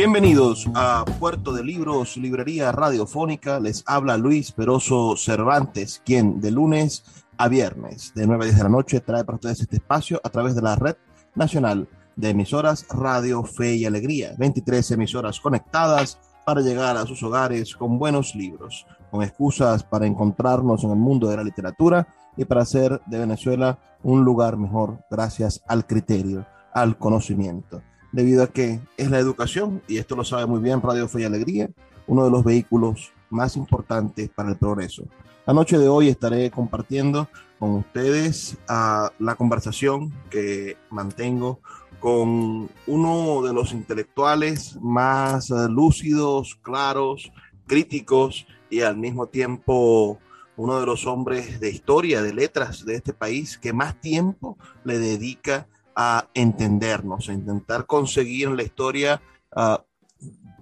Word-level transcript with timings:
Bienvenidos 0.00 0.66
a 0.74 1.04
Puerto 1.18 1.52
de 1.52 1.62
Libros, 1.62 2.16
Librería 2.16 2.72
Radiofónica. 2.72 3.60
Les 3.60 3.84
habla 3.86 4.16
Luis 4.16 4.50
Peroso 4.50 5.14
Cervantes, 5.14 6.00
quien 6.06 6.40
de 6.40 6.50
lunes 6.50 7.04
a 7.36 7.48
viernes, 7.48 8.14
de 8.14 8.26
9 8.26 8.44
a 8.44 8.46
10 8.46 8.56
de 8.56 8.62
la 8.62 8.70
noche, 8.70 9.00
trae 9.00 9.24
para 9.24 9.36
ustedes 9.36 9.60
este 9.60 9.76
espacio 9.76 10.18
a 10.24 10.30
través 10.30 10.54
de 10.54 10.62
la 10.62 10.74
red 10.74 10.96
nacional 11.34 11.86
de 12.16 12.30
emisoras 12.30 12.86
Radio 12.88 13.44
Fe 13.44 13.74
y 13.74 13.84
Alegría. 13.84 14.32
23 14.38 14.92
emisoras 14.92 15.38
conectadas 15.38 16.18
para 16.46 16.62
llegar 16.62 16.96
a 16.96 17.04
sus 17.04 17.22
hogares 17.22 17.76
con 17.76 17.98
buenos 17.98 18.34
libros, 18.34 18.86
con 19.10 19.22
excusas 19.22 19.84
para 19.84 20.06
encontrarnos 20.06 20.82
en 20.82 20.92
el 20.92 20.96
mundo 20.96 21.28
de 21.28 21.36
la 21.36 21.44
literatura 21.44 22.08
y 22.38 22.46
para 22.46 22.62
hacer 22.62 23.02
de 23.04 23.18
Venezuela 23.18 23.78
un 24.02 24.24
lugar 24.24 24.56
mejor 24.56 25.04
gracias 25.10 25.62
al 25.68 25.86
criterio, 25.86 26.46
al 26.72 26.96
conocimiento 26.96 27.82
debido 28.12 28.42
a 28.42 28.48
que 28.48 28.80
es 28.96 29.10
la 29.10 29.18
educación, 29.18 29.82
y 29.88 29.98
esto 29.98 30.16
lo 30.16 30.24
sabe 30.24 30.46
muy 30.46 30.60
bien 30.60 30.82
Radio 30.82 31.08
Fe 31.08 31.22
y 31.22 31.24
Alegría, 31.24 31.70
uno 32.06 32.24
de 32.24 32.30
los 32.30 32.44
vehículos 32.44 33.12
más 33.30 33.56
importantes 33.56 34.28
para 34.28 34.50
el 34.50 34.56
progreso. 34.56 35.04
La 35.46 35.54
noche 35.54 35.78
de 35.78 35.88
hoy 35.88 36.08
estaré 36.08 36.50
compartiendo 36.50 37.28
con 37.58 37.70
ustedes 37.76 38.58
ah, 38.68 39.10
la 39.18 39.34
conversación 39.34 40.12
que 40.30 40.76
mantengo 40.90 41.60
con 42.00 42.68
uno 42.86 43.42
de 43.42 43.52
los 43.52 43.72
intelectuales 43.72 44.78
más 44.80 45.50
ah, 45.50 45.68
lúcidos, 45.68 46.56
claros, 46.62 47.32
críticos 47.66 48.46
y 48.70 48.80
al 48.80 48.96
mismo 48.96 49.26
tiempo 49.26 50.18
uno 50.56 50.80
de 50.80 50.86
los 50.86 51.06
hombres 51.06 51.60
de 51.60 51.70
historia, 51.70 52.22
de 52.22 52.34
letras 52.34 52.84
de 52.84 52.96
este 52.96 53.12
país 53.12 53.56
que 53.56 53.72
más 53.72 54.00
tiempo 54.00 54.58
le 54.84 54.98
dedica 54.98 55.54
a 55.56 55.66
entendernos, 56.34 57.28
a 57.28 57.32
intentar 57.32 57.86
conseguir 57.86 58.48
en 58.48 58.56
la 58.56 58.62
historia 58.62 59.20
uh, 59.56 59.76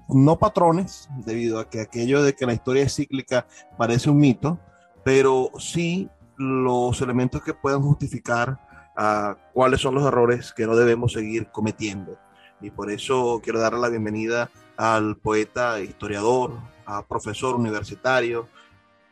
no 0.09 0.39
patrones, 0.39 1.09
debido 1.25 1.59
a 1.59 1.69
que 1.69 1.81
aquello 1.81 2.23
de 2.23 2.35
que 2.35 2.47
la 2.47 2.55
historia 2.55 2.85
es 2.85 2.95
cíclica 2.95 3.47
parece 3.77 4.09
un 4.11 4.19
mito, 4.19 4.59
pero 5.05 5.51
sí 5.59 6.09
los 6.37 7.01
elementos 7.01 7.43
que 7.43 7.55
puedan 7.55 7.83
justificar 7.83 8.59
uh, 8.97 9.35
cuáles 9.53 9.81
son 9.81 9.95
los 9.95 10.07
errores 10.07 10.53
que 10.53 10.67
no 10.67 10.77
debemos 10.77 11.13
seguir 11.13 11.49
cometiendo. 11.51 12.17
Y 12.61 12.71
por 12.71 12.91
eso 12.91 13.41
quiero 13.43 13.61
darle 13.61 13.81
la 13.81 13.89
bienvenida 13.89 14.51
al 14.77 15.17
poeta, 15.17 15.81
historiador, 15.81 16.59
a 16.87 17.07
profesor 17.07 17.55
universitario, 17.55 18.49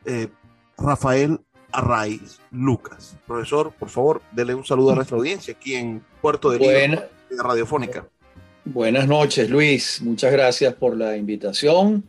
eh, 0.05 0.29
Rafael 0.77 1.41
Arraiz 1.77 2.39
Lucas. 2.49 3.15
Profesor, 3.27 3.71
por 3.71 3.89
favor, 3.89 4.21
dele 4.31 4.55
un 4.55 4.65
saludo 4.65 4.93
a 4.93 4.95
nuestra 4.95 5.15
audiencia 5.15 5.53
aquí 5.53 5.75
en 5.75 6.03
Puerto 6.21 6.49
de 6.49 6.57
Buena, 6.57 7.05
Radiofónica. 7.29 8.07
Buenas 8.65 9.07
noches, 9.07 9.47
Luis. 9.47 10.01
Muchas 10.01 10.31
gracias 10.31 10.73
por 10.73 10.97
la 10.97 11.15
invitación. 11.15 12.03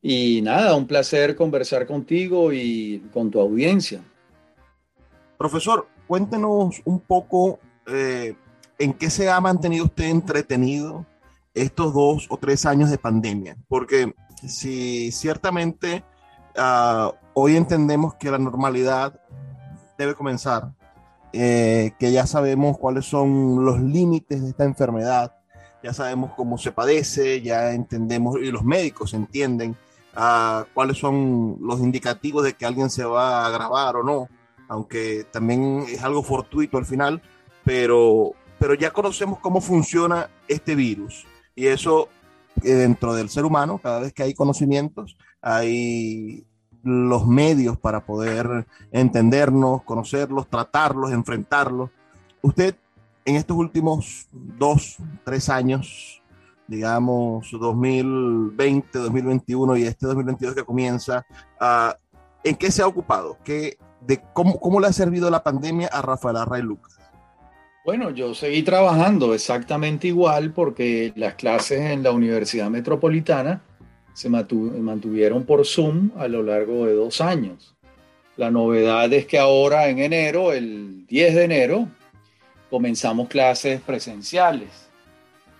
Y 0.00 0.40
nada, 0.40 0.74
un 0.74 0.86
placer 0.86 1.36
conversar 1.36 1.86
contigo 1.86 2.50
y 2.50 3.02
con 3.12 3.30
tu 3.30 3.40
audiencia. 3.40 4.00
Profesor, 5.36 5.86
cuéntenos 6.06 6.80
un 6.86 6.98
poco 6.98 7.58
eh, 7.86 8.34
en 8.78 8.94
qué 8.94 9.10
se 9.10 9.28
ha 9.28 9.38
mantenido 9.38 9.84
usted 9.84 10.06
entretenido 10.06 11.04
estos 11.52 11.92
dos 11.92 12.26
o 12.30 12.38
tres 12.38 12.64
años 12.64 12.90
de 12.90 12.96
pandemia. 12.96 13.58
Porque 13.68 14.14
si 14.48 15.12
ciertamente 15.12 16.02
uh, 16.56 17.12
hoy 17.34 17.56
entendemos 17.56 18.14
que 18.14 18.30
la 18.30 18.38
normalidad 18.38 19.20
debe 19.98 20.14
comenzar, 20.14 20.72
eh, 21.32 21.92
que 21.98 22.12
ya 22.12 22.26
sabemos 22.26 22.78
cuáles 22.78 23.04
son 23.04 23.64
los 23.64 23.80
límites 23.80 24.42
de 24.42 24.50
esta 24.50 24.64
enfermedad, 24.64 25.36
ya 25.82 25.92
sabemos 25.92 26.32
cómo 26.36 26.56
se 26.56 26.72
padece, 26.72 27.42
ya 27.42 27.72
entendemos, 27.72 28.36
y 28.40 28.50
los 28.50 28.64
médicos 28.64 29.12
entienden 29.12 29.76
uh, 30.16 30.64
cuáles 30.72 30.96
son 30.96 31.58
los 31.60 31.80
indicativos 31.80 32.44
de 32.44 32.54
que 32.54 32.64
alguien 32.64 32.88
se 32.88 33.04
va 33.04 33.42
a 33.42 33.46
agravar 33.46 33.96
o 33.96 34.02
no, 34.02 34.28
aunque 34.68 35.26
también 35.30 35.84
es 35.88 36.02
algo 36.02 36.22
fortuito 36.22 36.78
al 36.78 36.86
final, 36.86 37.20
pero, 37.64 38.32
pero 38.58 38.74
ya 38.74 38.92
conocemos 38.92 39.40
cómo 39.40 39.60
funciona 39.60 40.30
este 40.48 40.74
virus. 40.74 41.26
Y 41.54 41.66
eso 41.66 42.08
eh, 42.62 42.72
dentro 42.72 43.14
del 43.14 43.28
ser 43.28 43.44
humano, 43.44 43.78
cada 43.82 44.00
vez 44.00 44.12
que 44.12 44.22
hay 44.22 44.34
conocimientos, 44.34 45.16
hay 45.42 46.46
los 46.84 47.26
medios 47.26 47.78
para 47.78 48.04
poder 48.04 48.66
entendernos, 48.92 49.82
conocerlos, 49.82 50.48
tratarlos, 50.48 51.12
enfrentarlos. 51.12 51.90
Usted 52.42 52.76
en 53.24 53.36
estos 53.36 53.56
últimos 53.56 54.28
dos, 54.32 54.98
tres 55.24 55.48
años, 55.48 56.22
digamos 56.66 57.50
2020, 57.50 58.98
2021 58.98 59.76
y 59.78 59.84
este 59.84 60.06
2022 60.06 60.54
que 60.54 60.64
comienza, 60.64 61.26
uh, 61.60 61.92
¿en 62.42 62.56
qué 62.56 62.70
se 62.70 62.82
ha 62.82 62.86
ocupado? 62.86 63.38
¿Qué, 63.44 63.78
cómo, 64.32 64.60
¿Cómo 64.60 64.80
le 64.80 64.86
ha 64.86 64.92
servido 64.92 65.30
la 65.30 65.42
pandemia 65.42 65.88
a 65.88 66.02
Rafael 66.02 66.36
Array 66.36 66.62
Lucas? 66.62 66.98
Bueno, 67.84 68.10
yo 68.10 68.34
seguí 68.34 68.62
trabajando 68.62 69.34
exactamente 69.34 70.08
igual 70.08 70.52
porque 70.52 71.12
las 71.16 71.34
clases 71.34 71.80
en 71.80 72.02
la 72.02 72.12
Universidad 72.12 72.70
Metropolitana 72.70 73.62
se 74.14 74.30
mantuvieron 74.30 75.44
por 75.44 75.66
Zoom 75.66 76.12
a 76.16 76.28
lo 76.28 76.42
largo 76.42 76.86
de 76.86 76.94
dos 76.94 77.20
años. 77.20 77.74
La 78.36 78.50
novedad 78.50 79.12
es 79.12 79.26
que 79.26 79.38
ahora 79.38 79.88
en 79.88 79.98
enero, 79.98 80.52
el 80.52 81.06
10 81.06 81.34
de 81.34 81.44
enero, 81.44 81.88
comenzamos 82.70 83.28
clases 83.28 83.80
presenciales. 83.80 84.88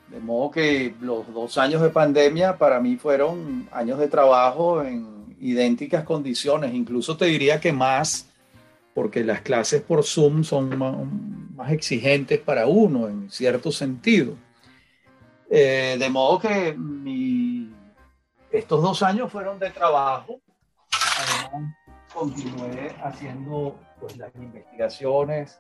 De 0.09 0.21
modo 0.21 0.51
que 0.51 0.95
los 1.01 1.33
dos 1.33 1.59
años 1.59 1.83
de 1.83 1.91
pandemia 1.91 2.57
para 2.57 2.81
mí 2.81 2.97
fueron 2.97 3.69
años 3.73 3.99
de 3.99 4.09
trabajo 4.09 4.83
en 4.83 5.37
idénticas 5.41 6.05
condiciones, 6.05 6.75
incluso 6.75 7.17
te 7.17 7.27
diría 7.27 7.61
que 7.61 7.73
más, 7.73 8.29
porque 8.95 9.25
las 9.25 9.41
clases 9.41 9.83
por 9.83 10.05
Zoom 10.05 10.45
son 10.45 10.79
más, 11.57 11.73
exigentes 11.73 12.39
para 12.39 12.67
uno 12.67 13.09
en 13.09 13.31
cierto 13.31 13.73
sentido. 13.73 14.37
Eh, 15.51 15.97
de 15.99 16.09
modo 16.09 16.39
que 16.41 16.75
mi 16.77 17.24
estos 18.55 18.83
dos 18.83 19.03
años 19.03 19.31
fueron 19.33 19.59
de 19.59 19.71
trabajo. 19.71 20.41
Además, 21.51 21.75
continué 22.15 22.95
haciendo 23.03 23.77
pues, 23.99 24.17
las 24.17 24.33
investigaciones 24.37 25.59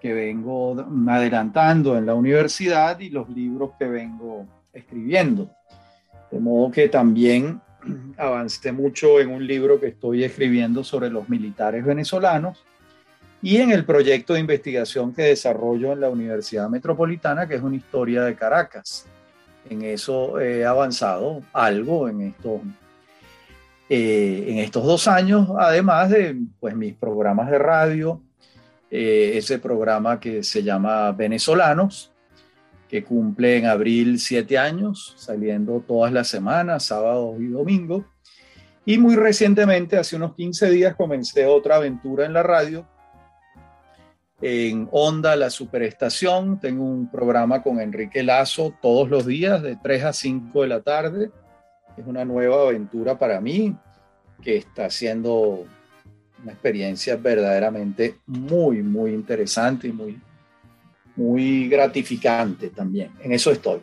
que 0.00 0.12
vengo 0.12 0.76
adelantando 1.08 1.98
en 1.98 2.06
la 2.06 2.14
universidad 2.14 3.00
y 3.00 3.10
los 3.10 3.28
libros 3.28 3.72
que 3.76 3.86
vengo 3.86 4.46
escribiendo. 4.72 5.50
De 6.30 6.38
modo 6.38 6.70
que 6.70 6.88
también 6.88 7.60
avancé 8.16 8.70
mucho 8.70 9.18
en 9.18 9.32
un 9.32 9.44
libro 9.44 9.80
que 9.80 9.88
estoy 9.88 10.22
escribiendo 10.22 10.84
sobre 10.84 11.10
los 11.10 11.28
militares 11.28 11.84
venezolanos 11.84 12.64
y 13.42 13.56
en 13.56 13.72
el 13.72 13.84
proyecto 13.84 14.34
de 14.34 14.40
investigación 14.40 15.12
que 15.12 15.22
desarrollo 15.22 15.92
en 15.92 16.00
la 16.00 16.08
Universidad 16.08 16.68
Metropolitana, 16.68 17.48
que 17.48 17.56
es 17.56 17.62
una 17.62 17.76
historia 17.76 18.22
de 18.22 18.36
Caracas 18.36 19.08
en 19.70 19.82
eso 19.82 20.40
he 20.40 20.64
avanzado 20.64 21.42
algo 21.52 22.08
en 22.08 22.22
estos, 22.22 22.60
eh, 23.88 24.44
en 24.48 24.58
estos 24.58 24.84
dos 24.84 25.08
años, 25.08 25.48
además 25.58 26.10
de 26.10 26.36
pues, 26.60 26.74
mis 26.74 26.94
programas 26.94 27.50
de 27.50 27.58
radio, 27.58 28.20
eh, 28.90 29.32
ese 29.34 29.58
programa 29.58 30.18
que 30.18 30.42
se 30.42 30.62
llama 30.62 31.12
Venezolanos, 31.12 32.12
que 32.88 33.04
cumple 33.04 33.58
en 33.58 33.66
abril 33.66 34.18
siete 34.18 34.56
años, 34.56 35.14
saliendo 35.18 35.84
todas 35.86 36.12
las 36.12 36.28
semanas, 36.28 36.84
sábados 36.84 37.36
y 37.38 37.48
domingos. 37.48 38.04
Y 38.86 38.96
muy 38.96 39.16
recientemente, 39.16 39.98
hace 39.98 40.16
unos 40.16 40.34
15 40.34 40.70
días, 40.70 40.96
comencé 40.96 41.44
otra 41.44 41.76
aventura 41.76 42.24
en 42.24 42.32
la 42.32 42.42
radio. 42.42 42.86
En 44.40 44.88
Onda, 44.92 45.34
la 45.34 45.50
Superestación, 45.50 46.60
tengo 46.60 46.84
un 46.84 47.10
programa 47.10 47.60
con 47.60 47.80
Enrique 47.80 48.22
Lazo 48.22 48.72
todos 48.80 49.10
los 49.10 49.26
días 49.26 49.62
de 49.62 49.76
3 49.76 50.04
a 50.04 50.12
5 50.12 50.62
de 50.62 50.68
la 50.68 50.80
tarde. 50.80 51.30
Es 51.96 52.06
una 52.06 52.24
nueva 52.24 52.68
aventura 52.68 53.18
para 53.18 53.40
mí 53.40 53.74
que 54.40 54.56
está 54.56 54.88
siendo 54.90 55.66
una 56.40 56.52
experiencia 56.52 57.16
verdaderamente 57.16 58.18
muy, 58.26 58.84
muy 58.84 59.10
interesante 59.10 59.88
y 59.88 59.92
muy, 59.92 60.20
muy 61.16 61.68
gratificante 61.68 62.68
también. 62.68 63.10
En 63.20 63.32
eso 63.32 63.50
estoy. 63.50 63.80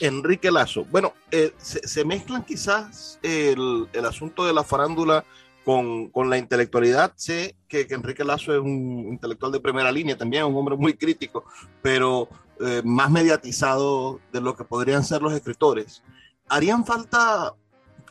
Enrique 0.00 0.50
Lazo. 0.50 0.86
Bueno, 0.90 1.12
eh, 1.30 1.52
se, 1.58 2.04
mezclan 2.06 2.44
quizás 2.44 3.18
el, 3.22 3.88
el, 3.92 4.06
asunto 4.06 4.46
de 4.46 4.54
la 4.54 4.64
farándula 4.64 5.24
con, 5.64 6.10
la 6.28 6.38
intelectualidad. 6.38 7.12
Sé 7.16 7.56
que, 7.68 7.86
que, 7.86 7.94
Enrique 7.94 8.24
Lazo 8.24 8.54
es 8.54 8.60
un 8.60 9.08
intelectual 9.10 9.52
de 9.52 9.60
primera 9.60 9.92
línea, 9.92 10.16
también 10.16 10.44
un 10.44 10.56
hombre 10.56 10.76
muy 10.76 10.94
crítico, 10.94 11.44
pero 11.82 12.28
eh, 12.62 12.82
más 12.84 13.10
mediatizado 13.10 14.20
de 14.32 14.40
lo 14.42 14.54
que 14.54 14.64
podrían 14.64 15.02
ser 15.02 15.22
los 15.22 15.32
escritores. 15.32 16.02
¿Harían 16.48 16.84
falta 16.84 17.54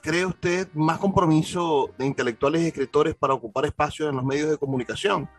cree 0.01 0.25
usted 0.25 0.67
más 0.73 0.97
compromiso 0.97 1.91
de 1.97 2.05
intelectuales 2.05 2.61
y 2.61 2.67
escritores 2.67 3.15
para 3.15 3.33
ocupar 3.33 3.65
espacios 3.65 4.09
en 4.09 4.15
los 4.15 4.25
medios 4.25 4.49
de 4.49 4.57
comunicación? 4.57 5.29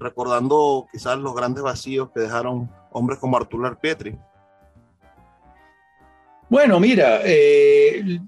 Recordando 0.00 0.88
quizás 0.90 1.16
los 1.18 1.34
grandes 1.34 1.62
vacíos 1.62 2.10
que 2.12 2.20
dejaron 2.20 2.68
hombres 2.90 3.20
como 3.20 3.36
Arturo 3.36 3.78
Petri. 3.78 4.18
Bueno, 6.48 6.80
mira, 6.80 7.20
eh, 7.24 8.20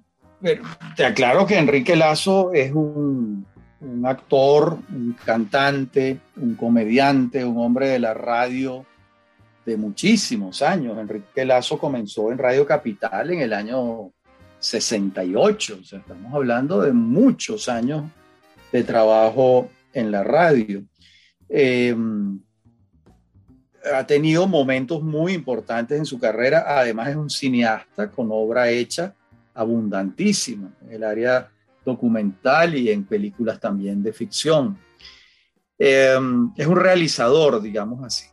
te 0.96 1.04
aclaro 1.04 1.46
que 1.46 1.58
Enrique 1.58 1.96
Lazo 1.96 2.52
es 2.52 2.72
un, 2.72 3.46
actor, 4.04 4.78
un 4.90 5.16
cantante, 5.24 6.20
un 6.36 6.54
comediante, 6.54 7.44
un 7.44 7.58
hombre 7.58 7.88
de 7.88 7.98
la 7.98 8.14
radio 8.14 8.84
de 9.64 9.76
muchísimos 9.76 10.62
años. 10.62 10.98
Enrique 10.98 11.44
Lazo 11.44 11.78
comenzó 11.78 12.30
en 12.30 12.38
Radio 12.38 12.66
Capital 12.66 13.30
en 13.30 13.40
el 13.40 13.52
año 13.52 14.12
68, 14.60 15.78
o 15.80 15.84
sea, 15.84 15.98
estamos 16.00 16.32
hablando 16.34 16.80
de 16.80 16.92
muchos 16.92 17.68
años 17.68 18.04
de 18.72 18.82
trabajo 18.82 19.68
en 19.92 20.10
la 20.10 20.24
radio. 20.24 20.82
Em, 21.48 22.40
ha 23.94 24.06
tenido 24.06 24.46
momentos 24.46 25.02
muy 25.02 25.32
importantes 25.32 25.98
en 25.98 26.04
su 26.04 26.18
carrera, 26.18 26.64
además 26.66 27.08
es 27.08 27.16
un 27.16 27.30
cineasta 27.30 28.10
con 28.10 28.28
obra 28.30 28.68
hecha 28.70 29.14
abundantísima 29.58 30.70
en 30.82 30.92
el 30.92 31.04
área 31.04 31.50
documental 31.84 32.76
y 32.76 32.90
en 32.90 33.04
películas 33.04 33.58
también 33.58 34.02
de 34.02 34.12
ficción. 34.12 34.78
Em, 35.76 36.52
es 36.56 36.66
un 36.66 36.76
realizador, 36.76 37.60
digamos 37.60 38.04
así. 38.04 38.26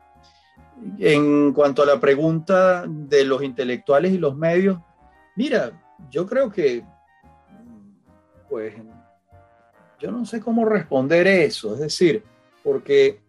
En 0.99 1.51
cuanto 1.51 1.81
a 1.81 1.85
la 1.85 1.99
pregunta 1.99 2.85
de 2.87 3.25
los 3.25 3.41
intelectuales 3.41 4.11
y 4.11 4.17
los 4.19 4.35
medios, 4.35 4.77
mira, 5.35 5.71
yo 6.11 6.27
creo 6.27 6.51
que, 6.51 6.83
pues, 8.49 8.75
yo 9.99 10.11
no 10.11 10.25
sé 10.25 10.39
cómo 10.39 10.65
responder 10.65 11.25
eso, 11.25 11.73
es 11.73 11.79
decir, 11.79 12.23
porque 12.63 13.19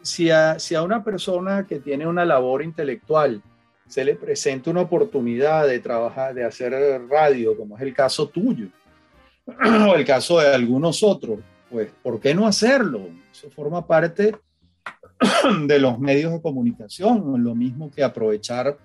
si 0.00 0.30
a, 0.30 0.58
si 0.58 0.74
a 0.74 0.82
una 0.82 1.02
persona 1.02 1.66
que 1.66 1.80
tiene 1.80 2.06
una 2.06 2.24
labor 2.24 2.62
intelectual 2.62 3.42
se 3.94 4.04
le 4.04 4.16
presenta 4.16 4.72
una 4.72 4.80
oportunidad 4.80 5.68
de 5.68 5.78
trabajar, 5.78 6.34
de 6.34 6.42
hacer 6.42 6.72
radio, 7.08 7.56
como 7.56 7.76
es 7.76 7.82
el 7.82 7.94
caso 7.94 8.28
tuyo, 8.28 8.66
o 9.46 9.94
el 9.94 10.04
caso 10.04 10.40
de 10.40 10.52
algunos 10.52 11.04
otros, 11.04 11.38
pues, 11.70 11.92
¿por 12.02 12.18
qué 12.18 12.34
no 12.34 12.44
hacerlo? 12.44 13.06
Eso 13.30 13.48
forma 13.50 13.86
parte 13.86 14.34
de 15.68 15.78
los 15.78 16.00
medios 16.00 16.32
de 16.32 16.42
comunicación, 16.42 17.40
lo 17.44 17.54
mismo 17.54 17.88
que 17.88 18.02
aprovechar 18.02 18.76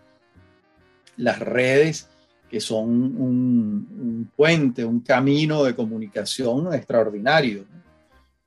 las 1.17 1.39
redes 1.39 2.07
que 2.47 2.59
son 2.59 2.89
un, 3.19 4.31
puente, 4.35 4.85
un 4.85 4.99
camino 4.99 5.63
de 5.63 5.73
comunicación 5.73 6.71
extraordinario. 6.71 7.65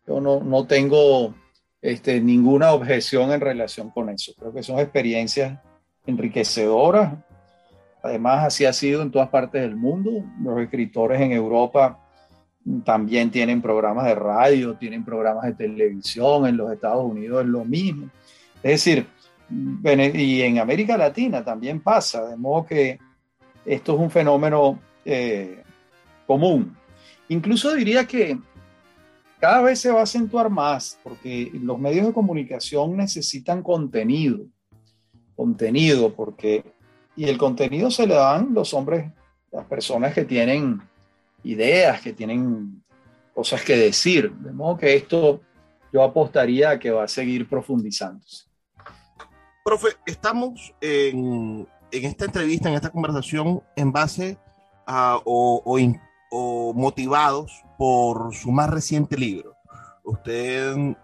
Yo 0.07 0.21
no, 0.21 0.39
no 0.45 0.65
tengo 0.65 1.35
este, 1.81 2.21
ninguna 2.21 2.71
objeción 2.71 3.33
en 3.33 3.41
relación 3.41 3.91
con 3.91 4.11
eso. 4.11 4.33
Creo 4.39 4.53
que 4.53 4.63
son 4.63 4.79
experiencias 4.79 5.59
enriquecedoras. 6.07 7.15
Además, 8.03 8.47
así 8.47 8.65
ha 8.65 8.73
sido 8.73 9.03
en 9.03 9.11
todas 9.11 9.29
partes 9.29 9.63
del 9.63 9.77
mundo. 9.77 10.25
Los 10.43 10.61
escritores 10.61 11.21
en 11.21 11.33
Europa 11.33 11.99
también 12.85 13.31
tienen 13.31 13.61
programas 13.61 14.07
de 14.07 14.15
radio, 14.15 14.75
tienen 14.75 15.05
programas 15.05 15.45
de 15.45 15.55
televisión, 15.55 16.47
en 16.47 16.57
los 16.57 16.73
Estados 16.73 17.05
Unidos 17.05 17.43
es 17.43 17.49
lo 17.49 17.65
mismo. 17.65 18.09
Es 18.63 18.85
decir, 18.85 19.07
y 20.15 20.43
en 20.43 20.59
América 20.59 20.97
Latina 20.97 21.45
también 21.45 21.81
pasa, 21.81 22.27
de 22.29 22.37
modo 22.37 22.65
que 22.65 22.99
esto 23.65 23.95
es 23.95 24.01
un 24.01 24.11
fenómeno 24.11 24.79
eh, 25.05 25.63
común. 26.27 26.77
Incluso 27.29 27.75
diría 27.75 28.07
que 28.07 28.39
cada 29.41 29.63
vez 29.63 29.81
se 29.81 29.91
va 29.91 30.01
a 30.01 30.05
acentuar 30.05 30.51
más 30.51 30.99
porque 31.03 31.51
los 31.55 31.79
medios 31.79 32.07
de 32.07 32.13
comunicación 32.13 32.97
necesitan 32.97 33.63
contenido, 33.63 34.47
contenido, 35.37 36.15
porque, 36.15 36.65
y 37.17 37.29
el 37.29 37.39
contenido 37.39 37.91
se 37.91 38.07
le 38.07 38.15
dan 38.15 38.53
los 38.53 38.75
hombres, 38.75 39.13
las 39.51 39.67
personas 39.67 40.15
que 40.15 40.25
tienen 40.25 40.81
ideas, 41.45 42.01
que 42.01 42.13
tienen 42.13 42.83
cosas 43.35 43.63
que 43.63 43.77
decir. 43.77 44.33
De 44.33 44.53
modo 44.53 44.79
que 44.79 44.95
esto 44.95 45.41
yo 45.93 46.03
apostaría 46.03 46.71
a 46.71 46.79
que 46.79 46.91
va 46.91 47.05
a 47.05 47.09
seguir 47.09 47.49
profundizándose. 47.49 48.47
Profe, 49.65 49.89
estamos 50.07 50.75
en, 50.81 51.69
en 51.91 52.05
esta 52.05 52.25
entrevista, 52.25 52.69
en 52.69 52.75
esta 52.75 52.91
conversación, 52.91 53.63
en 53.77 53.93
base 53.93 54.39
a, 54.87 55.21
o, 55.25 55.63
o, 56.31 56.75
motivados 56.75 57.63
por 57.79 58.35
su 58.35 58.51
más 58.51 58.71
reciente 58.71 59.17
libro. 59.17 59.55
Usted 60.03 60.97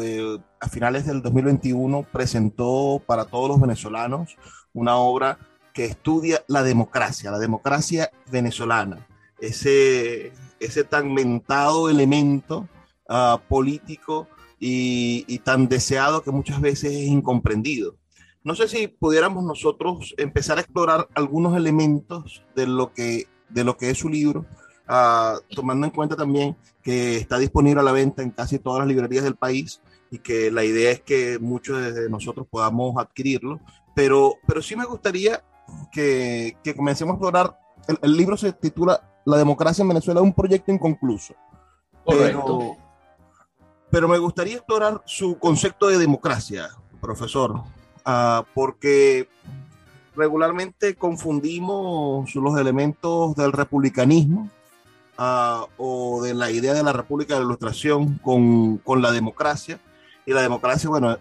eh, 0.00 0.38
a 0.66 0.68
finales 0.68 1.06
del 1.06 1.22
2021 1.22 2.02
presentó 2.10 3.00
para 3.06 3.24
todos 3.24 3.48
los 3.48 3.60
venezolanos 3.60 4.36
una 4.74 4.96
obra 4.96 5.38
que 5.72 5.84
estudia 5.84 6.42
la 6.48 6.64
democracia, 6.64 7.30
la 7.30 7.38
democracia 7.38 8.10
venezolana, 8.32 9.06
ese, 9.40 10.32
ese 10.58 10.82
tan 10.82 11.14
mentado 11.14 11.88
elemento 11.88 12.68
uh, 13.08 13.38
político 13.48 14.26
y, 14.58 15.24
y 15.28 15.38
tan 15.38 15.68
deseado 15.68 16.22
que 16.22 16.32
muchas 16.32 16.60
veces 16.60 16.90
es 16.92 17.06
incomprendido. 17.06 17.94
No 18.42 18.56
sé 18.56 18.66
si 18.66 18.88
pudiéramos 18.88 19.44
nosotros 19.44 20.14
empezar 20.18 20.58
a 20.58 20.62
explorar 20.62 21.08
algunos 21.14 21.56
elementos 21.56 22.42
de 22.56 22.66
lo 22.66 22.92
que, 22.92 23.28
de 23.50 23.62
lo 23.62 23.76
que 23.76 23.90
es 23.90 23.98
su 23.98 24.08
libro, 24.08 24.46
uh, 24.88 25.38
tomando 25.54 25.86
en 25.86 25.92
cuenta 25.92 26.16
también 26.16 26.56
que 26.82 27.18
está 27.18 27.38
disponible 27.38 27.80
a 27.80 27.84
la 27.84 27.92
venta 27.92 28.22
en 28.22 28.30
casi 28.30 28.58
todas 28.58 28.80
las 28.80 28.88
librerías 28.88 29.22
del 29.22 29.36
país 29.36 29.80
y 30.10 30.18
que 30.18 30.50
la 30.50 30.64
idea 30.64 30.90
es 30.90 31.00
que 31.00 31.38
muchos 31.38 31.94
de 31.94 32.08
nosotros 32.08 32.46
podamos 32.48 32.96
adquirirlo, 32.98 33.60
pero, 33.94 34.34
pero 34.46 34.62
sí 34.62 34.76
me 34.76 34.84
gustaría 34.84 35.42
que, 35.92 36.56
que 36.62 36.74
comencemos 36.74 37.12
a 37.12 37.16
explorar. 37.16 37.58
El, 37.88 37.98
el, 38.02 38.16
libro 38.16 38.36
se 38.36 38.52
titula 38.52 39.00
La 39.24 39.36
democracia 39.36 39.82
en 39.82 39.88
Venezuela, 39.88 40.20
un 40.20 40.32
proyecto 40.32 40.72
inconcluso. 40.72 41.34
Correcto. 42.04 42.58
Pero, 42.58 42.76
pero 43.90 44.08
me 44.08 44.18
gustaría 44.18 44.56
explorar 44.56 45.02
su 45.06 45.38
concepto 45.38 45.88
de 45.88 45.98
democracia, 45.98 46.68
profesor. 47.00 47.62
Uh, 48.06 48.44
porque 48.54 49.28
regularmente 50.14 50.94
confundimos 50.94 52.34
los 52.34 52.58
elementos 52.58 53.34
del 53.34 53.52
republicanismo 53.52 54.48
uh, 55.18 55.66
o 55.76 56.22
de 56.22 56.34
la 56.34 56.50
idea 56.50 56.72
de 56.72 56.82
la 56.82 56.92
República 56.92 57.34
de 57.34 57.40
la 57.40 57.46
Ilustración 57.46 58.18
con, 58.18 58.78
con, 58.78 59.02
la 59.02 59.10
democracia. 59.10 59.80
Y 60.26 60.32
la 60.32 60.42
democracia, 60.42 60.90
bueno, 60.90 61.16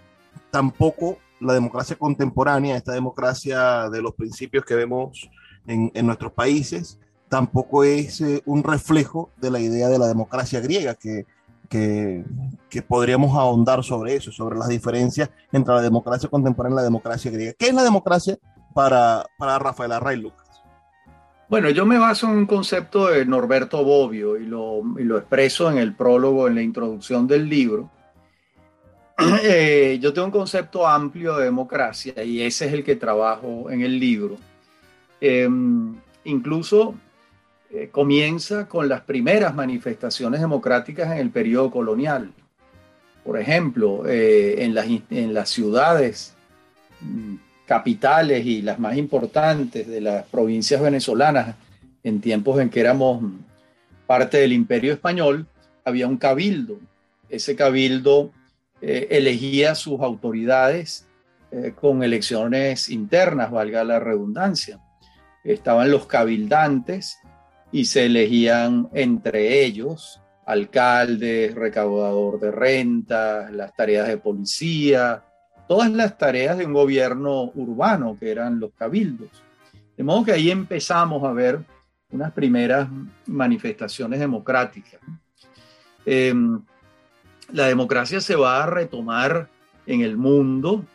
tampoco 0.51 1.17
la 1.39 1.53
democracia 1.53 1.95
contemporánea, 1.95 2.75
esta 2.75 2.91
democracia 2.91 3.89
de 3.89 4.01
los 4.01 4.13
principios 4.15 4.65
que 4.65 4.75
vemos 4.75 5.29
en, 5.67 5.91
en 5.93 6.05
nuestros 6.05 6.31
países, 6.33 6.99
tampoco 7.29 7.83
es 7.83 8.19
eh, 8.21 8.41
un 8.45 8.63
reflejo 8.63 9.29
de 9.37 9.51
la 9.51 9.59
idea 9.59 9.87
de 9.87 9.99
la 9.99 10.07
democracia 10.07 10.59
griega, 10.59 10.95
que 10.95 11.25
que, 11.67 12.81
podríamos 12.87 13.35
ahondar 13.37 13.83
sobre 13.83 14.15
eso, 14.15 14.31
sobre 14.31 14.57
las 14.57 14.67
diferencias 14.67 15.29
entre 15.51 15.73
la 15.73 15.81
democracia 15.81 16.29
contemporánea 16.29 16.75
y 16.75 16.77
la 16.77 16.83
democracia 16.83 17.31
griega. 17.31 17.53
¿Qué 17.57 17.67
es 17.67 17.73
la 17.73 17.83
democracia 17.83 18.37
para, 18.73 19.25
para 19.37 19.59
Rafael 19.59 19.91
Array 19.91 20.17
Lucas? 20.17 20.45
Bueno, 21.47 21.69
yo 21.69 21.85
me 21.85 21.99
baso 21.99 22.27
en 22.27 22.37
un 22.37 22.45
concepto 22.47 23.07
de 23.07 23.25
Norberto 23.25 23.83
Bobbio 23.83 24.37
y 24.37 24.45
lo, 24.45 24.81
y 24.97 25.03
lo 25.03 25.17
expreso 25.17 25.71
en 25.71 25.77
el 25.77 25.95
prólogo, 25.95 26.47
en 26.47 26.55
la 26.55 26.61
introducción 26.61 27.27
del 27.27 27.47
libro. 27.47 27.89
eh, 29.43 29.97
yo 30.01 30.13
tengo 30.13 30.25
un 30.25 30.31
concepto 30.31 30.85
amplio 30.85 31.37
de 31.37 31.45
democracia 31.45 32.21
y 32.23 32.41
ese 32.41 32.65
es 32.65 32.73
el 32.73 32.83
que 32.83 32.95
trabajo 32.95 33.69
en 33.69 33.81
el 33.81 33.99
libro. 33.99 34.37
Em, 35.21 35.95
incluso 36.25 36.95
eh, 37.71 37.89
comienza 37.91 38.67
con 38.67 38.89
las 38.89 39.01
primeras 39.01 39.55
manifestaciones 39.55 40.41
democráticas 40.41 41.11
en 41.11 41.19
el 41.19 41.29
periodo 41.29 41.71
colonial. 41.71 42.31
Por 43.23 43.39
ejemplo, 43.39 44.05
eh, 44.05 44.63
en, 44.63 44.75
las, 44.75 44.85
en 45.09 45.33
las 45.33 45.49
ciudades 45.49 46.35
mm, 47.01 47.35
capitales 47.65 48.45
y 48.45 48.61
las 48.61 48.79
más 48.79 48.97
importantes 48.97 49.87
de 49.87 50.01
las 50.01 50.25
provincias 50.27 50.81
venezolanas, 50.81 51.55
en 52.03 52.21
tiempos 52.21 52.59
en 52.59 52.69
que 52.69 52.81
éramos 52.81 53.23
parte 54.05 54.37
del 54.37 54.53
imperio 54.53 54.93
español, 54.93 55.47
había 55.85 56.07
un 56.07 56.17
cabildo. 56.17 56.77
Ese 57.29 57.55
cabildo 57.55 58.31
eh, 58.81 59.07
elegía 59.11 59.75
sus 59.75 60.01
autoridades 60.01 61.07
con 61.79 62.03
elecciones 62.03 62.89
internas, 62.89 63.49
valga 63.49 63.85
la 63.85 63.97
redundancia. 63.97 64.81
Estaban 65.41 65.89
los 65.89 66.05
cabildantes, 66.05 67.17
y 67.75 67.83
se 67.83 68.05
elegían 68.05 68.87
entre 68.93 69.65
ellos 69.65 70.21
alcaldes, 70.45 71.53
recaudador 71.53 72.39
de 72.39 72.49
rentas, 72.49 73.51
las 73.51 73.75
tareas 73.75 74.07
de 74.07 74.17
policía, 74.17 75.25
todas 75.67 75.91
las 75.91 76.17
tareas 76.17 76.57
de 76.57 76.65
un 76.65 76.71
gobierno 76.71 77.51
urbano 77.53 78.15
que 78.17 78.31
eran 78.31 78.61
los 78.61 78.71
cabildos. 78.73 79.43
De 79.97 80.05
modo 80.05 80.23
que 80.23 80.31
ahí 80.31 80.51
empezamos 80.51 81.21
a 81.25 81.33
ver 81.33 81.59
unas 82.11 82.31
primeras 82.31 82.87
manifestaciones 83.25 84.21
democráticas. 84.21 85.01
Em, 86.05 86.61
la 87.55 87.67
democracia 87.67 88.19
se 88.19 88.35
va 88.35 88.61
a 88.61 88.65
retomar 88.65 89.49
en 89.87 90.01
el 90.01 90.17
mundo 90.17 90.85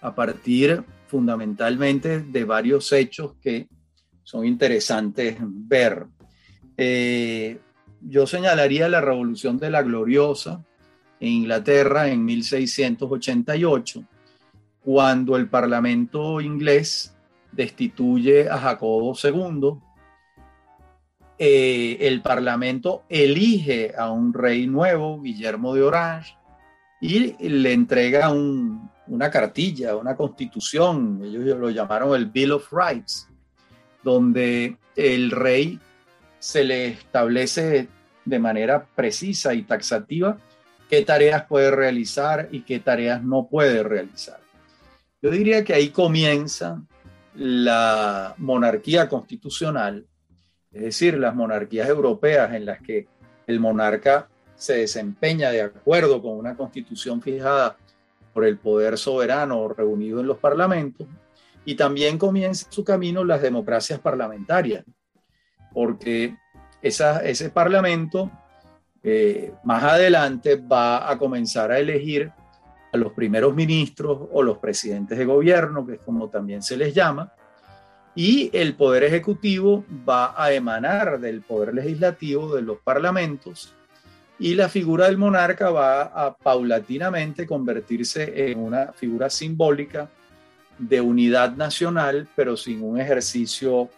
a 0.00 0.16
partir 0.16 0.82
fundamentalmente 1.06 2.20
de 2.20 2.44
varios 2.44 2.90
hechos 2.92 3.34
que 3.40 3.68
son 4.24 4.44
interesantes 4.44 5.36
ver. 5.40 6.06
Eh, 6.76 7.60
yo 8.00 8.26
señalaría 8.26 8.88
la 8.88 9.00
Revolución 9.00 9.58
de 9.58 9.70
la 9.70 9.82
Gloriosa 9.82 10.64
en 11.20 11.28
Inglaterra 11.28 12.08
en 12.08 12.24
1688, 12.24 14.02
cuando 14.80 15.36
el 15.36 15.48
Parlamento 15.48 16.40
inglés 16.40 17.14
destituye 17.52 18.48
a 18.50 18.58
Jacobo 18.58 19.16
II. 19.22 19.78
Eh, 21.38 21.98
el 22.00 22.20
Parlamento 22.20 23.04
elige 23.08 23.94
a 23.96 24.10
un 24.10 24.34
rey 24.34 24.66
nuevo, 24.66 25.20
Guillermo 25.22 25.74
de 25.74 25.82
Orange, 25.82 26.36
y 27.00 27.48
le 27.48 27.72
entrega 27.72 28.32
una 28.32 29.30
cartilla, 29.30 29.94
una 29.94 30.16
constitución, 30.16 31.20
ellos 31.22 31.56
lo 31.56 31.70
llamaron 31.70 32.14
el 32.16 32.26
Bill 32.26 32.52
of 32.52 32.72
Rights, 32.72 33.28
donde 34.02 34.76
el 34.96 35.30
rey 35.30 35.78
se 36.40 36.64
le 36.64 36.88
establece 36.88 37.88
de 38.24 38.38
manera 38.38 38.84
precisa 38.84 39.54
y 39.54 39.62
taxativa 39.62 40.38
qué 40.88 41.02
tareas 41.02 41.44
puede 41.44 41.70
realizar 41.70 42.48
y 42.50 42.62
qué 42.62 42.80
tareas 42.80 43.22
no 43.22 43.48
puede 43.48 43.82
realizar. 43.82 44.40
Yo 45.20 45.30
diría 45.30 45.64
que 45.64 45.74
ahí 45.74 45.90
comienza 45.90 46.82
la 47.34 48.34
monarquía 48.38 49.08
constitucional, 49.08 50.06
es 50.72 50.82
decir, 50.82 51.18
las 51.18 51.34
monarquías 51.34 51.88
europeas 51.88 52.52
en 52.54 52.66
las 52.66 52.80
que 52.80 53.06
el 53.46 53.60
monarca 53.60 54.28
se 54.54 54.78
desempeña 54.78 55.50
de 55.50 55.62
acuerdo 55.62 56.20
con 56.20 56.32
una 56.32 56.56
constitución 56.56 57.22
fijada 57.22 57.76
por 58.34 58.44
el 58.44 58.58
poder 58.58 58.98
soberano 58.98 59.68
reunido 59.68 60.20
en 60.20 60.26
los 60.26 60.38
parlamentos, 60.38 61.06
y 61.64 61.74
también 61.74 62.16
comienza 62.16 62.66
su 62.70 62.82
camino 62.82 63.24
las 63.24 63.42
democracias 63.42 64.00
parlamentarias, 64.00 64.84
porque 65.72 66.36
ese 66.80 67.50
Parlamento 67.50 68.30
eh, 69.02 69.52
más 69.64 69.82
adelante 69.82 70.56
va 70.56 71.10
a 71.10 71.18
comenzar 71.18 71.70
a 71.70 71.78
elegir 71.78 72.32
a 72.90 72.96
los 72.96 73.12
primeros 73.12 73.54
ministros 73.54 74.28
o 74.32 74.42
los 74.42 74.58
presidentes 74.58 75.18
de 75.18 75.24
gobierno, 75.24 75.86
que 75.86 75.94
es 75.94 76.00
como 76.00 76.30
también 76.30 76.62
se 76.62 76.76
les 76.76 76.94
llama, 76.94 77.32
y 78.18 78.50
el 78.52 78.74
poder 78.74 79.04
ejecutivo 79.04 79.84
va 79.88 80.34
a 80.36 80.52
emanar 80.52 81.20
del 81.20 81.40
poder 81.40 81.72
legislativo 81.72 82.52
de 82.52 82.62
los 82.62 82.78
parlamentos 82.78 83.72
y 84.40 84.56
la 84.56 84.68
figura 84.68 85.06
del 85.06 85.16
monarca 85.16 85.70
va 85.70 86.02
a 86.02 86.36
paulatinamente 86.36 87.46
convertirse 87.46 88.50
en 88.50 88.58
una 88.58 88.92
figura 88.92 89.30
simbólica 89.30 90.10
de 90.78 91.00
unidad 91.00 91.54
nacional, 91.54 92.26
pero 92.34 92.56
sin 92.56 92.82
un 92.82 93.00
ejercicio 93.00 93.88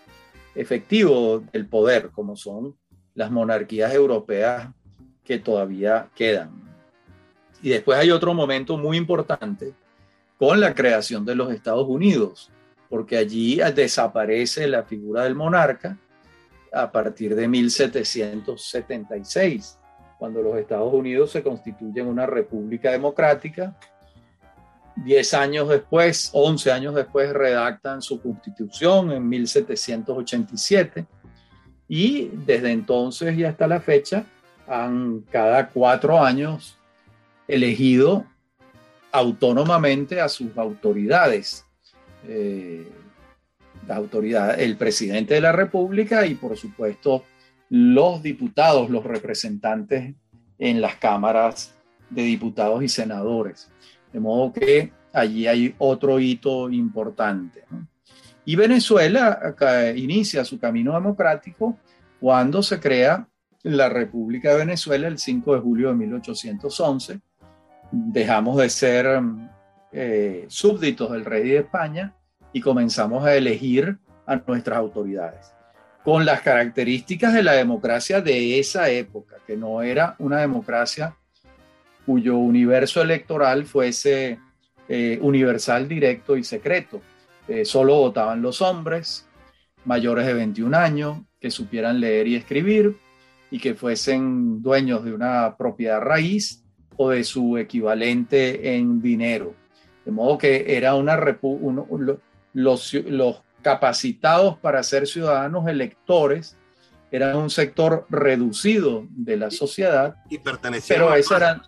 efectivo 0.55 1.43
del 1.51 1.65
poder, 1.65 2.11
como 2.11 2.37
son 2.37 2.77
las 3.15 3.31
monarquías 3.31 3.95
europeas 3.95 4.69
que 5.25 5.39
todavía 5.39 6.11
quedan. 6.15 6.51
Y 7.63 7.71
después 7.71 7.99
hay 7.99 8.11
otro 8.11 8.35
momento 8.35 8.77
muy 8.77 8.99
importante 8.99 9.73
con 10.37 10.61
la 10.61 10.75
creación 10.75 11.25
de 11.25 11.37
los 11.37 11.51
Estados 11.55 11.89
Unidos, 11.89 12.51
porque 12.91 13.17
allí 13.17 13.59
desaparece 13.75 14.69
la 14.69 14.83
figura 14.83 15.25
del 15.25 15.35
monarca 15.35 15.97
a 16.73 16.93
partir 16.93 17.35
de 17.35 17.49
1776, 17.49 19.79
cuando 20.19 20.43
los 20.43 20.59
Estados 20.59 20.93
Unidos 20.93 21.31
se 21.31 21.43
constituyen 21.43 22.07
una 22.07 22.27
república 22.27 22.93
democrática 22.93 23.75
Diez 24.97 25.33
años 25.33 25.69
después, 25.69 26.31
once 26.35 26.71
años 26.71 26.95
después, 26.95 27.33
redactan 27.33 28.03
su 28.03 28.21
constitución 28.21 29.13
en 29.13 29.27
1787 29.29 31.07
y 31.89 32.29
desde 32.29 32.71
entonces 32.71 33.37
y 33.37 33.45
hasta 33.45 33.67
la 33.67 33.81
fecha 33.81 34.25
han 34.69 35.21
cada 35.31 35.69
cuatro 35.69 36.23
años 36.23 36.77
elegido 37.49 38.27
autónomamente 39.11 40.21
a 40.21 40.29
sus 40.29 40.57
autoridades. 40.59 41.65
Eh, 42.29 42.89
la 43.87 43.97
autoridad, 43.97 44.61
el 44.61 44.77
presidente 44.77 45.35
de 45.35 45.41
la 45.41 45.53
República 45.53 46.27
y 46.27 46.35
por 46.35 46.57
supuesto 46.57 47.25
los 47.71 48.23
diputados, 48.23 48.91
los 48.91 49.05
representantes 49.05 50.15
en 50.59 50.81
las 50.81 50.97
cámaras 50.97 51.75
de 52.11 52.23
diputados 52.23 52.83
y 52.83 52.89
senadores. 52.89 53.71
De 54.13 54.21
modo 54.21 54.53
que 54.53 54.93
allí 55.13 55.47
hay 55.47 55.75
otro 55.79 56.19
hito 56.19 56.71
importante. 56.71 57.65
Y 58.45 58.57
Venezuela 58.57 59.55
inicia 59.97 60.45
su 60.45 60.59
camino 60.59 60.95
democrático 60.95 61.79
cuando 62.21 62.63
se 62.63 62.81
crea 62.81 63.27
la 63.63 63.89
República 63.89 64.51
de 64.51 64.59
Venezuela 64.59 65.09
el 65.09 65.19
5 65.19 65.55
de 65.55 65.61
julio 65.61 65.89
de 65.89 65.95
1811. 65.95 67.21
Dejamos 67.93 68.57
de 68.59 68.71
ser 68.71 69.21
eh, 69.93 70.47
súbditos 70.49 71.11
del 71.13 71.25
rey 71.25 71.49
de 71.49 71.59
España 71.59 72.15
y 72.53 72.61
comenzamos 72.61 73.25
a 73.25 73.35
elegir 73.35 73.99
a 74.27 74.37
nuestras 74.37 74.79
autoridades 74.79 75.53
con 76.05 76.25
las 76.25 76.41
características 76.41 77.35
de 77.35 77.43
la 77.43 77.53
democracia 77.53 78.21
de 78.21 78.59
esa 78.59 78.89
época, 78.91 79.37
que 79.47 79.57
no 79.57 79.83
era 79.83 80.17
una 80.19 80.39
democracia 80.39 81.17
cuyo 82.07 82.37
universo 82.37 83.03
electoral 83.03 83.67
fuese 83.67 84.39
eh, 84.89 85.19
universal, 85.21 85.87
directo 85.87 86.37
y 86.37 86.45
secreto. 86.45 87.03
Eh, 87.47 87.65
solo 87.65 87.97
votaban 87.97 88.41
los 88.43 88.63
hombres 88.63 89.29
mayores 89.85 90.27
de 90.27 90.35
21 90.35 90.77
años, 90.77 91.19
que 91.39 91.51
supieran 91.51 92.01
leer 92.01 92.27
y 92.29 92.37
escribir 92.37 92.97
y 93.51 93.59
que 93.59 93.75
fuesen 93.75 94.63
dueños 94.63 95.05
de 95.05 95.13
una 95.13 95.57
propiedad 95.57 96.01
raíz 96.01 96.65
o 96.97 97.11
de 97.11 97.25
su 97.25 97.59
equivalente 97.59 98.77
en 98.77 99.01
dinero. 99.01 99.55
De 100.05 100.13
modo 100.13 100.39
que 100.39 100.77
era 100.77 100.95
una 100.95 101.19
los, 102.53 102.95
los 102.95 103.43
capacitados 103.63 104.59
para 104.59 104.83
ser 104.83 105.07
ciudadanos 105.07 105.69
electores 105.69 106.57
eran 107.11 107.37
un 107.37 107.51
sector 107.51 108.07
reducido 108.09 109.07
de 109.11 109.37
la 109.37 109.51
sociedad. 109.51 110.17
Y 110.29 110.39
pertenecían 110.39 111.01
pero 111.01 111.15
eso 111.15 111.37
eran, 111.37 111.63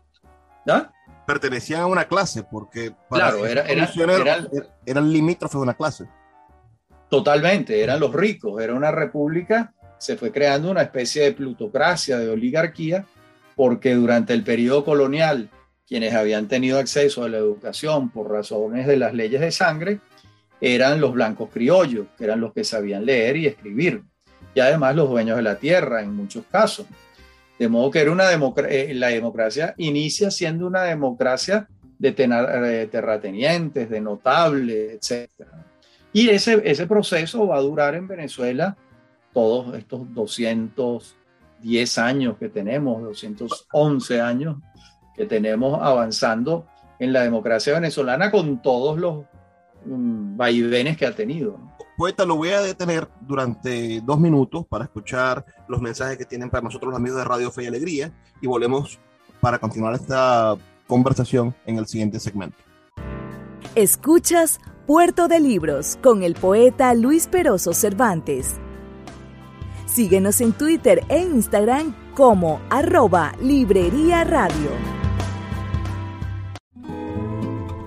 Pertenecían 1.27 1.81
a 1.83 1.87
una 1.87 2.05
clase, 2.07 2.45
porque 2.45 2.95
claro, 3.09 3.47
era, 3.47 3.65
eran 4.87 5.13
limítrofes 5.13 5.55
de 5.55 5.63
una 5.63 5.75
clase. 5.75 6.07
Totalmente, 7.09 7.83
eran 7.83 8.01
los 8.01 8.13
ricos, 8.13 8.63
era 8.63 8.75
una 8.75 8.91
república, 8.91 9.75
se 9.99 10.17
fue 10.17 10.33
creando 10.33 10.71
una 10.71 10.83
especie 10.83 11.23
de 11.23 11.33
plutocracia, 11.33 12.19
de 12.19 12.29
oligarquía, 12.29 13.05
porque 13.55 13.95
durante 13.95 14.33
el 14.33 14.43
periodo 14.43 14.85
colonial, 14.85 15.51
quienes 15.93 16.15
habían 16.15 16.49
tenido 16.49 16.79
acceso 16.79 17.23
a 17.23 17.29
la 17.29 17.37
educación 17.37 18.09
por 18.09 18.31
razones 18.31 18.87
de 18.87 18.97
las 18.97 19.13
leyes 19.13 19.43
de 19.43 19.53
sangre, 19.53 19.99
eran 20.59 21.03
los 21.03 21.13
blancos 21.13 21.51
criollos, 21.53 22.07
que 22.17 22.25
eran 22.25 22.41
los 22.41 22.55
que 22.55 22.65
sabían 22.65 23.05
leer 23.05 23.37
y 23.37 23.47
escribir, 23.47 24.03
y 24.55 24.61
además 24.61 24.97
los 24.97 25.11
dueños 25.11 25.37
de 25.37 25.43
la 25.43 25.57
tierra 25.57 26.01
en 26.01 26.17
muchos 26.17 26.47
casos. 26.51 26.87
De 27.59 27.69
modo 27.69 27.91
que 27.91 28.01
era 28.01 28.11
una 28.11 28.25
eh, 28.33 28.95
la 28.95 29.09
democracia 29.09 29.75
inicia 29.77 30.31
siendo 30.31 30.67
una 30.67 30.85
democracia 30.85 31.69
de 31.99 32.15
eh, 32.17 32.89
terratenientes, 32.91 33.91
de 33.91 34.01
notables, 34.01 35.11
etc. 35.11 35.31
Y 36.11 36.31
ese, 36.31 36.63
ese 36.65 36.87
proceso 36.87 37.47
va 37.47 37.59
a 37.59 37.61
durar 37.61 37.95
en 37.97 38.09
Venezuela 38.09 38.79
todos 39.35 39.77
estos 39.77 40.15
210 40.15 41.99
años 41.99 42.39
que 42.39 42.49
tenemos, 42.49 43.03
211 43.03 44.21
años 44.23 44.57
que 45.15 45.27
tenemos 45.27 45.81
avanzando 45.83 46.67
en 46.99 47.13
la 47.13 47.23
democracia 47.23 47.75
venezolana 47.75 48.31
con 48.31 48.63
todos 48.63 48.99
los 48.99 49.25
um, 49.87 50.37
vaivenes 50.37 50.97
que 50.97 51.07
ha 51.07 51.15
tenido. 51.15 51.59
Poeta, 51.97 52.25
lo 52.25 52.37
voy 52.37 52.51
a 52.51 52.61
detener 52.61 53.09
durante 53.21 54.01
dos 54.01 54.19
minutos 54.19 54.67
para 54.67 54.85
escuchar 54.85 55.45
los 55.69 55.81
mensajes 55.81 56.17
que 56.17 56.25
tienen 56.25 56.51
para 56.51 56.63
nosotros 56.63 56.91
los 56.91 56.99
amigos 56.99 57.19
de 57.19 57.25
Radio 57.25 57.51
Fe 57.51 57.65
y 57.65 57.67
Alegría 57.67 58.13
y 58.41 58.47
volvemos 58.47 58.99
para 59.41 59.59
continuar 59.59 59.95
esta 59.95 60.57
conversación 60.87 61.55
en 61.67 61.79
el 61.79 61.87
siguiente 61.87 62.19
segmento. 62.21 62.57
Escuchas 63.75 64.61
Puerto 64.87 65.29
de 65.29 65.41
Libros 65.41 65.99
con 66.03 66.23
el 66.23 66.35
poeta 66.35 66.95
Luis 66.95 67.27
Peroso 67.27 67.73
Cervantes. 67.73 68.57
Síguenos 69.87 70.41
en 70.41 70.53
Twitter 70.53 71.05
e 71.09 71.21
Instagram 71.21 71.95
como 72.15 72.61
arroba 72.71 73.33
Librería 73.41 74.25
Radio. 74.25 75.02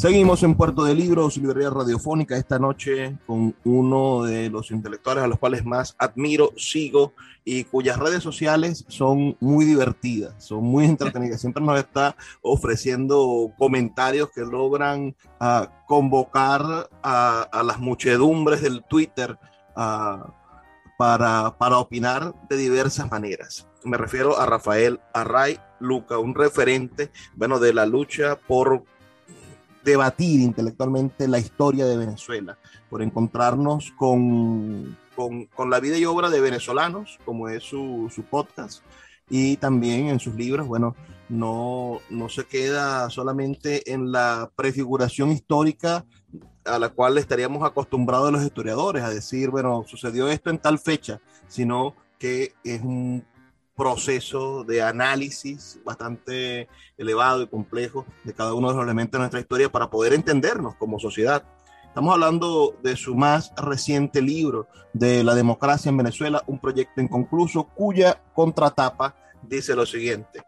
Seguimos 0.00 0.42
en 0.44 0.54
Puerto 0.54 0.84
de 0.84 0.94
Libros, 0.94 1.36
librería 1.36 1.68
radiofónica, 1.68 2.34
esta 2.34 2.58
noche 2.58 3.18
con 3.26 3.54
uno 3.64 4.22
de 4.22 4.48
los 4.48 4.70
intelectuales 4.70 5.22
a 5.22 5.26
los 5.26 5.38
cuales 5.38 5.66
más 5.66 5.94
admiro, 5.98 6.54
sigo 6.56 7.12
y 7.44 7.64
cuyas 7.64 7.98
redes 7.98 8.22
sociales 8.22 8.86
son 8.88 9.36
muy 9.40 9.66
divertidas, 9.66 10.42
son 10.42 10.64
muy 10.64 10.86
entretenidas. 10.86 11.38
Siempre 11.42 11.62
nos 11.62 11.78
está 11.78 12.16
ofreciendo 12.40 13.52
comentarios 13.58 14.30
que 14.30 14.40
logran 14.40 15.14
uh, 15.38 15.66
convocar 15.86 16.88
a, 17.02 17.42
a, 17.42 17.62
las 17.62 17.78
muchedumbres 17.78 18.62
del 18.62 18.82
Twitter 18.84 19.36
uh, 19.76 20.30
para, 20.96 21.58
para 21.58 21.76
opinar 21.76 22.34
de 22.48 22.56
diversas 22.56 23.10
maneras. 23.10 23.68
Me 23.84 23.98
refiero 23.98 24.38
a 24.40 24.46
Rafael 24.46 24.98
Array 25.12 25.58
Luca, 25.78 26.16
un 26.16 26.34
referente, 26.34 27.10
bueno, 27.34 27.58
de 27.58 27.74
la 27.74 27.84
lucha 27.84 28.36
por 28.36 28.84
debatir 29.84 30.40
intelectualmente 30.40 31.28
la 31.28 31.38
historia 31.38 31.86
de 31.86 31.96
Venezuela, 31.96 32.58
por 32.88 33.02
encontrarnos 33.02 33.92
con, 33.96 34.96
con, 35.16 35.46
con 35.46 35.70
la 35.70 35.80
vida 35.80 35.98
y 35.98 36.04
obra 36.04 36.30
de 36.30 36.40
venezolanos, 36.40 37.18
como 37.24 37.48
es 37.48 37.64
su, 37.64 38.10
su, 38.14 38.22
podcast, 38.24 38.82
y 39.28 39.56
también 39.56 40.08
en 40.08 40.20
sus 40.20 40.34
libros, 40.34 40.66
bueno, 40.66 40.96
no, 41.28 42.00
no 42.10 42.28
se 42.28 42.44
queda 42.44 43.08
solamente 43.10 43.92
en 43.92 44.10
la 44.10 44.50
prefiguración 44.56 45.30
histórica 45.30 46.04
a 46.64 46.78
la 46.78 46.90
cual 46.90 47.16
estaríamos 47.18 47.62
acostumbrados 47.62 48.32
los 48.32 48.42
historiadores 48.42 49.02
a 49.02 49.10
decir, 49.10 49.50
bueno, 49.50 49.84
sucedió 49.86 50.28
esto 50.28 50.50
en 50.50 50.58
tal 50.58 50.78
fecha, 50.78 51.20
sino 51.48 51.94
que 52.18 52.52
es 52.64 52.82
un 52.82 53.24
proceso 53.80 54.62
de 54.62 54.82
análisis 54.82 55.80
bastante 55.86 56.68
elevado 56.98 57.42
y 57.42 57.46
complejo 57.46 58.04
de 58.24 58.34
cada 58.34 58.52
uno 58.52 58.68
de 58.68 58.74
los 58.74 58.84
elementos 58.84 59.12
de 59.12 59.20
nuestra 59.20 59.40
historia 59.40 59.72
para 59.72 59.88
poder 59.88 60.12
entendernos 60.12 60.74
como 60.74 60.98
sociedad. 60.98 61.44
Estamos 61.86 62.12
hablando 62.12 62.76
de 62.82 62.94
su 62.94 63.14
más 63.14 63.54
reciente 63.56 64.20
libro, 64.20 64.68
de 64.92 65.24
la 65.24 65.34
democracia 65.34 65.88
en 65.88 65.96
Venezuela, 65.96 66.42
un 66.46 66.58
proyecto 66.58 67.00
inconcluso 67.00 67.68
cuya 67.68 68.22
contratapa 68.34 69.16
dice 69.48 69.74
lo 69.74 69.86
siguiente. 69.86 70.42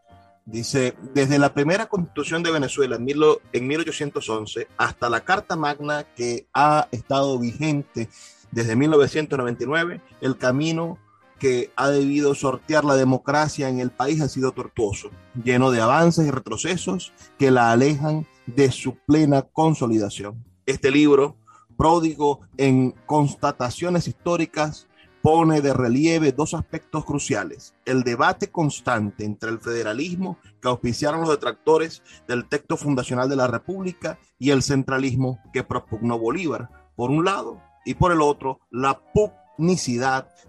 Dice, 0.44 0.94
desde 1.14 1.38
la 1.38 1.54
primera 1.54 1.86
constitución 1.86 2.42
de 2.42 2.50
Venezuela 2.50 2.96
en, 2.96 3.04
mil, 3.04 3.22
en 3.54 3.66
1811 3.66 4.68
hasta 4.76 5.08
la 5.08 5.20
Carta 5.20 5.56
Magna 5.56 6.04
que 6.14 6.48
ha 6.52 6.86
estado 6.90 7.38
vigente 7.38 8.10
desde 8.50 8.76
1999, 8.76 10.02
el 10.20 10.36
camino 10.36 10.98
que 11.42 11.72
ha 11.74 11.90
debido 11.90 12.36
sortear 12.36 12.84
la 12.84 12.94
democracia 12.94 13.68
en 13.68 13.80
el 13.80 13.90
país 13.90 14.20
ha 14.20 14.28
sido 14.28 14.52
tortuoso, 14.52 15.10
lleno 15.42 15.72
de 15.72 15.80
avances 15.80 16.24
y 16.24 16.30
retrocesos 16.30 17.12
que 17.36 17.50
la 17.50 17.72
alejan 17.72 18.28
de 18.46 18.70
su 18.70 18.94
plena 18.94 19.42
consolidación. 19.42 20.44
Este 20.66 20.92
libro, 20.92 21.36
pródigo 21.76 22.42
en 22.58 22.92
constataciones 23.06 24.06
históricas, 24.06 24.86
pone 25.20 25.60
de 25.60 25.74
relieve 25.74 26.30
dos 26.30 26.54
aspectos 26.54 27.04
cruciales. 27.04 27.74
El 27.86 28.04
debate 28.04 28.52
constante 28.52 29.24
entre 29.24 29.50
el 29.50 29.58
federalismo 29.58 30.38
que 30.60 30.68
auspiciaron 30.68 31.22
los 31.22 31.30
detractores 31.30 32.04
del 32.28 32.48
texto 32.48 32.76
fundacional 32.76 33.28
de 33.28 33.34
la 33.34 33.48
República 33.48 34.16
y 34.38 34.50
el 34.50 34.62
centralismo 34.62 35.40
que 35.52 35.64
propugnó 35.64 36.20
Bolívar, 36.20 36.70
por 36.94 37.10
un 37.10 37.24
lado, 37.24 37.60
y 37.84 37.94
por 37.94 38.12
el 38.12 38.22
otro, 38.22 38.60
la 38.70 39.00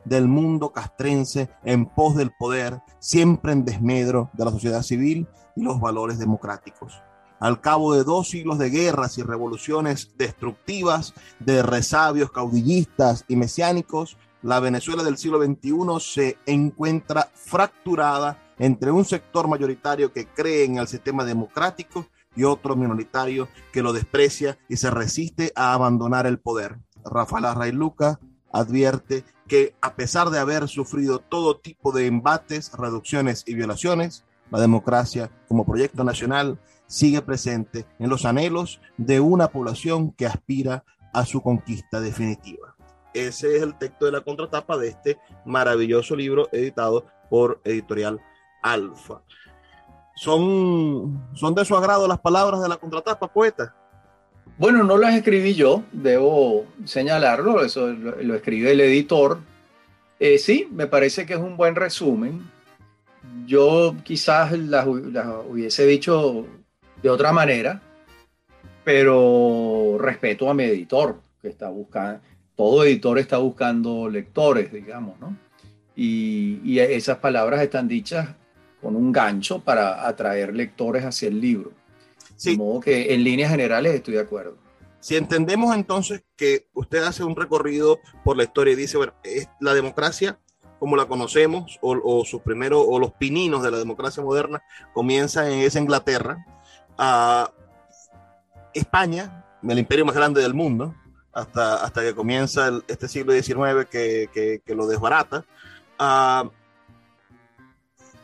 del 0.05 0.27
mundo 0.27 0.71
castrense 0.71 1.49
en 1.63 1.85
pos 1.85 2.15
del 2.15 2.31
poder, 2.31 2.81
siempre 2.99 3.53
en 3.53 3.65
desmedro 3.65 4.29
de 4.33 4.45
la 4.45 4.51
sociedad 4.51 4.81
civil 4.81 5.27
y 5.55 5.63
los 5.63 5.79
valores 5.79 6.19
democráticos. 6.19 7.01
Al 7.39 7.59
cabo 7.59 7.93
de 7.93 8.03
dos 8.03 8.29
siglos 8.29 8.57
de 8.57 8.69
guerras 8.69 9.17
y 9.17 9.23
revoluciones 9.23 10.13
destructivas, 10.17 11.13
de 11.39 11.61
resabios 11.61 12.31
caudillistas 12.31 13.25
y 13.27 13.35
mesiánicos, 13.35 14.17
la 14.41 14.59
Venezuela 14.59 15.03
del 15.03 15.17
siglo 15.17 15.43
XXI 15.43 15.71
se 15.99 16.37
encuentra 16.45 17.29
fracturada 17.33 18.39
entre 18.59 18.91
un 18.91 19.05
sector 19.05 19.47
mayoritario 19.47 20.13
que 20.13 20.25
cree 20.27 20.65
en 20.65 20.77
el 20.77 20.87
sistema 20.87 21.25
democrático 21.25 22.07
y 22.35 22.43
otro 22.43 22.75
minoritario 22.75 23.47
que 23.71 23.81
lo 23.81 23.93
desprecia 23.93 24.57
y 24.69 24.77
se 24.77 24.89
resiste 24.89 25.51
a 25.55 25.73
abandonar 25.73 26.25
el 26.25 26.39
poder. 26.39 26.79
Rafael 27.05 27.45
Arrailuca, 27.45 28.19
advierte 28.53 29.25
que 29.47 29.75
a 29.81 29.95
pesar 29.95 30.29
de 30.29 30.39
haber 30.39 30.69
sufrido 30.69 31.19
todo 31.19 31.57
tipo 31.57 31.91
de 31.91 32.05
embates, 32.05 32.71
reducciones 32.77 33.43
y 33.45 33.55
violaciones, 33.55 34.23
la 34.51 34.61
democracia 34.61 35.29
como 35.47 35.65
proyecto 35.65 36.03
nacional 36.03 36.59
sigue 36.85 37.21
presente 37.21 37.85
en 37.99 38.09
los 38.09 38.23
anhelos 38.23 38.79
de 38.97 39.19
una 39.19 39.49
población 39.49 40.11
que 40.11 40.27
aspira 40.27 40.85
a 41.11 41.25
su 41.25 41.41
conquista 41.41 41.99
definitiva. 41.99 42.75
Ese 43.13 43.57
es 43.57 43.63
el 43.63 43.77
texto 43.77 44.05
de 44.05 44.11
la 44.11 44.21
contratapa 44.21 44.77
de 44.77 44.89
este 44.89 45.17
maravilloso 45.45 46.15
libro 46.15 46.49
editado 46.51 47.05
por 47.29 47.61
Editorial 47.63 48.19
Alfa. 48.61 49.21
¿Son, 50.15 51.29
son 51.33 51.55
de 51.55 51.65
su 51.65 51.75
agrado 51.75 52.07
las 52.07 52.19
palabras 52.19 52.61
de 52.61 52.69
la 52.69 52.77
contratapa, 52.77 53.27
poeta? 53.27 53.75
Bueno, 54.57 54.83
no 54.83 54.97
las 54.97 55.15
escribí 55.15 55.55
yo, 55.55 55.83
debo 55.91 56.65
señalarlo, 56.85 57.63
eso 57.63 57.87
lo, 57.91 58.35
escribe 58.35 58.71
el 58.71 58.81
editor. 58.81 59.39
Eh, 60.19 60.37
sí, 60.37 60.67
me 60.71 60.87
parece 60.87 61.25
que 61.25 61.33
es 61.33 61.39
un 61.39 61.57
buen 61.57 61.75
resumen. 61.75 62.41
Yo 63.47 63.95
quizás 64.03 64.51
las, 64.51 64.85
hubiese 64.85 65.85
dicho 65.87 66.45
de 67.01 67.09
otra 67.09 67.33
manera, 67.33 67.81
pero 68.83 69.97
respeto 69.99 70.49
a 70.49 70.53
mi 70.53 70.65
editor, 70.65 71.19
que 71.41 71.49
está 71.49 71.69
buscando, 71.69 72.21
todo 72.55 72.83
editor 72.83 73.17
está 73.17 73.37
buscando 73.39 74.07
lectores, 74.07 74.71
digamos, 74.71 75.19
¿no? 75.19 75.35
Y 75.95 76.79
esas 76.79 77.17
palabras 77.17 77.61
están 77.61 77.87
dichas 77.87 78.29
con 78.81 78.95
un 78.95 79.11
gancho 79.11 79.59
para 79.59 80.07
atraer 80.07 80.55
lectores 80.55 81.05
hacia 81.05 81.29
el 81.29 81.39
libro. 81.39 81.71
Sí. 82.35 82.51
De 82.51 82.57
modo 82.57 82.79
que 82.79 83.13
en 83.13 83.23
líneas 83.23 83.51
generales 83.51 83.93
estoy 83.93 84.15
de 84.15 84.21
acuerdo. 84.21 84.57
Si 84.99 85.17
entendemos 85.17 85.75
entonces 85.75 86.23
que 86.37 86.67
usted 86.73 87.03
hace 87.03 87.23
un 87.23 87.35
recorrido 87.35 87.99
por 88.23 88.37
la 88.37 88.43
historia 88.43 88.73
y 88.73 88.77
dice, 88.77 88.97
bueno, 88.97 89.13
es 89.23 89.49
la 89.59 89.73
democracia 89.73 90.39
como 90.79 90.97
la 90.97 91.05
conocemos, 91.05 91.79
o, 91.81 91.97
o 92.03 92.25
sus 92.25 92.41
primeros, 92.41 92.83
o 92.85 92.99
los 92.99 93.13
pininos 93.13 93.63
de 93.63 93.71
la 93.71 93.77
democracia 93.77 94.21
moderna, 94.21 94.61
comienzan 94.93 95.49
en 95.49 95.59
esa 95.59 95.79
Inglaterra, 95.79 96.45
a 96.97 97.49
España, 98.73 99.45
el 99.65 99.79
imperio 99.79 100.03
más 100.03 100.13
grande 100.13 100.41
del 100.41 100.53
mundo, 100.53 100.93
hasta, 101.31 101.83
hasta 101.83 102.01
que 102.01 102.13
comienza 102.13 102.67
el, 102.67 102.83
este 102.89 103.07
siglo 103.07 103.31
XIX 103.31 103.87
que, 103.89 104.29
que, 104.33 104.61
que 104.65 104.75
lo 104.75 104.85
desbarata, 104.85 105.45
uh, 105.99 106.49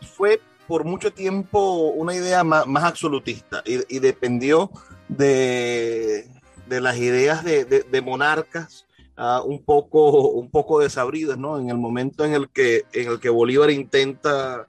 fue 0.06 0.42
por 0.70 0.86
mucho 0.86 1.12
tiempo 1.12 1.90
una 1.90 2.14
idea 2.14 2.44
más, 2.44 2.84
absolutista 2.84 3.64
y, 3.66 3.98
dependió 3.98 4.70
de, 5.08 6.30
de 6.68 6.80
las 6.80 6.96
ideas 6.98 7.44
de, 7.44 8.02
monarcas 8.04 8.86
uh, 9.18 9.42
un, 9.44 9.64
poco, 9.64 10.30
un 10.30 10.52
poco 10.52 10.80
desabridas, 10.80 11.40
¿no? 11.40 11.58
En 11.58 11.72
el 11.72 11.78
momento 11.78 12.24
en 12.24 12.36
el 12.36 12.50
que, 12.50 12.86
en 12.94 13.10
el 13.10 13.20
que 13.20 13.30
Bolívar 13.30 13.72
intenta 13.72 14.68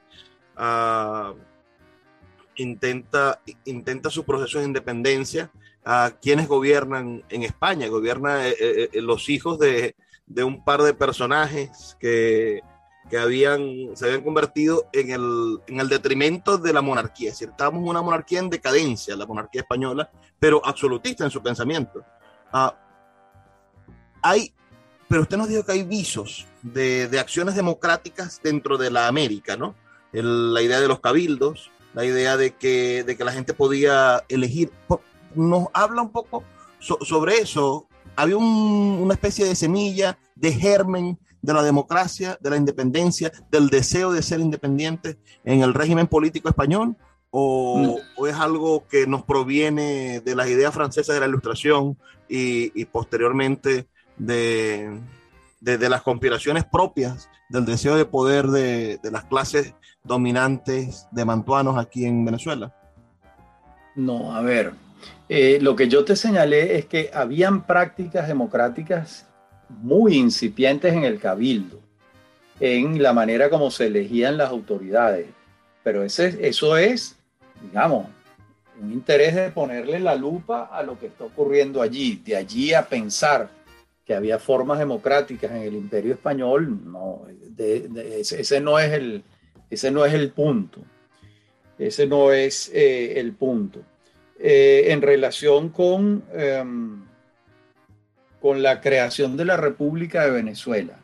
uh, 0.56 1.36
intenta, 2.56 3.38
intenta 3.66 4.08
su 4.08 4.24
proceso 4.24 4.58
de 4.58 4.64
independencia. 4.64 5.50
a 5.84 6.12
quienes 6.22 6.48
gobiernan 6.48 7.24
en 7.28 7.42
España? 7.42 7.88
Gobiernan 7.88 8.40
eh, 8.40 8.54
eh, 8.58 8.88
eh, 8.90 9.02
los 9.02 9.28
hijos 9.28 9.58
de, 9.58 9.96
de, 10.26 10.44
un 10.44 10.64
par 10.64 10.82
de 10.82 10.94
personajes 10.94 11.96
que, 12.00 12.62
que 13.10 13.18
habían, 13.18 13.90
se 13.94 14.06
habían 14.06 14.22
convertido 14.22 14.86
en 14.92 15.10
el, 15.10 15.60
en 15.66 15.80
el 15.80 15.88
detrimento 15.88 16.56
de 16.56 16.72
la 16.72 16.80
monarquía. 16.80 17.30
Es 17.30 17.34
decir, 17.34 17.50
estábamos 17.50 17.86
una 17.86 18.00
monarquía 18.00 18.38
en 18.38 18.48
decadencia, 18.48 19.16
la 19.16 19.26
monarquía 19.26 19.62
española, 19.62 20.10
pero 20.38 20.64
absolutista 20.64 21.24
en 21.24 21.30
su 21.30 21.42
pensamiento. 21.42 22.02
Ah, 22.52 22.74
hay, 24.22 24.54
pero 25.08 25.22
usted 25.22 25.36
nos 25.36 25.48
dijo 25.48 25.64
que 25.64 25.72
hay 25.72 25.82
visos 25.82 26.46
de, 26.62 27.08
de 27.08 27.18
acciones 27.18 27.56
democráticas 27.56 28.40
dentro 28.42 28.78
de 28.78 28.90
la 28.90 29.08
América, 29.08 29.56
¿no? 29.56 29.74
El, 30.12 30.54
la 30.54 30.62
idea 30.62 30.80
de 30.80 30.88
los 30.88 31.00
cabildos, 31.00 31.70
la 31.94 32.04
idea 32.04 32.36
de 32.36 32.54
que, 32.54 33.02
de 33.04 33.16
que 33.16 33.24
la 33.24 33.32
gente 33.32 33.54
podía 33.54 34.24
elegir. 34.28 34.70
Nos 35.34 35.66
habla 35.72 36.02
un 36.02 36.10
poco 36.10 36.44
so, 36.78 36.98
sobre 37.02 37.38
eso. 37.38 37.86
Había 38.16 38.36
un, 38.36 38.98
una 39.00 39.14
especie 39.14 39.44
de 39.44 39.54
semilla, 39.54 40.18
de 40.34 40.52
germen 40.52 41.18
de 41.42 41.54
la 41.54 41.62
democracia, 41.62 42.38
de 42.40 42.50
la 42.50 42.56
independencia, 42.56 43.32
del 43.50 43.68
deseo 43.68 44.12
de 44.12 44.22
ser 44.22 44.40
independiente 44.40 45.18
en 45.44 45.62
el 45.62 45.74
régimen 45.74 46.06
político 46.06 46.48
español? 46.48 46.96
¿O, 47.32 47.96
o 48.16 48.26
es 48.26 48.34
algo 48.34 48.88
que 48.88 49.06
nos 49.06 49.22
proviene 49.22 50.20
de 50.20 50.34
las 50.34 50.48
ideas 50.48 50.74
francesas 50.74 51.14
de 51.14 51.20
la 51.20 51.28
ilustración 51.28 51.96
y, 52.28 52.72
y 52.80 52.86
posteriormente 52.86 53.86
de, 54.16 55.00
de, 55.60 55.78
de, 55.78 55.88
las 55.88 56.02
conspiraciones 56.02 56.64
propias 56.64 57.28
del 57.48 57.64
deseo 57.66 57.96
de 57.96 58.04
poder 58.04 58.48
de, 58.48 58.98
de 58.98 59.10
las 59.12 59.24
clases 59.26 59.74
dominantes 60.02 61.06
de 61.12 61.24
mantuanos 61.24 61.78
aquí 61.78 62.04
en 62.04 62.24
Venezuela? 62.24 62.74
No, 63.94 64.34
a 64.34 64.40
ver, 64.40 64.72
eh, 65.28 65.58
lo 65.60 65.76
que 65.76 65.88
yo 65.88 66.04
te 66.04 66.16
señalé 66.16 66.78
es 66.78 66.86
que 66.86 67.10
habían 67.12 67.64
prácticas 67.64 68.28
democráticas 68.28 69.26
muy 69.78 70.16
incipientes 70.16 70.92
en 70.92 71.04
el 71.04 71.18
cabildo, 71.18 71.80
en 72.58 73.02
la 73.02 73.12
manera 73.12 73.48
como 73.48 73.70
se 73.70 73.86
elegían 73.86 74.36
las 74.36 74.50
autoridades. 74.50 75.26
Pero 75.82 76.04
ese, 76.04 76.38
eso 76.46 76.76
es, 76.76 77.16
digamos, 77.62 78.06
un 78.80 78.92
interés 78.92 79.34
de 79.34 79.50
ponerle 79.50 80.00
la 80.00 80.14
lupa 80.14 80.64
a 80.64 80.82
lo 80.82 80.98
que 80.98 81.06
está 81.06 81.24
ocurriendo 81.24 81.82
allí, 81.82 82.20
de 82.24 82.36
allí 82.36 82.74
a 82.74 82.86
pensar 82.86 83.48
que 84.04 84.14
había 84.14 84.38
formas 84.38 84.78
democráticas 84.78 85.50
en 85.50 85.62
el 85.62 85.74
imperio 85.74 86.14
español, 86.14 86.80
no, 86.84 87.26
ese, 87.56 88.60
no 88.60 88.78
es 88.78 88.92
el, 88.92 89.22
ese 89.70 89.90
no 89.90 90.04
es 90.04 90.14
el 90.14 90.30
punto. 90.30 90.80
Ese 91.78 92.06
no 92.06 92.32
es 92.32 92.70
eh, 92.74 93.18
el 93.18 93.32
punto. 93.32 93.80
Eh, 94.38 94.86
en 94.88 95.00
relación 95.00 95.70
con, 95.70 96.24
eh, 96.32 96.64
con 98.40 98.62
la 98.62 98.80
creación 98.80 99.36
de 99.36 99.44
la 99.44 99.56
República 99.56 100.24
de 100.24 100.30
Venezuela. 100.30 100.98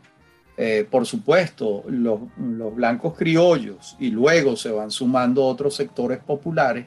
Eh, 0.59 0.87
por 0.91 1.05
supuesto, 1.05 1.85
los, 1.87 2.21
blancos 2.37 3.15
criollos 3.17 3.97
y 4.01 4.11
luego 4.11 4.57
se 4.57 4.71
van 4.71 4.91
sumando 4.91 5.45
otros 5.45 5.77
sectores 5.77 6.19
populares, 6.19 6.87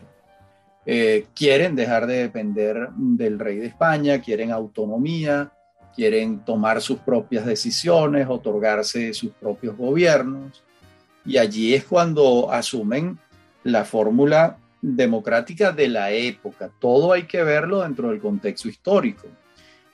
eh, 0.85 1.27
quieren 1.35 1.75
dejar 1.75 2.07
de 2.07 2.15
depender 2.15 2.89
del 2.95 3.37
rey 3.37 3.57
de 3.57 3.67
España, 3.67 4.21
quieren 4.21 4.51
autonomía, 4.51 5.51
quieren 5.95 6.39
tomar 6.39 6.81
sus 6.81 6.97
propias 6.99 7.45
decisiones, 7.45 8.27
otorgarse 8.27 9.13
sus 9.13 9.31
propios 9.31 9.77
gobiernos. 9.77 10.63
Y 11.23 11.37
allí 11.37 11.75
es 11.75 11.83
cuando 11.83 12.51
asumen 12.51 13.19
la 13.63 13.85
fórmula 13.85 14.57
democrática 14.81 15.71
de 15.71 15.89
la 15.89 16.11
época. 16.11 16.71
Todo 16.79 17.13
hay 17.13 17.23
que 17.23 17.43
verlo 17.43 17.81
dentro 17.81 18.09
del 18.09 18.19
contexto 18.19 18.67
histórico. 18.67 19.27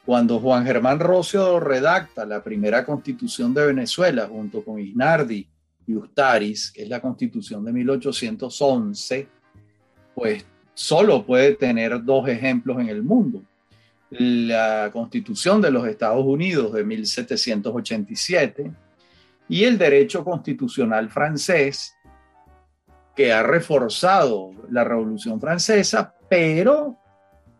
Cuando 0.05 0.39
Juan 0.39 0.63
Germán 0.65 0.99
Rocio 0.99 1.59
redacta 1.59 2.25
la 2.25 2.43
primera 2.43 2.85
constitución 2.85 3.55
de 3.55 3.65
Venezuela 3.65 4.27
junto 4.27 4.63
con 4.63 4.79
Isnardi 4.79 5.47
y 5.87 5.95
Ustaris, 5.95 6.71
que 6.71 6.83
es 6.83 6.89
la 6.89 7.01
constitución 7.01 7.65
de 7.65 7.73
1811, 7.73 9.27
pues 10.13 10.45
solo 10.75 11.25
puede 11.25 11.55
tener 11.55 12.03
dos 12.03 12.27
ejemplos 12.29 12.79
en 12.79 12.89
el 12.89 13.01
mundo. 13.01 13.41
La 14.11 14.91
constitución 14.93 15.59
de 15.59 15.71
los 15.71 15.87
Estados 15.87 16.23
Unidos 16.23 16.73
de 16.73 16.83
1787 16.83 18.71
y 19.49 19.63
el 19.63 19.77
derecho 19.77 20.23
constitucional 20.23 21.09
francés, 21.09 21.95
que 23.15 23.33
ha 23.33 23.41
reforzado 23.41 24.51
la 24.69 24.83
Revolución 24.83 25.41
Francesa, 25.41 26.13
pero 26.29 26.99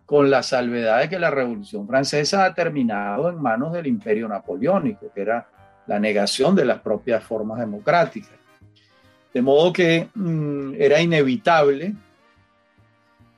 con 0.06 0.30
la 0.30 0.44
salvedad 0.44 1.02
de 1.02 1.10
que 1.10 1.20
la 1.20 1.32
Revolución 1.32 1.88
Francesa 1.88 2.46
ha 2.46 2.54
terminado 2.54 3.30
en 3.30 3.42
manos 3.42 3.74
del 3.74 3.88
imperio 3.88 4.28
napoleónico, 4.28 5.12
que 5.14 5.22
era 5.22 5.48
la 5.88 6.00
negación 6.00 6.56
de 6.56 6.66
las 6.66 6.80
propias 6.80 7.24
formas 7.24 7.60
democráticas. 7.60 8.32
De 9.34 9.42
modo 9.42 9.74
que 9.74 10.10
mmm, 10.14 10.74
era 10.78 11.02
inevitable 11.02 11.94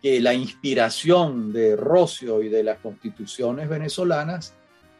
que 0.02 0.20
la 0.20 0.34
inspiración 0.34 1.52
de 1.52 1.76
Rocio 1.76 2.44
y 2.44 2.50
de 2.50 2.64
las 2.64 2.78
constituciones 2.80 3.68
venezolanas, 3.68 4.54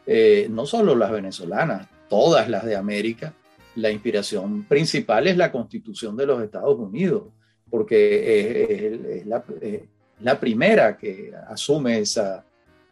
eh, 0.06 0.48
no 0.50 0.66
solo 0.66 0.94
las 0.94 1.10
venezolanas, 1.10 1.86
todas 2.08 2.48
las 2.48 2.64
de 2.64 2.76
América, 2.76 3.32
la 3.76 3.90
inspiración 3.90 4.64
principal 4.64 5.28
es 5.28 5.36
la 5.36 5.52
constitución 5.52 6.16
de 6.16 6.26
los 6.26 6.42
Estados 6.42 6.78
Unidos, 6.78 7.24
porque 7.70 8.40
es, 8.40 9.20
es, 9.20 9.26
la, 9.26 9.44
es 9.60 9.82
la, 10.20 10.38
primera 10.38 10.96
que 10.96 11.32
asume 11.48 12.00
esa, 12.00 12.44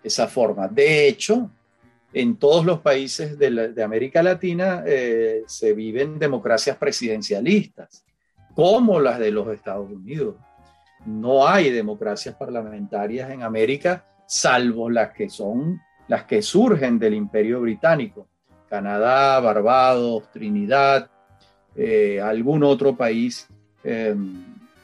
esa, 0.02 0.26
forma. 0.26 0.68
De 0.68 1.08
hecho, 1.08 1.50
en 2.12 2.36
todos 2.36 2.64
los 2.64 2.80
países 2.80 3.38
de, 3.38 3.82
América 3.82 4.22
Latina 4.22 4.82
eh, 4.86 5.42
se 5.46 5.72
viven 5.72 6.18
democracias 6.18 6.76
presidencialistas, 6.76 8.04
como 8.54 9.00
las 9.00 9.18
de 9.18 9.30
los 9.30 9.48
Estados 9.48 9.90
Unidos. 9.90 10.36
No 11.04 11.46
hay 11.46 11.70
democracias 11.70 12.34
parlamentarias 12.34 13.30
en 13.30 13.42
América, 13.42 14.04
salvo 14.26 14.90
las 14.90 15.12
que 15.12 15.28
son 15.28 15.80
las 16.08 16.24
que 16.24 16.40
surgen 16.42 16.98
del 16.98 17.14
Imperio 17.14 17.60
Británico 17.60 18.28
Canadá, 18.68 19.38
Barbados, 19.40 20.30
Trinidad, 20.32 21.08
eh, 21.74 22.20
algún 22.20 22.64
otro 22.64 22.96
país 22.96 23.48
eh, 23.84 24.14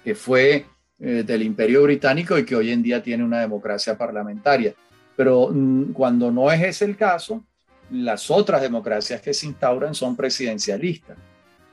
que 0.05 0.15
fue 0.15 0.67
eh, 1.05 1.25
del 1.25 1.43
Imperio 1.43 1.83
Británico 1.83 2.39
y 2.39 2.45
que 2.45 2.55
hoy 2.55 2.71
en 2.71 2.81
día 2.81 3.03
tiene 3.03 3.25
una 3.25 3.41
democracia 3.41 3.99
parlamentaria. 3.99 4.73
Pero 5.17 5.49
mm, 5.53 5.93
cuando 5.93 6.31
no 6.31 6.49
es 6.53 6.63
ese 6.63 6.85
el 6.85 6.97
caso, 6.97 7.43
las 7.91 8.31
otras 8.31 8.63
democracias 8.63 9.21
que 9.21 9.35
se 9.35 9.47
instauran 9.47 9.97
son 9.97 10.15
presidencialistas, 10.15 11.19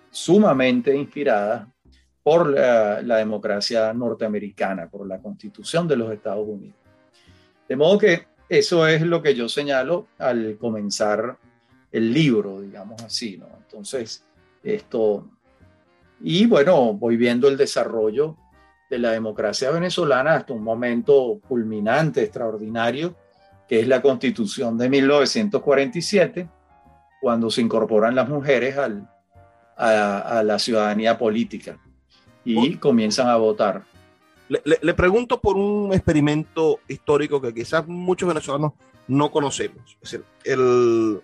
sumamente 0.10 0.96
inspiradas 0.96 1.68
por 2.24 2.50
la, 2.50 3.04
la 3.04 3.18
democracia 3.18 3.94
norteamericana, 3.94 4.90
por 4.90 5.06
la 5.06 5.20
constitución 5.20 5.88
de 5.88 5.98
los 5.98 6.12
Estados 6.12 6.48
Unidos. 6.48 6.78
De 7.68 7.76
modo 7.76 8.00
que 8.00 8.26
eso 8.50 8.88
es 8.88 9.04
lo 9.04 9.22
que 9.22 9.36
yo 9.36 9.48
señalo 9.48 10.08
al 10.18 10.58
comenzar 10.58 11.38
el 11.92 12.12
libro, 12.12 12.62
digamos 12.62 13.00
así, 13.04 13.38
¿no? 13.38 13.48
Entonces, 13.64 14.24
esto, 14.64 15.30
y 16.20 16.48
bueno, 16.48 16.94
voy 16.96 17.16
viendo 17.16 17.48
el 17.48 17.58
desarrollo 17.58 18.36
de 18.90 19.00
la 19.00 19.12
democracia 19.12 19.72
venezolana 19.72 20.36
hasta 20.36 20.54
un 20.54 20.64
momento 20.64 21.40
culminante, 21.48 22.24
extraordinario, 22.24 23.16
que 23.68 23.80
es 23.80 23.88
la 23.88 24.02
constitución 24.02 24.78
de 24.78 24.90
1947, 24.90 26.50
cuando 27.22 27.52
se 27.52 27.62
incorporan 27.62 28.16
las 28.16 28.28
mujeres 28.28 28.78
al, 28.78 29.08
a, 29.78 30.40
a, 30.40 30.44
la 30.44 30.58
ciudadanía 30.58 31.18
política 31.18 31.78
y 32.44 32.78
comienzan 32.78 33.28
a 33.28 33.36
votar. 33.36 33.84
Le, 34.48 34.62
le, 34.66 34.80
le, 34.82 34.94
pregunto 34.96 35.40
por 35.40 35.56
un 35.58 35.94
experimento 35.94 36.80
histórico 36.88 37.40
que 37.40 37.54
quizás 37.54 37.88
muchos 37.88 38.28
venezolanos 38.28 38.74
no 39.08 39.30
conocemos. 39.30 39.98
Es 40.02 40.12
decir, 40.12 40.24
el, 40.44 41.22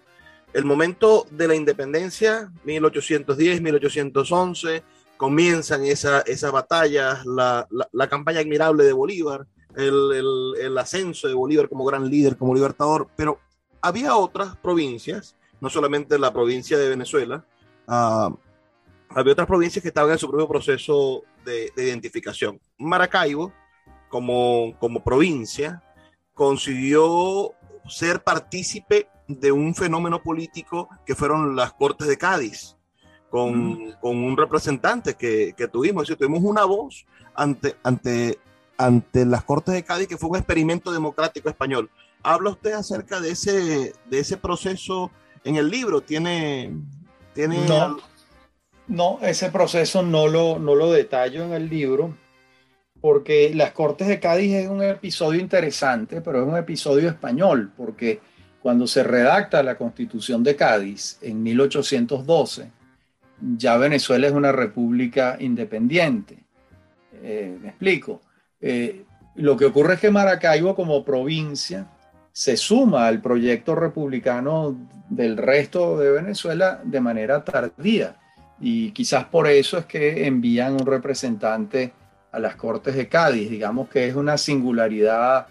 el 0.54 0.66
momento 0.66 1.26
de 1.32 1.48
la 1.48 1.56
independencia, 1.56 2.52
1810, 2.64 3.62
1811, 3.62 4.84
comienzan 5.18 5.86
esa, 5.86 6.22
esas 6.22 6.52
batallas, 6.52 7.26
la, 7.26 7.68
la, 7.92 8.10
campaña 8.10 8.40
admirable 8.40 8.84
de 8.84 8.94
Bolívar, 8.94 9.48
el, 9.76 10.56
el, 10.60 10.78
ascenso 10.78 11.28
de 11.28 11.34
Bolívar 11.34 11.70
como 11.70 11.86
gran 11.86 12.10
líder, 12.10 12.38
como 12.38 12.54
libertador, 12.54 13.08
pero 13.16 13.40
había 13.82 14.16
otras 14.16 14.56
provincias, 14.58 15.36
no 15.62 15.70
solamente 15.70 16.20
la 16.20 16.34
provincia 16.34 16.78
de 16.78 16.90
Venezuela, 16.90 17.46
uh, 17.88 18.36
había 19.10 19.34
otras 19.34 19.48
provincias 19.48 19.82
que 19.82 19.90
estaban 19.90 20.12
en 20.12 20.18
su 20.18 20.30
propio 20.30 20.48
proceso 20.48 21.24
de, 21.46 21.72
de 21.76 21.88
identificación. 21.88 22.60
Maracaibo, 22.78 23.54
como, 24.10 24.76
como 24.80 25.04
provincia, 25.04 25.82
consiguió 26.34 27.54
ser 27.88 28.24
partícipe 28.24 29.08
de 29.28 29.52
un 29.52 29.74
fenómeno 29.74 30.22
político 30.22 30.90
que 31.06 31.16
fueron 31.16 31.56
las 31.56 31.74
Cortes 31.74 32.08
de 32.08 32.18
Cádiz, 32.18 32.75
con, 33.36 33.68
mm. 33.68 33.94
con 34.00 34.16
un 34.16 34.38
representante 34.38 35.16
que, 35.16 35.54
que, 35.58 35.68
tuvimos, 35.68 36.04
es 36.04 36.08
decir, 36.08 36.20
tuvimos 36.20 36.42
una 36.50 36.64
voz 36.64 37.06
ante, 37.36 37.76
ante, 37.84 38.40
ante 38.78 39.26
las 39.26 39.44
Cortes 39.44 39.74
de 39.74 39.84
Cádiz, 39.84 40.08
que 40.08 40.16
fue 40.16 40.30
un 40.30 40.38
experimento 40.38 40.90
democrático 40.90 41.50
español. 41.50 41.90
¿Habla 42.24 42.52
usted 42.52 42.72
acerca 42.72 43.20
de 43.20 43.32
ese, 43.32 43.92
de 44.10 44.20
ese 44.20 44.38
proceso 44.38 45.12
en 45.44 45.58
el 45.58 45.70
libro? 45.70 46.00
¿Tiene, 46.00 46.72
tiene 47.34 47.68
no, 47.68 47.98
no, 48.88 49.20
ese 49.22 49.52
proceso 49.52 50.02
no 50.02 50.30
lo, 50.30 50.58
no 50.58 50.74
lo 50.74 50.94
detallo 50.94 51.44
en 51.44 51.52
el 51.52 51.68
libro, 51.68 52.16
porque 53.02 53.52
las 53.54 53.74
Cortes 53.74 54.08
de 54.08 54.22
Cádiz 54.22 54.54
es 54.54 54.70
un 54.70 54.82
episodio 54.82 55.42
interesante, 55.42 56.22
pero 56.22 56.42
es 56.42 56.48
un 56.48 56.56
episodio 56.56 57.10
español, 57.10 57.74
porque 57.76 58.22
cuando 58.62 58.88
se 58.88 59.04
redacta 59.04 59.62
la 59.62 59.78
Constitución 59.78 60.42
de 60.42 60.56
Cádiz 60.56 61.18
en 61.22 61.44
1812, 61.44 62.72
ya 63.40 63.78
Venezuela 63.78 64.28
es 64.28 64.34
una 64.34 64.52
república 64.52 65.38
independiente. 65.40 66.38
Eh, 67.24 67.58
me 67.62 67.70
explico. 67.70 68.22
Eh, 68.62 69.04
lo 69.36 69.58
que 69.58 69.66
ocurre 69.66 69.96
es 69.96 70.00
que 70.00 70.12
Maracaibo 70.12 70.76
como 70.76 71.04
provincia 71.04 71.88
se 72.32 72.58
suma 72.58 73.08
al 73.08 73.22
proyecto 73.22 73.76
republicano 73.76 74.76
del 75.10 75.38
resto 75.38 75.98
de 75.98 76.12
Venezuela 76.12 76.82
de 76.84 77.02
manera 77.02 77.44
tardía. 77.44 78.18
Y 78.60 78.92
quizás 78.92 79.26
por 79.26 79.48
eso 79.48 79.78
es 79.78 79.86
que 79.86 80.26
envían 80.26 80.74
un 80.74 80.86
representante 80.86 81.94
a 82.32 82.40
las 82.40 82.56
Cortes 82.56 82.96
de 82.96 83.08
Cádiz. 83.08 83.50
Digamos 83.50 83.90
que 83.90 84.08
es 84.08 84.16
una 84.16 84.38
singularidad 84.38 85.48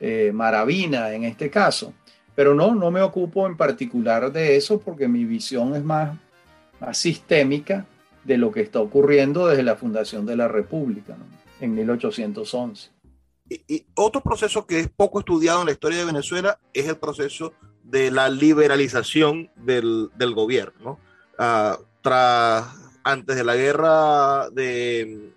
eh, 0.00 0.30
maravina 0.32 1.12
en 1.12 1.24
este 1.24 1.50
caso. 1.50 1.92
Pero 2.34 2.54
no, 2.54 2.74
no 2.74 2.90
me 2.90 3.00
ocupo 3.00 3.46
en 3.46 3.56
particular 3.56 4.30
de 4.30 4.56
eso 4.56 4.78
porque 4.78 5.08
mi 5.08 5.24
visión 5.24 5.74
es 5.74 5.82
más 5.82 6.16
más 6.80 6.98
sistémica 6.98 7.86
de 8.24 8.36
lo 8.38 8.50
que 8.50 8.60
está 8.60 8.80
ocurriendo 8.80 9.46
desde 9.46 9.62
la 9.62 9.76
fundación 9.76 10.26
de 10.26 10.36
la 10.36 10.48
República 10.48 11.16
en 11.60 11.74
1811. 11.74 12.90
Y, 13.48 13.86
otro 13.94 14.20
proceso 14.20 14.66
que 14.66 14.80
es 14.80 14.88
poco 14.88 15.20
estudiado 15.20 15.60
en 15.60 15.66
la 15.66 15.72
historia 15.72 15.98
de 15.98 16.04
Venezuela 16.04 16.58
es 16.72 16.86
el 16.86 16.96
proceso 16.96 17.54
de 17.84 18.10
la 18.10 18.28
liberalización 18.28 19.50
del, 19.56 20.10
del 20.16 20.34
gobierno. 20.34 20.98
Uh, 21.38 21.80
tras, 22.02 22.66
antes 23.04 23.36
de 23.36 23.44
la 23.44 23.54
guerra 23.54 24.50
de, 24.50 25.32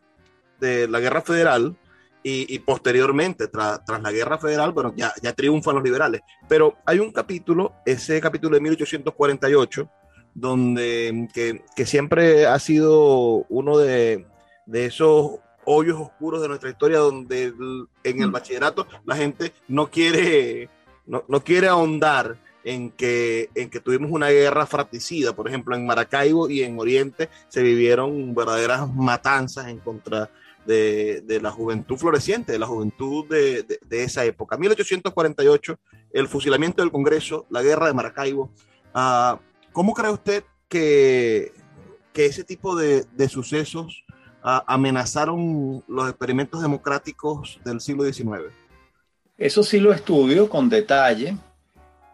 de 0.59 0.87
la 0.87 0.99
guerra 0.99 1.21
federal 1.21 1.75
y, 2.23 2.53
y 2.53 2.59
posteriormente 2.59 3.47
tras, 3.47 3.83
tras 3.85 4.01
la 4.01 4.11
guerra 4.11 4.37
federal, 4.39 4.71
bueno, 4.71 4.93
ya, 4.95 5.13
ya 5.21 5.33
triunfan 5.33 5.75
los 5.75 5.83
liberales. 5.83 6.21
Pero 6.47 6.77
hay 6.85 6.99
un 6.99 7.11
capítulo, 7.11 7.73
ese 7.85 8.19
capítulo 8.19 8.55
de 8.55 8.61
1848, 8.61 9.89
donde 10.33 11.27
que, 11.33 11.85
siempre 11.85 12.45
ha 12.45 12.59
sido 12.59 13.45
uno 13.49 13.77
de, 13.77 14.25
esos 14.73 15.39
hoyos 15.65 15.99
oscuros 15.99 16.41
de 16.41 16.47
nuestra 16.47 16.69
historia 16.69 16.99
donde 16.99 17.53
en 18.03 18.21
el 18.21 18.29
mm. 18.29 18.31
bachillerato 18.31 18.87
la 19.05 19.15
gente 19.15 19.53
no 19.67 19.89
quiere, 19.89 20.69
no, 21.05 21.43
quiere 21.43 21.67
ahondar 21.67 22.37
en 22.63 22.91
que, 22.91 23.49
en 23.55 23.69
que 23.69 23.79
tuvimos 23.79 24.11
una 24.11 24.29
guerra 24.29 24.65
fratricida. 24.65 25.35
Por 25.35 25.47
ejemplo, 25.47 25.75
en 25.75 25.85
Maracaibo 25.85 26.49
y 26.49 26.63
en 26.63 26.79
Oriente 26.79 27.29
se 27.47 27.61
vivieron 27.61 28.33
verdaderas 28.35 28.93
matanzas 28.93 29.67
en 29.67 29.79
contra 29.79 30.29
de, 30.65 31.39
la 31.41 31.51
juventud 31.51 31.97
floreciente, 31.97 32.51
de 32.51 32.59
la 32.59 32.67
juventud 32.67 33.25
de, 33.27 33.79
esa 33.89 34.23
época. 34.25 34.57
1848, 34.57 35.79
el 36.13 36.27
fusilamiento 36.27 36.81
del 36.81 36.91
Congreso, 36.91 37.45
la 37.49 37.61
guerra 37.61 37.87
de 37.87 37.93
Maracaibo. 37.93 38.51
Uh, 38.93 39.37
¿Cómo 39.71 39.93
cree 39.93 40.11
usted 40.11 40.43
que, 40.67 41.51
que 42.13 42.25
ese 42.25 42.43
tipo 42.43 42.75
de, 42.75 43.05
de 43.15 43.29
sucesos 43.29 44.03
amenazaron 44.41 45.83
los 45.87 46.09
experimentos 46.09 46.61
democráticos 46.61 47.59
del 47.63 47.81
siglo 47.81 48.03
XIX? 48.03 48.53
Eso 49.37 49.63
sí 49.63 49.79
lo 49.79 49.93
estudio 49.93 50.49
con 50.49 50.69
detalle. 50.69 51.35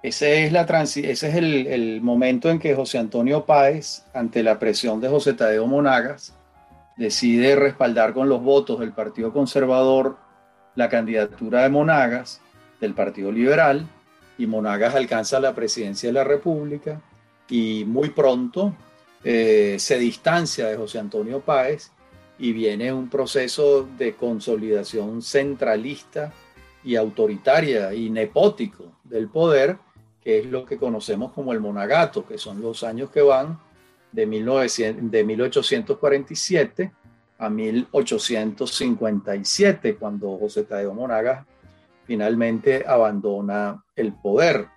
Ese 0.03 0.45
es, 0.45 0.51
la 0.51 0.61
ese 0.61 1.09
es 1.09 1.23
el, 1.23 1.65
el, 1.67 2.01
momento 2.01 2.49
en 2.51 2.59
que 2.59 2.75
José 2.75 2.99
Antonio 2.99 3.45
Páez, 3.45 4.03
ante 4.13 4.43
la 4.43 4.59
presión 4.59 5.01
de 5.01 5.09
José 5.09 5.33
Tadeo 5.33 5.65
Monagas, 5.65 6.35
decide 6.97 7.55
respaldar 7.55 8.13
con 8.13 8.29
los 8.29 8.43
votos 8.43 8.79
del 8.79 8.91
Partido 8.91 9.33
Conservador 9.33 10.17
la 10.75 10.89
candidatura 10.89 11.63
de 11.63 11.69
Monagas, 11.69 12.41
del 12.79 12.93
Partido 12.93 13.31
Liberal, 13.31 13.87
y 14.37 14.45
Monagas 14.45 14.93
alcanza 14.93 15.39
la 15.39 15.55
presidencia 15.55 16.09
de 16.09 16.13
la 16.13 16.23
República 16.23 17.01
y 17.49 17.83
muy 17.85 18.09
pronto 18.09 18.75
eh, 19.23 19.77
se 19.79 19.97
distancia 19.97 20.67
de 20.67 20.77
José 20.77 20.99
Antonio 20.99 21.39
Páez 21.39 21.91
y 22.37 22.53
viene 22.53 22.93
un 22.93 23.09
proceso 23.09 23.87
de 23.97 24.15
consolidación 24.15 25.21
centralista 25.21 26.33
y 26.83 26.95
autoritaria 26.95 27.93
y 27.93 28.09
nepótico 28.09 28.93
del 29.03 29.29
poder, 29.29 29.77
que 30.23 30.39
es 30.39 30.45
lo 30.45 30.65
que 30.65 30.77
conocemos 30.77 31.31
como 31.31 31.53
el 31.53 31.59
monagato, 31.59 32.25
que 32.25 32.37
son 32.37 32.61
los 32.61 32.83
años 32.83 33.09
que 33.09 33.21
van 33.21 33.59
de, 34.11 34.25
1900, 34.25 35.11
de 35.11 35.23
1847 35.23 36.91
a 37.37 37.49
1857, 37.49 39.95
cuando 39.95 40.37
José 40.37 40.63
Tadeo 40.63 40.93
Monagas 40.93 41.45
finalmente 42.05 42.85
abandona 42.87 43.83
el 43.95 44.13
poder. 44.13 44.67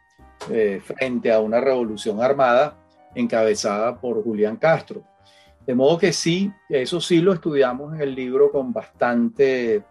Eh, 0.51 0.81
frente 0.83 1.31
a 1.31 1.41
una 1.41 1.61
revolución 1.61 2.23
armada 2.23 2.77
encabezada 3.15 4.01
por 4.01 4.23
Julián 4.23 4.57
Castro. 4.57 5.03
De 5.67 5.75
modo 5.75 5.99
que 5.99 6.13
sí, 6.13 6.51
eso 6.69 7.01
sí 7.01 7.21
lo 7.21 7.33
estudiamos 7.33 7.95
en 7.95 8.01
el 8.01 8.15
libro 8.15 8.51
con 8.51 8.73
bastante 8.73 9.83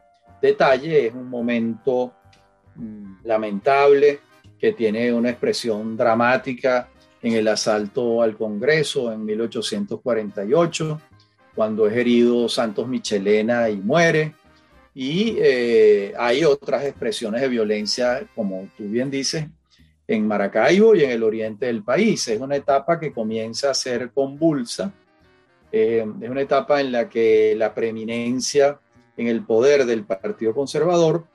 detalle. 0.41 1.08
Es 1.08 1.13
un 1.13 1.30
momento 1.30 2.13
mm, 2.76 3.26
lamentable 3.26 4.20
que 4.60 4.74
tiene 4.74 5.13
una 5.13 5.30
expresión 5.30 5.96
dramática 5.96 6.89
en 7.22 7.34
el 7.34 7.48
asalto 7.48 8.22
al 8.22 8.36
Congreso 8.36 9.12
en 9.12 9.24
1848, 9.26 11.02
cuando 11.54 11.88
es 11.88 11.96
herido 11.96 12.50
Santos 12.50 12.88
Michelena 12.88 13.70
y 13.70 13.78
muere. 13.78 14.34
Y 14.96 15.36
eh, 15.39 16.13
hay 16.17 16.43
otras 16.43 16.84
expresiones 16.86 17.41
de 17.41 17.50
violencia, 17.50 18.28
como 18.34 18.67
tú 18.76 18.86
bien 18.86 19.12
dices, 19.12 19.46
en 20.08 20.26
Maracaibo 20.26 20.96
y 20.96 21.04
en 21.04 21.12
el 21.12 21.24
oriente 21.24 21.65
del 21.65 21.84
país. 21.84 22.28
Es 22.28 22.39
una 22.39 22.56
etapa 22.56 23.00
que 23.00 23.12
comienza 23.12 23.72
a 23.72 23.74
ser 23.74 24.12
convulsa. 24.12 24.91
Eh, 25.72 26.06
es 26.22 26.30
una 26.30 26.41
etapa 26.41 26.80
en 26.80 26.93
la 26.93 27.10
que 27.10 27.54
la 27.56 27.74
preeminencia 27.74 28.80
en 29.17 29.28
el 29.28 29.43
poder 29.43 29.86
del 29.86 30.06
Partido 30.06 30.54
Conservador 30.54 31.26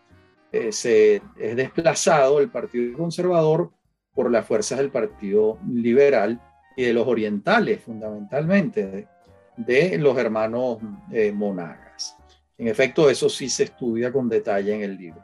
eh, 0.53 0.73
se, 0.73 1.23
es 1.39 1.57
desplazado 1.57 2.41
el 2.41 2.49
Partido 2.49 2.97
Conservador 2.97 3.71
por 4.15 4.31
las 4.31 4.47
fuerzas 4.47 4.79
del 4.79 4.91
Partido 4.91 5.59
Liberal 5.69 6.41
y 6.77 6.85
de 6.85 6.93
los 6.95 7.07
orientales, 7.07 7.83
fundamentalmente, 7.83 9.09
de, 9.57 9.99
los 9.99 10.17
hermanos 10.17 10.79
eh, 11.11 11.33
Monagas. 11.33 12.17
En 12.57 12.69
efecto, 12.69 13.11
eso 13.11 13.29
sí 13.29 13.49
se 13.49 13.65
estudia 13.65 14.13
con 14.13 14.29
detalle 14.29 14.75
en 14.75 14.83
el 14.83 14.97
libro. 14.97 15.23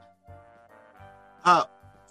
Ah, 1.45 1.69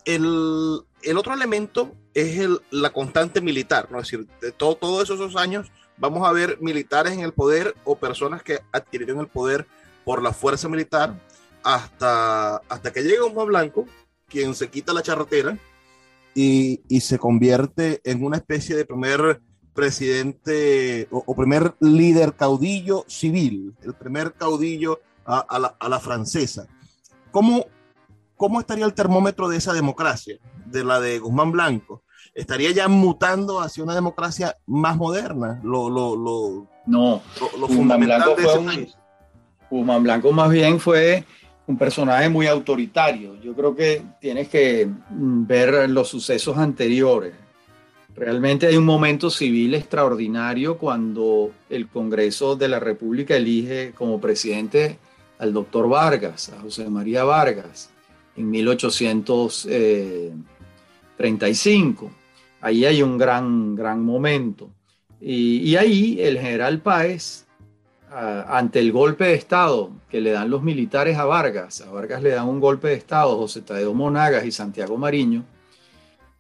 el, 0.08 0.82
el 1.04 1.18
otro 1.18 1.34
elemento 1.34 1.94
es 2.14 2.40
el, 2.40 2.62
la 2.72 2.92
constante 2.92 3.42
militar, 3.42 3.90
¿no? 3.92 4.00
Es 4.00 4.10
decir, 4.10 4.28
de 4.42 4.52
todo, 4.52 4.76
todos 4.76 5.10
esos 5.10 5.36
años 5.36 5.70
vamos 5.98 6.26
a 6.28 6.32
ver 6.32 6.58
militares 6.62 7.14
en 7.14 7.20
el 7.20 7.34
poder 7.34 7.76
o 7.84 7.98
personas 7.98 8.42
que 8.42 8.60
adquirieron 8.72 9.20
el 9.20 9.28
poder 9.28 9.68
por 10.06 10.24
la 10.24 10.32
fuerza 10.32 10.70
militar 10.70 11.20
hasta, 11.62 12.58
hasta 12.70 12.94
que 12.94 13.04
llega 13.04 13.26
un 13.26 13.48
blanco, 13.48 13.86
quien 14.28 14.56
se 14.56 14.70
quita 14.70 14.94
la 14.94 15.04
charretera 15.04 15.58
y, 16.34 16.82
y, 16.88 17.02
se 17.02 17.20
convierte 17.20 18.00
en 18.04 18.24
una 18.24 18.38
especie 18.38 18.76
de 18.78 18.86
primer 18.86 19.42
presidente 19.74 21.08
o, 21.12 21.36
primer 21.36 21.76
líder 21.80 22.36
caudillo 22.36 23.04
civil, 23.08 23.76
el 23.82 23.94
primer 23.96 24.34
caudillo 24.34 25.02
a, 25.26 25.40
a, 25.40 25.60
la, 25.60 25.76
a 25.80 25.90
la, 25.90 26.00
francesa. 26.00 26.68
¿Cómo, 27.32 27.66
¿Cómo 28.38 28.60
estaría 28.60 28.86
el 28.86 28.94
termómetro 28.94 29.50
de 29.50 29.58
esa 29.58 29.74
democracia? 29.74 30.40
de 30.72 30.84
la 30.84 31.00
de 31.00 31.20
Guzmán 31.20 31.52
Blanco, 31.52 32.04
estaría 32.34 32.72
ya 32.72 32.88
mutando 32.88 33.60
hacia 33.62 33.84
una 33.84 33.96
democracia 33.96 34.58
más 34.66 34.98
moderna. 34.98 35.60
Lo, 35.64 35.90
lo, 35.90 36.16
lo 36.16 36.68
no, 36.86 37.22
lo, 37.60 37.68
fundamental 37.68 38.24
Blanco 38.36 38.70
de 38.72 38.88
Guzmán 39.70 40.04
Blanco 40.04 40.32
más 40.32 40.50
bien 40.50 40.80
fue 40.80 41.24
un 41.66 41.78
personaje 41.78 42.30
muy 42.30 42.48
autoritario. 42.48 43.36
Yo 43.42 43.54
creo 43.54 43.76
que 43.76 44.02
tienes 44.22 44.48
que 44.48 44.90
ver 45.10 45.90
los 45.90 46.08
sucesos 46.08 46.58
anteriores. 46.58 47.34
Realmente 48.16 48.66
hay 48.66 48.78
un 48.78 48.86
momento 48.86 49.30
civil 49.30 49.76
extraordinario 49.76 50.78
cuando 50.78 51.52
el 51.70 51.88
Congreso 51.88 52.56
de 52.56 52.68
la 52.68 52.80
República 52.80 53.36
elige 53.36 53.92
como 53.92 54.20
presidente 54.20 54.98
al 55.38 55.54
doctor 55.54 55.88
Vargas, 55.88 56.50
a 56.50 56.62
José 56.62 56.90
María 56.90 57.24
Vargas, 57.26 57.92
en 58.38 58.50
1800. 58.50 59.68
35. 61.18 62.12
Ahí 62.62 62.86
hay 62.86 63.02
un 63.02 63.18
gran, 63.18 63.76
gran 63.76 64.04
momento. 64.04 64.70
Y, 65.20 65.76
ahí 65.76 66.22
el 66.22 66.40
general 66.40 66.80
Páez 66.80 67.46
ante 68.10 68.80
el 68.80 68.92
golpe 68.92 69.26
de 69.26 69.34
Estado 69.34 69.92
que 70.10 70.22
le 70.22 70.32
dan 70.32 70.50
los 70.50 70.64
militares 70.64 71.18
a 71.18 71.26
Vargas, 71.26 71.82
a 71.82 71.92
Vargas 71.92 72.22
le 72.24 72.30
dan 72.30 72.48
un 72.48 72.60
golpe 72.60 72.88
de 72.88 72.94
Estado, 72.94 73.36
José 73.36 73.62
Tadeo 73.62 73.94
Monagas 73.94 74.46
y 74.46 74.52
Santiago 74.52 74.96
Mariño, 74.96 75.44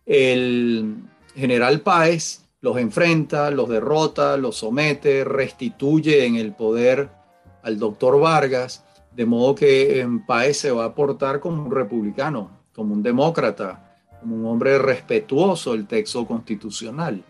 el 0.05 0.95
general 1.35 1.81
Páez 1.81 2.43
los 2.61 2.77
enfrenta, 2.77 3.51
los 3.51 3.67
derrota, 3.67 4.37
los 4.37 4.57
somete, 4.57 5.23
restituye 5.23 6.25
en 6.25 6.35
el 6.35 6.53
poder 6.53 7.09
al 7.63 7.77
doctor 7.77 8.19
Vargas, 8.19 8.85
de 9.17 9.25
modo 9.25 9.55
que 9.55 9.99
en 9.99 10.23
Páez 10.23 10.57
se 10.57 10.69
va 10.69 10.85
a 10.85 10.93
portar 10.93 11.39
como 11.39 11.63
un 11.63 11.71
republicano, 11.71 12.51
como 12.71 12.93
un 12.93 13.01
demócrata, 13.01 13.97
como 14.21 14.35
un 14.35 14.45
hombre 14.45 14.77
respetuoso 14.77 15.71
del 15.71 15.87
texto 15.87 16.23
constitucional. 16.27 17.23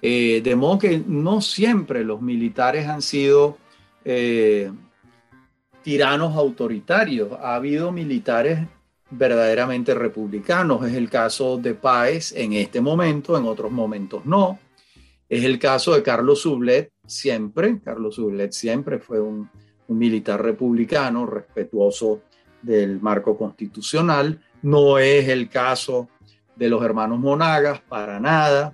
Eh, 0.00 0.40
de 0.44 0.54
modo 0.54 0.78
que 0.78 1.02
no 1.04 1.40
siempre 1.40 2.04
los 2.04 2.22
militares 2.22 2.86
han 2.86 3.02
sido 3.02 3.58
eh, 4.04 4.70
tiranos 5.82 6.36
autoritarios. 6.36 7.32
Ha 7.32 7.56
habido 7.56 7.90
militares 7.90 8.60
verdaderamente 9.10 9.92
republicanos. 9.92 10.86
Es 10.86 10.94
el 10.94 11.10
caso 11.10 11.58
de 11.58 11.74
Páez 11.74 12.30
en 12.30 12.52
este 12.52 12.80
momento, 12.80 13.36
en 13.36 13.44
otros 13.44 13.72
momentos 13.72 14.24
no. 14.24 14.60
Es 15.28 15.42
el 15.42 15.58
caso 15.58 15.96
de 15.96 16.02
Carlos 16.04 16.42
Sublet, 16.42 16.92
siempre. 17.04 17.80
Carlos 17.82 18.14
Sublet 18.14 18.52
siempre 18.52 19.00
fue 19.00 19.20
un, 19.20 19.50
un 19.88 19.98
militar 19.98 20.40
republicano, 20.42 21.26
respetuoso 21.26 22.22
del 22.62 23.00
marco 23.00 23.36
constitucional. 23.36 24.40
No 24.62 24.98
es 24.98 25.28
el 25.28 25.48
caso 25.48 26.08
de 26.56 26.68
los 26.68 26.84
hermanos 26.84 27.18
Monagas, 27.18 27.80
para 27.80 28.20
nada. 28.20 28.72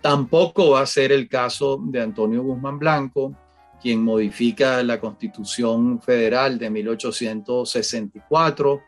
Tampoco 0.00 0.70
va 0.70 0.80
a 0.82 0.86
ser 0.86 1.12
el 1.12 1.28
caso 1.28 1.80
de 1.82 2.00
Antonio 2.00 2.42
Guzmán 2.42 2.78
Blanco, 2.78 3.34
quien 3.80 4.02
modifica 4.02 4.82
la 4.82 4.98
Constitución 5.00 6.00
Federal 6.00 6.58
de 6.58 6.70
1864 6.70 8.82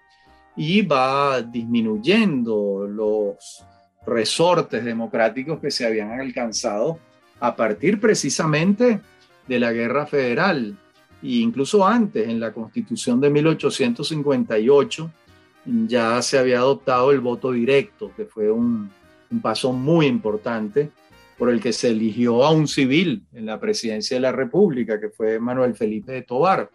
y 0.57 0.83
va 0.83 1.42
disminuyendo 1.42 2.88
los 2.88 3.64
resortes 4.07 4.85
democráticos 4.85 5.61
que 5.61 5.70
se 5.70 5.87
habían 5.87 6.18
alcanzado 6.18 6.98
a 7.38 7.55
partir 7.55 8.00
precisamente 8.00 8.98
de 9.46 9.61
la 9.61 9.72
Guerra 9.72 10.07
Federal 10.07 10.76
e 11.22 11.40
incluso 11.40 11.87
antes 11.87 12.28
en 12.28 12.40
la 12.40 12.52
Constitución 12.52 13.20
de 13.20 13.30
1858 13.30 15.11
ya 15.87 16.20
se 16.22 16.38
había 16.38 16.59
adoptado 16.59 17.11
el 17.11 17.20
voto 17.20 17.52
directo, 17.52 18.12
que 18.16 18.24
fue 18.24 18.50
un, 18.50 18.90
paso 19.42 19.72
muy 19.72 20.06
importante 20.06 20.90
por 21.38 21.50
el 21.50 21.61
que 21.61 21.72
se 21.72 21.90
eligió 21.90 22.44
a 22.44 22.50
un 22.50 22.66
civil 22.66 23.24
en 23.33 23.46
la 23.46 23.61
presidencia 23.61 24.16
de 24.16 24.20
la 24.20 24.33
República, 24.33 25.00
que 25.00 25.09
fue 25.09 25.38
Manuel 25.38 25.74
Felipe 25.74 26.12
de 26.12 26.22
Tobar. 26.22 26.68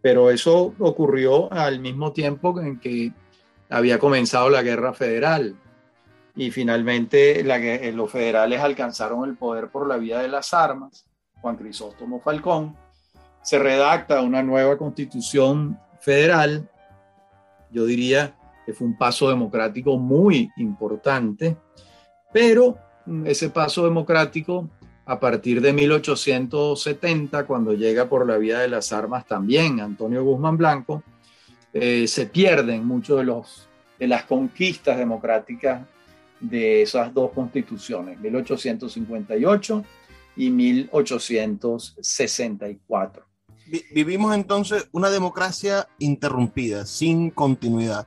Pero 0.00 0.30
eso 0.30 0.74
ocurrió 0.78 1.52
al 1.52 1.80
mismo 1.80 2.12
tiempo 2.12 2.58
en 2.60 2.78
que 2.78 3.12
había 3.68 3.98
comenzado 3.98 4.48
la 4.48 4.62
guerra 4.62 4.94
federal 4.94 5.56
y 6.36 6.50
finalmente 6.50 7.44
los 7.92 8.10
federales 8.10 8.60
alcanzaron 8.60 9.28
el 9.28 9.36
poder 9.36 9.68
por 9.68 9.86
la 9.86 9.96
vía 9.96 10.18
de 10.18 10.28
las 10.28 10.52
armas, 10.52 11.06
Juan 11.40 11.56
Crisóstomo 11.56 12.20
Falcón. 12.20 12.83
Se 13.44 13.58
redacta 13.58 14.22
una 14.22 14.42
nueva 14.42 14.76
constitución 14.76 15.78
federal, 16.00 16.68
yo 17.70 17.84
diría 17.84 18.34
que 18.66 18.72
fue 18.72 18.86
un 18.86 18.96
paso 18.96 19.28
democrático 19.28 19.98
muy 19.98 20.50
importante, 20.56 21.56
pero 22.32 22.78
ese 23.24 23.50
paso 23.50 23.84
democrático 23.84 24.68
a 25.06 25.20
partir 25.20 25.60
de 25.60 25.74
1870, 25.74 27.46
cuando 27.46 27.74
llega 27.74 28.08
por 28.08 28.26
la 28.26 28.38
vía 28.38 28.60
de 28.60 28.68
las 28.68 28.90
armas 28.92 29.26
también 29.26 29.80
Antonio 29.80 30.24
Guzmán 30.24 30.56
Blanco, 30.56 31.02
eh, 31.74 32.08
se 32.08 32.24
pierden 32.26 32.86
muchos 32.86 33.18
de, 33.18 33.24
los, 33.24 33.68
de 33.98 34.08
las 34.08 34.24
conquistas 34.24 34.96
democráticas 34.96 35.82
de 36.40 36.80
esas 36.82 37.12
dos 37.12 37.32
constituciones, 37.32 38.18
1858 38.20 39.84
y 40.36 40.50
1864. 40.50 43.33
Vivimos 43.66 44.34
entonces 44.34 44.88
una 44.92 45.10
democracia 45.10 45.88
interrumpida, 45.98 46.86
sin 46.86 47.30
continuidad. 47.30 48.06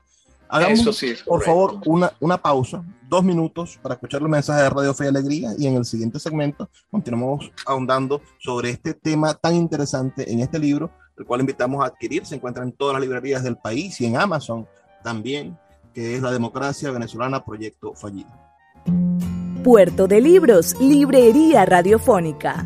Hagamos, 0.49 0.79
Eso 0.79 0.93
sí 0.93 1.13
por 1.25 1.43
favor, 1.43 1.81
una, 1.85 2.13
una 2.21 2.37
pausa, 2.37 2.83
dos 3.09 3.23
minutos 3.23 3.77
para 3.81 3.95
escuchar 3.95 4.21
los 4.21 4.29
mensajes 4.29 4.63
de 4.63 4.69
Radio 4.69 4.93
Fe 4.93 5.05
y 5.05 5.07
Alegría 5.07 5.49
y 5.57 5.67
en 5.67 5.75
el 5.75 5.83
siguiente 5.83 6.19
segmento 6.19 6.69
continuamos 6.89 7.51
ahondando 7.65 8.21
sobre 8.39 8.69
este 8.69 8.93
tema 8.93 9.33
tan 9.33 9.55
interesante 9.55 10.31
en 10.31 10.39
este 10.39 10.57
libro, 10.57 10.89
el 11.17 11.25
cual 11.25 11.41
invitamos 11.41 11.83
a 11.83 11.87
adquirir. 11.87 12.25
Se 12.25 12.35
encuentra 12.35 12.63
en 12.63 12.71
todas 12.71 12.93
las 12.93 13.01
librerías 13.01 13.43
del 13.43 13.57
país 13.57 13.99
y 13.99 14.05
en 14.05 14.15
Amazon 14.15 14.67
también, 15.03 15.57
que 15.93 16.15
es 16.15 16.21
La 16.21 16.31
Democracia 16.31 16.91
Venezolana 16.91 17.43
Proyecto 17.43 17.93
Fallido. 17.93 18.29
Puerto 19.63 20.07
de 20.07 20.21
Libros, 20.21 20.79
Librería 20.79 21.65
Radiofónica 21.65 22.65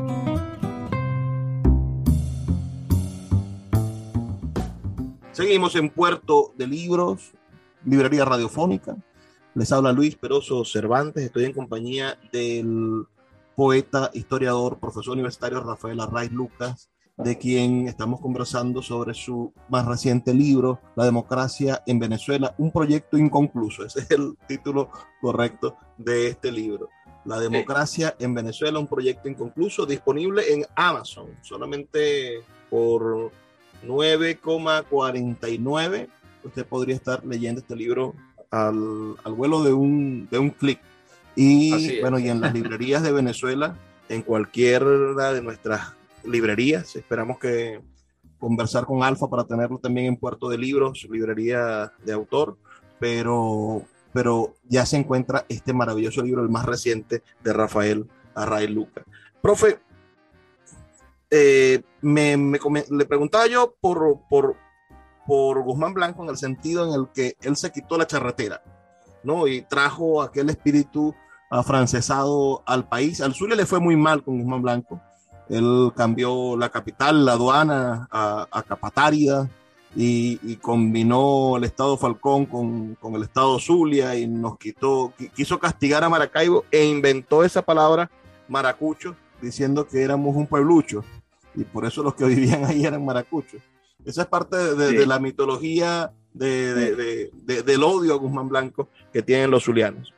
Seguimos 5.31 5.77
en 5.77 5.89
Puerto 5.89 6.53
de 6.57 6.67
Libros, 6.67 7.31
Librería 7.85 8.25
Radiofónica. 8.25 8.97
Les 9.55 9.71
habla 9.71 9.93
Luis 9.93 10.17
Peroso 10.17 10.65
Cervantes. 10.65 11.23
Estoy 11.23 11.45
en 11.45 11.53
compañía 11.53 12.19
del 12.33 13.05
poeta, 13.55 14.11
historiador, 14.13 14.77
profesor 14.79 15.13
universitario 15.13 15.61
Rafael 15.61 16.01
Arraiz 16.01 16.33
Lucas, 16.33 16.89
de 17.15 17.37
quien 17.37 17.87
estamos 17.87 18.19
conversando 18.19 18.81
sobre 18.81 19.13
su 19.13 19.53
más 19.69 19.85
reciente 19.85 20.33
libro, 20.33 20.81
La 20.97 21.05
democracia 21.05 21.81
en 21.85 21.99
Venezuela, 21.99 22.53
un 22.57 22.69
proyecto 22.73 23.17
inconcluso. 23.17 23.85
Ese 23.85 24.01
es 24.01 24.11
el 24.11 24.37
título 24.49 24.89
correcto 25.21 25.77
de 25.97 26.27
este 26.27 26.51
libro. 26.51 26.89
La 27.23 27.39
democracia 27.39 28.17
en 28.19 28.33
Venezuela, 28.33 28.79
un 28.79 28.87
proyecto 28.87 29.29
inconcluso, 29.29 29.85
disponible 29.85 30.51
en 30.51 30.65
Amazon, 30.75 31.27
solamente 31.41 32.43
por 32.69 33.31
9,49. 33.85 36.07
Usted 36.43 36.65
podría 36.65 36.95
estar 36.95 37.23
leyendo 37.25 37.61
este 37.61 37.75
libro 37.75 38.15
al, 38.49 39.15
al 39.23 39.33
vuelo 39.33 39.63
de 39.63 39.73
un, 39.73 40.27
de 40.29 40.39
un 40.39 40.49
clic. 40.49 40.79
Y 41.35 42.01
bueno, 42.01 42.19
y 42.19 42.29
en 42.29 42.41
las 42.41 42.53
librerías 42.59 43.03
de 43.03 43.11
Venezuela, 43.11 43.77
en 44.09 44.21
cualquiera 44.21 45.33
de 45.33 45.41
nuestras 45.41 45.93
librerías, 46.23 46.95
esperamos 46.95 47.39
que 47.39 47.81
conversar 48.39 48.85
con 48.85 49.03
Alfa 49.03 49.29
para 49.29 49.45
tenerlo 49.45 49.77
también 49.77 50.07
en 50.07 50.17
Puerto 50.17 50.49
de 50.49 50.57
Libros, 50.57 51.07
librería 51.09 51.91
de 52.03 52.11
autor, 52.11 52.57
pero, 52.99 53.83
pero 54.13 54.55
ya 54.67 54.85
se 54.85 54.97
encuentra 54.97 55.45
este 55.47 55.73
maravilloso 55.73 56.23
libro, 56.23 56.41
el 56.41 56.49
más 56.49 56.65
reciente 56.65 57.23
de 57.43 57.53
Rafael 57.53 58.07
Arrael 58.35 58.73
Luca. 58.73 59.03
Profe, 59.41 59.79
eh, 61.31 61.81
me, 62.01 62.37
le 62.37 63.05
preguntaba 63.05 63.47
yo 63.47 63.73
por, 63.79 64.19
por, 64.29 64.57
por 65.25 65.63
Guzmán 65.63 65.93
Blanco 65.93 66.23
en 66.23 66.29
el 66.29 66.37
sentido 66.37 66.85
en 66.85 66.99
el 66.99 67.07
que 67.13 67.37
él 67.41 67.55
se 67.55 67.71
quitó 67.71 67.97
la 67.97 68.05
charretera, 68.05 68.61
¿no? 69.23 69.47
Y 69.47 69.61
trajo 69.61 70.21
aquel 70.21 70.49
espíritu 70.49 71.15
afrancesado 71.49 72.63
al 72.65 72.87
país. 72.87 73.21
Al 73.21 73.33
Zulia 73.33 73.55
le 73.55 73.65
fue 73.65 73.79
muy 73.79 73.95
mal 73.95 74.23
con 74.23 74.39
Guzmán 74.39 74.61
Blanco. 74.61 75.01
Él 75.49 75.91
cambió 75.95 76.57
la 76.57 76.69
capital, 76.69 77.25
la 77.25 77.33
aduana, 77.33 78.07
a, 78.11 78.47
a 78.51 78.63
Capatárida 78.63 79.49
y, 79.95 80.39
y, 80.43 80.55
combinó 80.57 81.57
el 81.57 81.65
Estado 81.65 81.97
Falcón 81.97 82.45
con, 82.45 82.95
con, 82.95 83.15
el 83.15 83.23
Estado 83.23 83.59
Zulia 83.59 84.15
y 84.15 84.27
nos 84.27 84.57
quitó, 84.57 85.13
quiso 85.35 85.59
castigar 85.59 86.03
a 86.03 86.09
Maracaibo 86.09 86.63
e 86.71 86.85
inventó 86.85 87.43
esa 87.43 87.61
palabra 87.61 88.09
maracucho 88.47 89.15
diciendo 89.41 89.85
que 89.87 90.01
éramos 90.01 90.35
un 90.37 90.47
pueblucho 90.47 91.03
y 91.55 91.63
por 91.63 91.85
eso 91.85 92.03
los 92.03 92.15
que 92.15 92.25
vivían 92.25 92.65
ahí 92.65 92.85
eran 92.85 93.05
maracuchos. 93.05 93.61
Esa 94.05 94.23
es 94.23 94.27
parte 94.27 94.57
de, 94.75 95.05
la 95.05 95.19
mitología 95.19 96.11
de, 96.33 97.29
del 97.43 97.83
odio 97.83 98.13
a 98.13 98.17
Guzmán 98.17 98.49
Blanco 98.49 98.89
que 99.13 99.21
tienen 99.21 99.51
los 99.51 99.65
zulianos. 99.65 100.13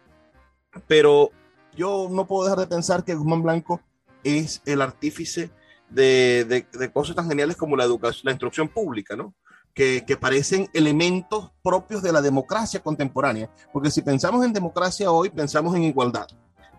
Pero 0.88 1.32
yo 1.76 2.08
no 2.10 2.26
puedo 2.26 2.46
dejar 2.46 2.60
de 2.60 2.68
pensar 2.68 3.04
que 3.04 3.16
Guzmán 3.16 3.44
Blanco 3.44 3.82
es 4.24 4.62
el 4.66 4.82
artífice 4.82 5.52
de, 5.90 6.66
cosas 6.94 7.16
tan 7.16 7.28
geniales 7.28 7.58
como 7.58 7.76
la 7.76 7.84
educación, 7.84 8.22
la 8.26 8.32
instrucción 8.32 8.70
pública, 8.70 9.16
¿no? 9.16 9.34
que, 9.74 10.06
que, 10.06 10.16
parecen 10.16 10.70
elementos 10.74 11.52
propios 11.62 12.02
de 12.02 12.12
la 12.12 12.22
democracia 12.22 12.80
contemporánea. 12.80 13.50
Porque 13.72 13.92
si 13.92 14.02
pensamos 14.02 14.46
en 14.46 14.54
democracia 14.54 15.12
hoy, 15.12 15.30
pensamos 15.30 15.76
en 15.76 15.84
igualdad, 15.84 16.28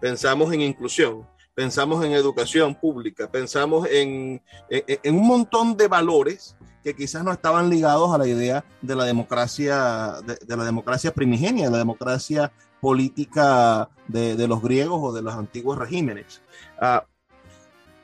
pensamos 0.00 0.52
en 0.52 0.62
inclusión, 0.62 1.26
pensamos 1.54 2.04
en 2.04 2.12
educación 2.12 2.74
pública, 2.74 3.30
pensamos 3.30 3.86
en, 3.90 4.42
en, 4.68 5.14
un 5.14 5.26
montón 5.26 5.76
de 5.76 5.88
valores 5.88 6.56
que 6.82 6.94
quizás 6.94 7.24
no 7.24 7.32
estaban 7.32 7.70
ligados 7.70 8.14
a 8.14 8.18
la 8.18 8.26
idea 8.26 8.64
de 8.82 8.96
la 8.96 9.04
democracia, 9.04 10.16
de, 10.26 10.56
la 10.56 10.64
democracia 10.64 11.14
primigenia, 11.14 11.66
de 11.66 11.72
la 11.72 11.78
democracia 11.78 12.52
política 12.80 13.88
de, 14.08 14.36
de, 14.36 14.48
los 14.48 14.60
griegos 14.60 15.00
o 15.02 15.12
de 15.12 15.22
los 15.22 15.34
antiguos 15.34 15.78
regímenes. 15.78 16.42
Uh, 16.80 17.00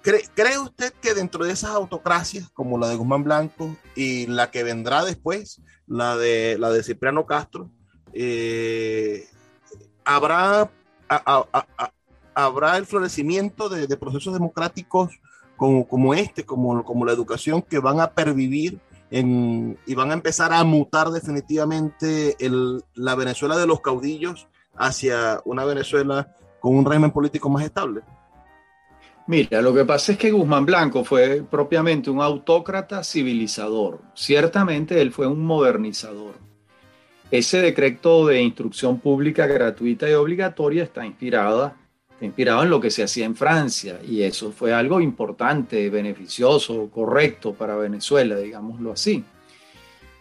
¿cree, 0.00 0.22
¿Cree 0.34 0.58
usted 0.58 0.94
que 0.94 1.12
dentro 1.12 1.44
de 1.44 1.52
esas 1.52 1.70
autocracias, 1.70 2.48
como 2.50 2.78
la 2.78 2.88
de 2.88 2.96
Guzmán 2.96 3.24
Blanco 3.24 3.76
y 3.94 4.26
la 4.26 4.50
que 4.50 4.62
vendrá 4.62 5.04
después, 5.04 5.60
la 5.86 6.16
de, 6.16 6.56
la 6.58 6.70
de 6.70 6.82
Cipriano 6.82 7.26
Castro, 7.26 7.70
eh, 8.12 9.28
habrá, 10.04 10.70
habrá 12.44 12.76
el 12.76 12.86
florecimiento 12.86 13.68
de, 13.68 13.86
de 13.86 13.96
procesos 13.96 14.32
democráticos 14.32 15.10
como, 15.56 15.86
como, 15.86 16.14
este, 16.14 16.44
como, 16.44 16.82
como 16.84 17.04
la 17.04 17.12
educación, 17.12 17.62
que 17.62 17.78
van 17.78 18.00
a 18.00 18.12
pervivir 18.12 18.78
en, 19.10 19.78
y 19.86 19.94
van 19.94 20.10
a 20.10 20.14
empezar 20.14 20.52
a 20.52 20.64
mutar 20.64 21.10
definitivamente 21.10 22.36
el, 22.38 22.82
la 22.94 23.14
Venezuela 23.14 23.58
de 23.58 23.66
los 23.66 23.80
caudillos 23.80 24.48
hacia 24.76 25.40
una 25.44 25.64
Venezuela 25.64 26.34
con 26.60 26.76
un 26.76 26.84
régimen 26.84 27.10
político 27.10 27.48
más 27.48 27.64
estable? 27.64 28.02
Mira, 29.26 29.62
lo 29.62 29.72
que 29.74 29.84
pasa 29.84 30.12
es 30.12 30.18
que 30.18 30.32
Guzmán 30.32 30.66
Blanco 30.66 31.04
fue 31.04 31.42
propiamente 31.48 32.10
un 32.10 32.20
autócrata 32.20 33.04
civilizador. 33.04 34.00
Ciertamente 34.14 35.00
él 35.00 35.12
fue 35.12 35.26
un 35.26 35.44
modernizador. 35.44 36.34
Ese 37.30 37.60
decreto 37.60 38.26
de 38.26 38.42
instrucción 38.42 38.98
pública 38.98 39.46
gratuita 39.46 40.10
y 40.10 40.14
obligatoria 40.14 40.82
está 40.82 41.06
inspirada 41.06 41.76
inspirado 42.20 42.62
en 42.62 42.70
lo 42.70 42.80
que 42.80 42.90
se 42.90 43.02
hacía 43.02 43.24
en 43.24 43.34
Francia 43.34 44.00
y 44.06 44.22
eso 44.22 44.52
fue 44.52 44.72
algo 44.72 45.00
importante, 45.00 45.88
beneficioso, 45.88 46.90
correcto 46.90 47.54
para 47.54 47.76
Venezuela, 47.76 48.36
digámoslo 48.36 48.92
así. 48.92 49.24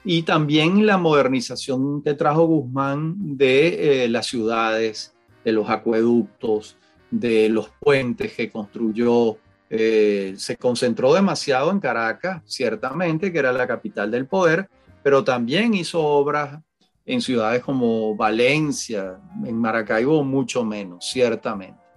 Y 0.04 0.24
también 0.24 0.86
la 0.86 0.98
modernización 0.98 2.02
que 2.02 2.14
trajo 2.14 2.46
Guzmán 2.46 3.38
de 3.38 4.06
eh, 4.06 4.10
las 4.10 4.28
ciudades, 4.28 5.14
de 5.44 5.52
los 5.52 5.70
acueductos, 5.70 6.78
de 7.12 7.50
los 7.50 7.70
puentes 7.80 8.34
que 8.34 8.50
construyó. 8.50 9.38
Eh, 9.70 10.34
se 10.38 10.58
concentró 10.58 11.14
demasiado 11.14 11.70
en 11.72 11.80
Caracas, 11.80 12.42
ciertamente, 12.46 13.32
que 13.32 13.40
era 13.40 13.52
la 13.52 13.68
capital 13.68 14.10
del 14.10 14.26
poder, 14.26 14.70
pero 15.04 15.24
también 15.24 15.74
hizo 15.74 16.02
obras 16.02 16.60
en 17.06 17.22
ciudades 17.22 17.64
como 17.64 18.16
Valencia, 18.16 19.20
en 19.46 19.58
Maracaibo, 19.58 20.24
mucho 20.24 20.64
menos, 20.64 21.10
ciertamente. 21.10 21.89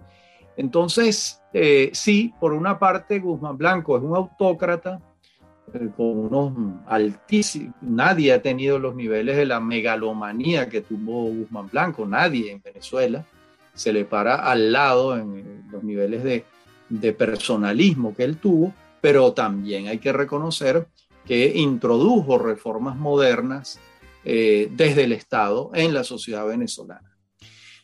Entonces, 0.57 1.41
eh, 1.53 1.89
sí, 1.93 2.33
por 2.39 2.53
una 2.53 2.79
parte, 2.79 3.19
Guzmán 3.19 3.57
Blanco 3.57 3.97
es 3.97 4.03
un 4.03 4.15
autócrata 4.15 4.99
eh, 5.73 5.89
con 5.95 6.17
unos 6.17 6.53
altísimos, 6.87 7.75
nadie 7.81 8.33
ha 8.33 8.41
tenido 8.41 8.79
los 8.79 8.95
niveles 8.95 9.37
de 9.37 9.45
la 9.45 9.59
megalomanía 9.59 10.69
que 10.69 10.81
tuvo 10.81 11.25
Guzmán 11.25 11.69
Blanco, 11.69 12.05
nadie 12.05 12.51
en 12.51 12.61
Venezuela 12.61 13.25
se 13.73 13.91
le 13.91 14.05
para 14.05 14.35
al 14.35 14.71
lado 14.71 15.17
en 15.17 15.65
los 15.71 15.83
niveles 15.83 16.23
de, 16.23 16.45
personalismo 17.13 18.15
que 18.15 18.23
él 18.23 18.37
tuvo, 18.37 18.71
pero 19.01 19.33
también 19.33 19.87
hay 19.87 19.97
que 19.97 20.13
reconocer 20.13 20.85
que 21.25 21.53
introdujo 21.55 22.37
reformas 22.37 22.95
modernas 22.95 23.79
eh, 24.23 24.69
desde 24.71 25.05
el 25.05 25.13
Estado 25.13 25.71
en 25.73 25.93
la 25.93 26.03
sociedad 26.03 26.45
venezolana. 26.45 27.12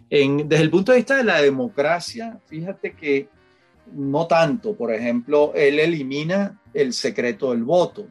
En, 0.10 0.50
desde 0.50 0.64
el 0.64 0.72
punto 0.72 0.92
de 0.92 1.00
vista 1.00 1.18
de 1.18 1.24
la 1.24 1.42
democracia, 1.42 2.40
fíjate 2.48 2.94
que 2.94 3.30
no 3.94 4.28
tanto. 4.28 4.76
Por 4.76 4.94
ejemplo, 4.94 5.52
él 5.56 5.80
elimina 5.80 6.60
el 6.74 6.94
secreto 6.94 7.52
del 7.52 7.64
voto. 7.64 8.08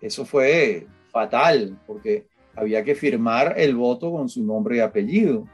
Eso 0.00 0.24
fue 0.24 0.86
fatal 1.10 1.78
porque 1.86 2.26
había 2.54 2.82
que 2.82 2.94
firmar 2.94 3.54
el 3.56 3.76
voto 3.76 4.12
con 4.12 4.28
su 4.28 4.42
nombre 4.42 4.76
y 4.76 4.80
apellido. 4.80 5.44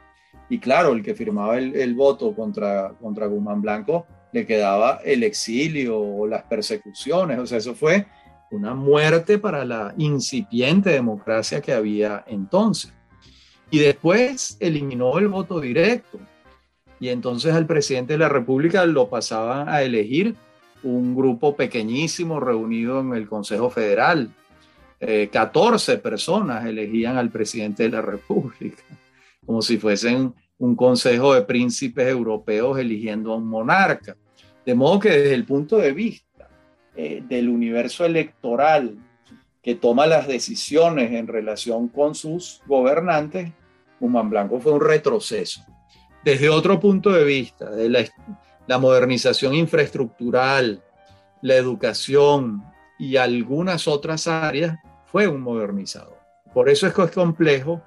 Y 0.49 0.59
claro, 0.59 0.93
el 0.93 1.03
que 1.03 1.15
firmaba 1.15 1.57
el, 1.57 1.75
el 1.75 1.95
voto 1.95 2.35
contra, 2.35 2.93
contra 2.99 3.27
Guzmán 3.27 3.61
Blanco 3.61 4.05
le 4.31 4.45
quedaba 4.45 4.99
el 5.03 5.23
exilio 5.23 5.99
o 5.99 6.27
las 6.27 6.43
persecuciones. 6.43 7.39
O 7.39 7.45
sea, 7.45 7.57
eso 7.57 7.73
fue 7.73 8.05
una 8.51 8.73
muerte 8.73 9.39
para 9.39 9.65
la 9.65 9.93
incipiente 9.97 10.89
democracia 10.89 11.61
que 11.61 11.73
había 11.73 12.23
entonces. 12.27 12.93
Y 13.71 13.79
después 13.79 14.57
eliminó 14.59 15.17
el 15.17 15.27
voto 15.27 15.59
directo. 15.59 16.19
Y 16.99 17.09
entonces 17.09 17.53
al 17.53 17.65
presidente 17.65 18.13
de 18.13 18.19
la 18.19 18.29
República 18.29 18.85
lo 18.85 19.09
pasaban 19.09 19.67
a 19.69 19.81
elegir 19.81 20.35
un 20.83 21.15
grupo 21.15 21.55
pequeñísimo 21.55 22.39
reunido 22.39 22.99
en 23.01 23.13
el 23.13 23.27
Consejo 23.27 23.69
Federal. 23.69 24.29
Eh, 24.99 25.29
14 25.31 25.97
personas 25.97 26.65
elegían 26.65 27.17
al 27.17 27.29
presidente 27.29 27.83
de 27.83 27.89
la 27.89 28.01
República, 28.01 28.83
como 29.45 29.61
si 29.61 29.77
fuesen 29.77 30.33
un 30.57 30.75
consejo 30.75 31.33
de 31.33 31.41
príncipes 31.41 32.07
europeos 32.07 32.79
eligiendo 32.79 33.33
a 33.33 33.37
un 33.37 33.47
monarca. 33.47 34.15
De 34.65 34.73
modo 34.73 34.99
que 34.99 35.09
desde 35.09 35.33
el 35.33 35.45
punto 35.45 35.77
de 35.77 35.91
vista 35.91 36.49
eh, 36.95 37.21
del 37.27 37.49
universo 37.49 38.05
electoral 38.05 38.95
que 39.65 39.73
toma 39.73 40.05
las 40.05 40.27
decisiones 40.27 41.11
en 41.11 41.25
relación 41.25 41.87
con 41.87 42.13
sus 42.13 42.61
gobernantes, 42.67 43.51
Guzmán 43.99 44.29
Blanco 44.29 44.59
fue 44.59 44.73
un 44.73 44.79
retroceso. 44.79 45.65
Desde 46.23 46.49
otro 46.49 46.79
punto 46.79 47.11
de 47.11 47.23
vista, 47.23 47.71
la, 48.67 48.77
modernización 48.77 49.55
infraestructural, 49.55 50.83
la 51.41 51.55
educación 51.55 52.63
y 52.99 53.17
algunas 53.17 53.87
otras 53.87 54.27
áreas, 54.27 54.77
fue 55.07 55.27
un 55.27 55.41
modernizador. 55.41 56.19
Por 56.53 56.69
eso 56.69 56.85
es 56.85 56.93
complejo 56.93 57.81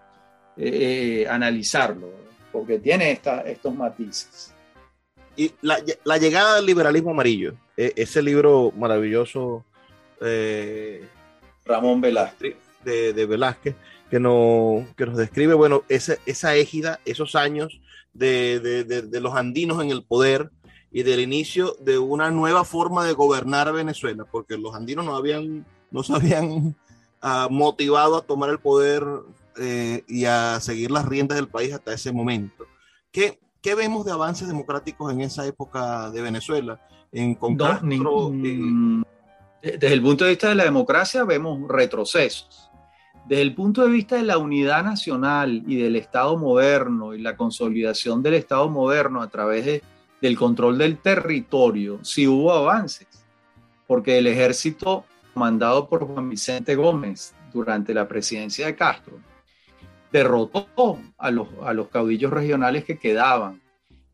eh, 0.56 1.28
analizarlo, 1.30 2.10
porque 2.50 2.80
tiene 2.80 3.12
esta, 3.12 3.42
estos 3.42 3.72
matices. 3.72 4.52
Y 5.36 5.52
la, 5.62 6.18
llegada 6.18 6.56
del 6.56 6.66
liberalismo 6.66 7.12
amarillo, 7.12 7.54
e, 7.76 7.92
ese 7.94 8.20
libro 8.20 8.72
maravilloso 8.76 9.64
eh, 10.20 11.06
Ramón 11.68 12.00
Velázquez. 12.00 12.56
De, 12.84 13.12
de, 13.12 13.26
Velázquez, 13.26 13.76
que, 14.10 14.18
no, 14.18 14.86
que 14.96 15.04
nos 15.06 15.16
describe, 15.16 15.54
bueno, 15.54 15.82
esa, 15.88 16.16
esa 16.26 16.54
égida, 16.54 17.00
esos 17.04 17.34
años 17.34 17.80
de, 18.14 18.60
de, 18.60 19.02
de, 19.02 19.20
los 19.20 19.34
andinos 19.34 19.82
en 19.82 19.90
el 19.90 20.04
poder 20.04 20.50
y 20.90 21.02
del 21.02 21.20
inicio 21.20 21.76
de 21.80 21.98
una 21.98 22.30
nueva 22.30 22.64
forma 22.64 23.04
de 23.04 23.12
gobernar 23.12 23.72
Venezuela, 23.72 24.24
porque 24.30 24.56
los 24.56 24.74
andinos 24.74 25.04
no, 25.04 25.16
habían, 25.16 25.66
no 25.90 26.02
se 26.02 26.14
habían 26.14 26.76
uh, 27.22 27.50
motivado 27.50 28.16
a 28.16 28.22
tomar 28.22 28.48
el 28.50 28.58
poder 28.58 29.04
eh, 29.58 30.04
y 30.06 30.24
a 30.24 30.60
seguir 30.60 30.90
las 30.90 31.04
riendas 31.04 31.36
del 31.36 31.48
país 31.48 31.74
hasta 31.74 31.92
ese 31.92 32.12
momento. 32.12 32.64
¿Qué, 33.10 33.40
¿Qué 33.60 33.74
vemos 33.74 34.06
de 34.06 34.12
avances 34.12 34.46
democráticos 34.46 35.12
en 35.12 35.20
esa 35.20 35.44
época 35.46 36.10
de 36.10 36.22
Venezuela? 36.22 36.80
En, 37.10 37.34
con 37.34 37.56
no, 37.56 37.64
Castro, 37.64 38.30
ni, 38.32 38.50
eh, 38.50 39.04
desde 39.62 39.92
el 39.92 40.02
punto 40.02 40.24
de 40.24 40.30
vista 40.30 40.48
de 40.48 40.54
la 40.54 40.64
democracia 40.64 41.24
vemos 41.24 41.68
retrocesos. 41.68 42.70
Desde 43.26 43.42
el 43.42 43.54
punto 43.54 43.82
de 43.82 43.90
vista 43.90 44.16
de 44.16 44.22
la 44.22 44.38
unidad 44.38 44.82
nacional 44.84 45.62
y 45.66 45.76
del 45.76 45.96
Estado 45.96 46.36
moderno 46.38 47.14
y 47.14 47.20
la 47.20 47.36
consolidación 47.36 48.22
del 48.22 48.34
Estado 48.34 48.68
moderno 48.70 49.20
a 49.20 49.28
través 49.28 49.66
de, 49.66 49.82
del 50.22 50.36
control 50.36 50.78
del 50.78 50.98
territorio, 50.98 51.98
sí 52.02 52.26
hubo 52.26 52.52
avances, 52.52 53.08
porque 53.86 54.16
el 54.16 54.26
ejército 54.26 55.04
mandado 55.34 55.88
por 55.88 56.06
Juan 56.06 56.30
Vicente 56.30 56.74
Gómez 56.74 57.34
durante 57.52 57.92
la 57.92 58.08
presidencia 58.08 58.66
de 58.66 58.76
Castro 58.76 59.18
derrotó 60.10 60.98
a 61.18 61.30
los, 61.30 61.48
a 61.62 61.72
los 61.74 61.88
caudillos 61.88 62.32
regionales 62.32 62.84
que 62.84 62.98
quedaban 62.98 63.60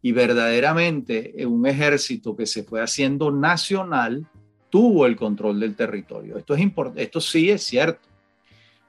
y 0.02 0.12
verdaderamente 0.12 1.46
un 1.46 1.66
ejército 1.66 2.36
que 2.36 2.46
se 2.46 2.64
fue 2.64 2.82
haciendo 2.82 3.30
nacional 3.30 4.26
tuvo 4.74 5.06
el 5.06 5.14
control 5.14 5.60
del 5.60 5.76
territorio. 5.76 6.36
Esto, 6.36 6.56
es 6.56 6.66
esto 6.96 7.20
sí 7.20 7.48
es 7.48 7.62
cierto. 7.62 8.08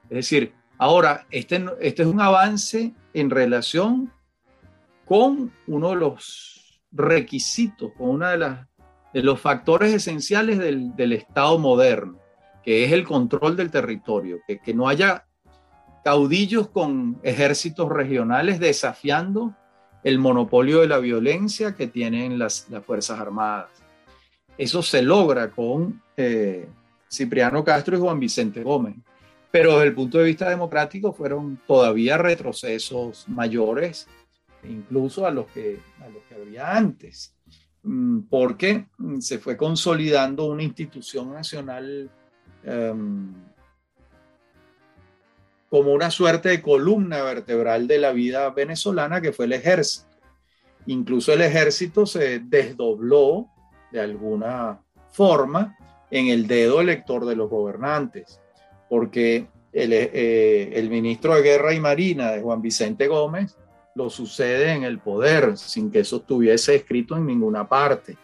Es 0.05 0.15
decir, 0.15 0.51
ahora, 0.79 1.27
este, 1.29 1.63
este 1.79 2.01
es 2.01 2.07
un 2.07 2.19
avance 2.19 2.91
en 3.13 3.29
relación 3.29 4.11
con 5.05 5.53
uno 5.67 5.89
de 5.91 5.95
los 5.97 6.81
requisitos, 6.91 7.91
con 7.99 8.09
uno 8.09 8.27
de, 8.27 8.37
las, 8.39 8.67
de 9.13 9.21
los 9.21 9.39
factores 9.39 9.93
esenciales 9.93 10.57
del, 10.57 10.95
del, 10.95 11.13
Estado 11.13 11.59
moderno, 11.59 12.17
que 12.63 12.83
es 12.83 12.91
el 12.91 13.03
control 13.03 13.55
del 13.55 13.69
territorio, 13.69 14.39
que, 14.47 14.57
que 14.57 14.73
no 14.73 14.87
haya 14.87 15.27
caudillos 16.03 16.67
con 16.69 17.19
ejércitos 17.21 17.89
regionales 17.89 18.59
desafiando 18.59 19.55
el 20.03 20.17
monopolio 20.17 20.81
de 20.81 20.87
la 20.87 20.97
violencia 20.97 21.75
que 21.75 21.85
tienen 21.85 22.39
las, 22.39 22.71
las 22.71 22.83
Fuerzas 22.83 23.19
Armadas. 23.19 23.84
Eso 24.57 24.81
se 24.81 25.01
logra 25.01 25.51
con 25.51 26.01
eh, 26.15 26.67
Cipriano 27.11 27.63
Castro 27.63 27.97
y 27.97 27.99
Juan 27.99 28.19
Vicente 28.19 28.63
Gómez. 28.63 28.95
pero 29.51 29.73
desde 29.73 29.87
el 29.87 29.95
punto 29.95 30.17
de 30.17 30.25
vista 30.25 30.49
democrático 30.49 31.13
fueron 31.13 31.61
todavía 31.65 32.17
retrocesos 32.17 33.25
mayores, 33.29 34.05
incluso 34.63 35.25
a 35.25 35.31
los 35.31 35.47
que, 35.47 35.79
a 36.01 36.09
los 36.09 36.21
que 36.23 36.35
había 36.35 36.75
antes, 36.75 37.33
mm, 37.83 38.21
porque 38.29 38.87
mm, 38.97 39.19
se 39.19 39.39
fue 39.39 39.55
consolidando 39.55 40.47
una 40.47 40.63
institución 40.63 41.31
nacional 41.31 42.09
um, 42.65 43.33
como 45.69 45.93
una 45.93 46.11
suerte 46.11 46.49
de 46.49 46.61
columna 46.61 47.23
vertebral 47.23 47.87
de 47.87 47.99
la 47.99 48.11
vida 48.11 48.49
venezolana 48.49 49.21
que 49.21 49.31
fue 49.31 49.45
el 49.45 49.53
ejército. 49.53 50.07
Incluso 50.85 51.33
el 51.33 51.41
ejército 51.41 52.05
se 52.05 52.39
desdobló 52.39 53.49
de 53.95 54.01
alguna 54.01 54.77
forma 55.11 55.77
en 56.11 56.27
el 56.27 56.47
dedo 56.47 56.81
elector 56.81 57.25
de 57.25 57.35
los 57.35 57.49
gobernantes, 57.49 58.41
porque 58.89 59.47
el, 59.71 59.93
eh, 59.93 60.77
el, 60.77 60.89
ministro 60.89 61.33
de 61.33 61.41
Guerra 61.41 61.73
y 61.73 61.79
Marina 61.79 62.31
de 62.31 62.41
Juan 62.41 62.61
Vicente 62.61 63.07
Gómez 63.07 63.55
lo 63.95 64.09
sucede 64.09 64.73
en 64.73 64.83
el 64.83 64.99
poder 64.99 65.57
sin 65.57 65.89
que 65.89 65.99
eso 65.99 66.17
estuviese 66.17 66.75
escrito 66.75 67.15
en 67.15 67.25
ninguna 67.25 67.67
parte. 67.67 68.17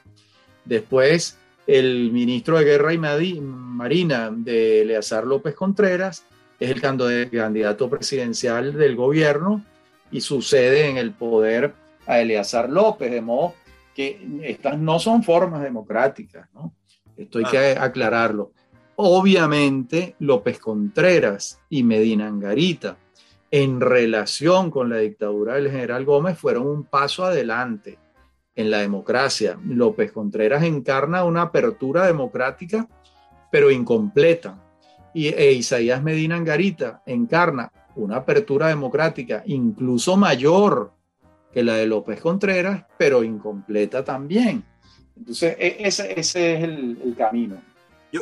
Después, 0.66 1.38
el 1.66 2.12
ministro 2.12 2.58
de 2.58 2.66
Guerra 2.66 2.94
y 2.94 3.40
Marina 3.40 4.30
de 4.30 4.82
Eleazar 4.82 5.26
López 5.26 5.56
Contreras 5.56 6.26
es 6.60 6.70
el 6.70 6.82
candidato 6.82 7.90
presidencial 7.90 8.74
del 8.74 8.98
gobierno 8.98 9.64
y 10.12 10.20
sucede 10.20 10.90
en 10.90 10.98
el 10.98 11.12
poder 11.12 11.74
a 12.06 12.20
Eleazar 12.20 12.70
López, 12.70 13.10
de 13.10 13.22
modo 13.22 13.54
que 13.96 14.26
estas 14.44 14.78
no 14.80 15.00
son 15.00 15.24
formas 15.24 15.62
democráticas, 15.62 16.48
¿no? 16.54 16.74
Esto 17.18 17.40
hay 17.40 17.46
que 17.46 17.58
aclararlo. 17.78 18.52
Obviamente, 18.96 20.16
López 20.20 20.60
Contreras 20.60 21.60
y 21.70 21.84
Medina 21.84 22.28
Angarita, 22.28 22.98
en 23.50 23.82
relación 23.82 24.72
con 24.72 24.90
la 24.90 24.98
dictadura 24.98 25.56
del 25.56 25.70
general 25.70 26.06
Gómez, 26.06 26.38
fueron 26.38 26.68
un 26.68 26.84
paso 26.84 27.26
adelante 27.26 28.00
en 28.56 28.72
la 28.72 28.80
democracia. 28.80 29.58
López 29.66 30.12
Contreras 30.12 30.64
encarna 30.64 31.24
una 31.24 31.44
apertura 31.44 32.06
democrática, 32.06 32.88
pero 33.52 33.72
incompleta 33.72 34.58
y 35.14 35.28
e 35.28 35.52
Isaías 35.52 36.02
Medina 36.02 36.36
Angarita 36.36 37.02
encarna 37.06 37.72
una 37.96 38.18
apertura 38.18 38.68
democrática 38.68 39.44
incluso 39.46 40.16
mayor 40.16 40.94
que 41.54 41.64
la 41.64 41.76
de 41.76 41.86
López 41.86 42.20
Contreras, 42.22 42.86
pero 42.98 43.24
incompleta 43.24 44.04
también. 44.04 44.64
Entonces, 45.18 45.56
e, 45.60 45.78
ese, 45.80 46.20
ese 46.20 46.56
es 46.56 46.64
el, 46.64 47.16
camino. 47.18 47.62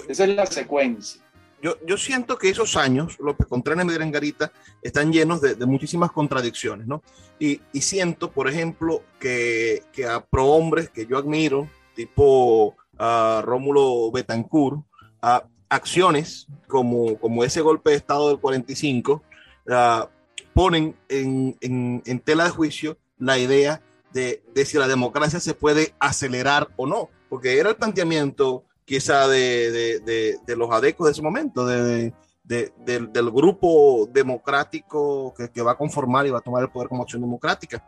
Esa 0.08 0.24
es 0.24 0.36
la 0.36 0.46
secuencia. 0.46 1.22
Yo, 1.62 1.76
yo, 1.86 1.98
siento 1.98 2.38
que 2.38 2.50
esos 2.50 2.78
años, 2.78 3.18
López 3.20 3.48
Contreras 3.48 3.84
y 3.84 3.88
Medina 3.88 4.06
Angarita, 4.06 4.52
están 4.82 5.12
llenos 5.12 5.42
de, 5.42 5.56
muchísimas 5.66 6.12
contradicciones, 6.12 6.88
¿no? 6.88 7.04
Y, 7.38 7.60
y, 7.74 7.82
siento, 7.82 8.32
por 8.32 8.50
ejemplo, 8.50 9.04
que, 9.20 9.84
que 9.92 10.06
a 10.06 10.22
prohombres 10.22 10.90
que 10.90 11.06
yo 11.06 11.18
admiro, 11.18 11.68
tipo 11.96 12.76
a 12.98 13.42
Rómulo 13.44 14.12
Betancourt, 14.12 14.82
a, 15.22 15.44
acciones 15.70 16.48
como, 16.68 17.18
como 17.20 17.44
ese 17.44 17.62
golpe 17.62 17.92
de 17.92 17.98
Estado 17.98 18.30
del 18.30 18.40
45 18.40 19.24
ah, 19.70 20.10
ponen 20.54 20.96
en, 21.08 21.58
en, 21.62 22.20
tela 22.20 22.44
de 22.44 22.50
juicio 22.50 22.98
la 23.20 23.38
idea 23.38 23.82
de, 24.12 24.44
de, 24.54 24.66
si 24.66 24.78
la 24.78 24.88
democracia 24.88 25.40
se 25.40 25.54
puede 25.54 25.94
acelerar 26.00 26.70
o 26.78 26.88
no, 26.88 27.10
porque 27.30 27.60
era 27.60 27.70
el 27.70 27.76
planteamiento 27.76 28.64
quizá 28.86 29.28
de, 29.28 30.00
de, 30.04 30.38
de 30.44 30.56
los 30.56 30.72
adecos 30.72 31.06
de 31.06 31.12
ese 31.12 31.22
momento, 31.22 31.66
del, 31.66 32.14
del, 32.50 33.30
grupo 33.30 34.10
democrático 34.12 35.34
que, 35.36 35.50
que, 35.52 35.62
va 35.62 35.74
a 35.74 35.78
conformar 35.78 36.26
y 36.26 36.32
va 36.32 36.40
a 36.40 36.42
tomar 36.42 36.64
el 36.64 36.70
poder 36.70 36.90
como 36.90 37.04
acción 37.04 37.22
democrática. 37.22 37.88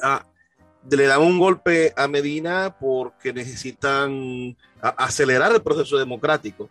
Ah, 0.00 0.24
le 0.88 1.06
dan 1.06 1.20
un 1.20 1.38
golpe 1.38 1.92
a 1.96 2.06
Medina 2.06 2.76
porque 2.78 3.32
necesitan 3.32 4.56
acelerar 4.80 5.52
el 5.52 5.62
proceso 5.62 5.98
democrático 5.98 6.70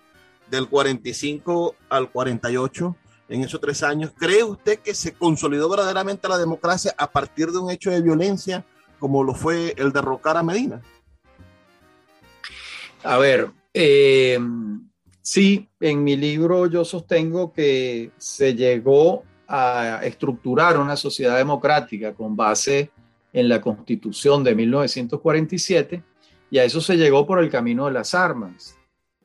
del 0.49 0.67
45 0.67 1.75
al 1.89 2.09
48, 2.09 2.95
en 3.29 3.43
esos 3.43 3.61
tres 3.61 3.83
años, 3.83 4.11
¿cree 4.17 4.43
usted 4.43 4.79
que 4.79 4.93
se 4.93 5.13
consolidó 5.13 5.69
verdaderamente 5.69 6.27
la 6.27 6.37
democracia 6.37 6.93
a 6.97 7.11
partir 7.11 7.51
de 7.51 7.59
un 7.59 7.69
hecho 7.69 7.91
de 7.91 8.01
violencia 8.01 8.65
como 8.99 9.23
lo 9.23 9.33
fue 9.33 9.73
el 9.77 9.91
derrocar 9.91 10.35
a 10.37 10.43
Medina? 10.43 10.81
A 13.03 13.17
ver, 13.17 13.51
eh, 13.73 14.37
sí, 15.21 15.69
en 15.79 16.03
mi 16.03 16.17
libro 16.17 16.67
yo 16.67 16.83
sostengo 16.83 17.53
que 17.53 18.11
se 18.17 18.55
llegó 18.55 19.23
a 19.47 20.01
estructurar 20.03 20.77
una 20.77 20.97
sociedad 20.97 21.37
democrática 21.37 22.13
con 22.13 22.35
base 22.35 22.91
en 23.31 23.47
la 23.47 23.61
constitución 23.61 24.43
de 24.43 24.55
1947 24.55 26.03
y 26.51 26.57
a 26.57 26.63
eso 26.63 26.81
se 26.81 26.97
llegó 26.97 27.25
por 27.25 27.39
el 27.39 27.49
camino 27.49 27.85
de 27.85 27.93
las 27.93 28.13
armas 28.13 28.75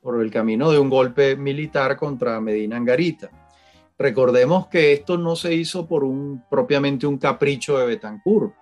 por 0.05 0.21
el 0.21 0.29
camino 0.29 0.69
de 0.69 0.77
un 0.77 0.87
golpe 0.87 1.35
militar 1.35 1.97
contra 1.97 2.39
Medina 2.39 2.77
Angarita. 2.77 3.31
Recordemos 3.97 4.67
que 4.67 4.91
esto 4.91 5.17
no 5.17 5.35
se 5.35 5.53
hizo 5.53 5.87
por 5.87 6.03
un 6.03 6.43
propiamente 6.49 7.07
un 7.07 7.17
capricho 7.17 7.77
de 7.77 7.85
Betancourt. 7.85 8.53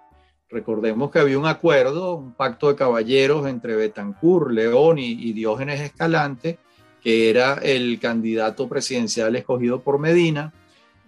Recordemos 0.49 1.09
que 1.09 1.17
había 1.17 1.39
un 1.39 1.47
acuerdo, 1.47 2.15
un 2.17 2.33
pacto 2.33 2.67
de 2.67 2.75
caballeros 2.75 3.47
entre 3.47 3.75
Betancourt, 3.75 4.51
León 4.51 4.99
y, 4.99 5.33
Diógenes 5.33 5.81
Escalante, 5.81 6.59
que 7.01 7.31
era 7.31 7.55
el 7.55 7.99
candidato 7.99 8.69
presidencial 8.69 9.35
escogido 9.35 9.81
por 9.81 9.97
Medina. 9.97 10.53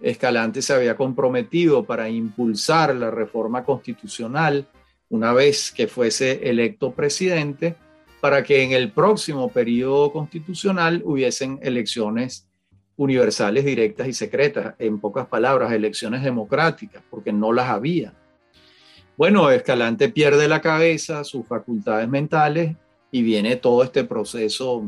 Escalante 0.00 0.60
se 0.60 0.74
había 0.74 0.96
comprometido 0.96 1.84
para 1.84 2.08
impulsar 2.08 2.96
la 2.96 3.12
reforma 3.12 3.64
constitucional 3.64 4.66
una 5.08 5.32
vez 5.32 5.70
que 5.70 5.86
fuese 5.86 6.50
electo 6.50 6.90
presidente 6.92 7.76
para 8.20 8.42
que 8.42 8.64
en 8.64 8.72
el 8.72 8.90
próximo 8.90 9.48
periodo 9.50 10.10
constitucional 10.10 11.00
hubiesen 11.04 11.60
elecciones 11.62 12.45
universales, 12.96 13.64
directas 13.64 14.08
y 14.08 14.12
secretas, 14.12 14.74
en 14.78 14.98
pocas 14.98 15.26
palabras, 15.26 15.72
elecciones 15.72 16.22
democráticas, 16.22 17.02
porque 17.10 17.32
no 17.32 17.52
las 17.52 17.68
había. 17.68 18.14
Bueno, 19.16 19.50
Escalante 19.50 20.08
pierde 20.08 20.48
la 20.48 20.60
cabeza, 20.60 21.24
sus 21.24 21.46
facultades 21.46 22.08
mentales 22.08 22.76
y 23.10 23.22
viene 23.22 23.56
todo 23.56 23.82
este 23.82 24.04
proceso 24.04 24.82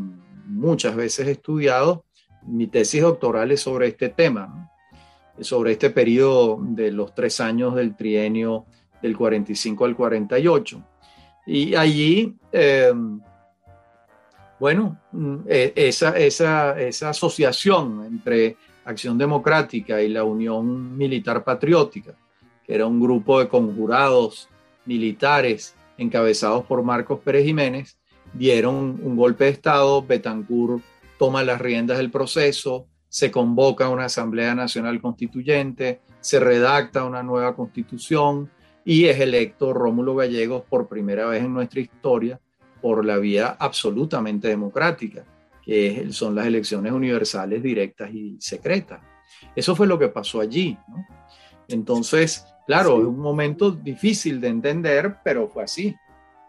muchas 0.46 0.96
veces 0.96 1.28
estudiado. 1.28 2.04
Mi 2.46 2.66
tesis 2.66 3.02
doctoral 3.02 3.52
es 3.52 3.60
sobre 3.60 3.88
este 3.88 4.08
tema, 4.08 4.70
sobre 5.40 5.72
este 5.72 5.90
periodo 5.90 6.58
de 6.60 6.92
los 6.92 7.14
tres 7.14 7.40
años 7.40 7.74
del 7.74 7.96
trienio 7.96 8.66
del 9.00 9.16
45 9.16 9.84
al 9.84 9.96
48. 9.96 10.82
Y 11.46 11.74
allí 11.74 12.36
eh, 12.52 12.92
bueno, 14.58 14.98
mm, 15.12 15.36
e, 15.46 15.72
esa, 15.76 16.74
asociación 17.08 18.04
entre 18.04 18.56
Acción 18.84 19.18
Democrática 19.18 20.02
y 20.02 20.08
la 20.08 20.24
Unión 20.24 20.96
Militar 20.96 21.44
Patriótica, 21.44 22.14
que 22.64 22.74
era 22.74 22.86
un 22.86 23.00
grupo 23.00 23.38
de 23.38 23.48
conjurados 23.48 24.48
militares 24.86 25.74
encabezados 25.96 26.64
por 26.64 26.82
Marcos 26.82 27.20
Pérez 27.20 27.44
Jiménez, 27.44 27.98
dieron 28.32 29.00
un 29.02 29.16
golpe 29.16 29.44
de 29.44 29.50
Estado, 29.50 30.02
Betancourt 30.02 30.82
toma 31.18 31.42
las 31.42 31.60
riendas 31.60 31.98
del 31.98 32.10
proceso, 32.10 32.86
se 33.08 33.30
convoca 33.30 33.88
una 33.88 34.04
Asamblea 34.04 34.54
Nacional 34.54 35.00
Constituyente, 35.00 36.00
se 36.20 36.40
redacta 36.40 37.04
una 37.04 37.22
nueva 37.22 37.54
constitución 37.56 38.50
y 38.84 39.06
es 39.06 39.18
electo 39.20 39.72
Rómulo 39.72 40.14
Gallegos 40.14 40.62
por 40.68 40.88
primera 40.88 41.26
vez 41.26 41.42
en 41.42 41.52
nuestra 41.52 41.80
historia 41.80 42.40
por 42.80 43.04
la 43.04 43.16
vía 43.18 43.56
absolutamente 43.58 44.48
democrática, 44.48 45.24
que 45.62 46.08
son 46.10 46.34
las 46.34 46.46
elecciones 46.46 46.92
universales, 46.92 47.62
directas 47.62 48.10
y 48.12 48.36
secretas. 48.40 49.00
Eso 49.54 49.76
fue 49.76 49.86
lo 49.86 49.98
que 49.98 50.08
pasó 50.08 50.40
allí. 50.40 50.78
Entonces, 51.68 52.46
claro, 52.66 52.98
es 52.98 53.04
un 53.06 53.18
momento 53.18 53.70
difícil 53.70 54.40
de 54.40 54.48
entender, 54.48 55.18
pero 55.22 55.48
fue 55.48 55.64
así. 55.64 55.96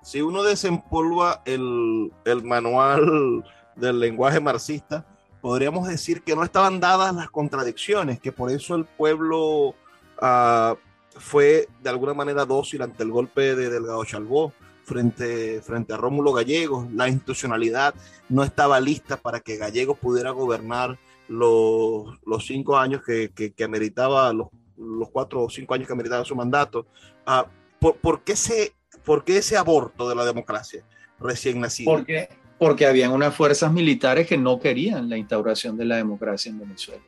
Si 0.01 0.21
uno 0.21 0.43
desempolva 0.43 1.41
el, 1.45 2.11
el 2.25 2.43
manual 2.43 3.43
del 3.75 3.99
lenguaje 3.99 4.39
marxista, 4.39 5.05
podríamos 5.41 5.87
decir 5.87 6.21
que 6.21 6.35
no 6.35 6.43
estaban 6.43 6.79
dadas 6.79 7.13
las 7.13 7.29
contradicciones, 7.29 8.19
que 8.19 8.31
por 8.31 8.51
eso 8.51 8.75
el 8.75 8.85
pueblo 8.85 9.75
uh, 10.21 10.75
fue 11.17 11.67
de 11.81 11.89
alguna 11.89 12.13
manera 12.13 12.45
dócil 12.45 12.81
ante 12.81 13.03
el 13.03 13.11
golpe 13.11 13.55
de 13.55 13.69
Delgado 13.69 14.03
Chalbó, 14.05 14.53
frente, 14.89 15.61
frente 15.61 15.93
a 15.93 15.97
Rómulo 15.97 16.33
Gallegos. 16.33 16.91
La 16.93 17.07
institucionalidad 17.07 17.93
no 18.27 18.43
estaba 18.43 18.79
lista 18.79 19.17
para 19.17 19.39
que 19.39 19.57
Gallegos 19.57 19.97
pudiera 19.99 20.31
gobernar 20.31 20.97
los, 21.27 22.19
los 22.25 22.45
cinco 22.45 22.77
años 22.77 23.01
que, 23.05 23.29
que, 23.29 23.63
ameritaba, 23.63 24.33
los, 24.33 24.47
los, 24.77 25.09
cuatro 25.09 25.43
o 25.43 25.49
cinco 25.49 25.75
años 25.75 25.87
que 25.87 25.93
ameritaba 25.93 26.25
su 26.25 26.35
mandato. 26.35 26.87
Ah, 27.25 27.45
¿por, 27.79 27.97
por, 27.97 28.23
qué 28.23 28.33
ese, 28.33 28.73
¿Por 29.05 29.23
qué 29.23 29.37
ese 29.37 29.55
aborto 29.55 30.09
de 30.09 30.15
la 30.15 30.25
democracia 30.25 30.83
recién 31.19 31.61
nacida? 31.61 31.91
Porque, 31.91 32.29
porque 32.57 32.87
habían 32.87 33.11
unas 33.11 33.35
fuerzas 33.35 33.71
militares 33.71 34.27
que 34.27 34.37
no 34.37 34.59
querían 34.59 35.07
la 35.07 35.17
instauración 35.17 35.77
de 35.77 35.85
la 35.85 35.97
democracia 35.97 36.49
en 36.49 36.59
Venezuela. 36.59 37.03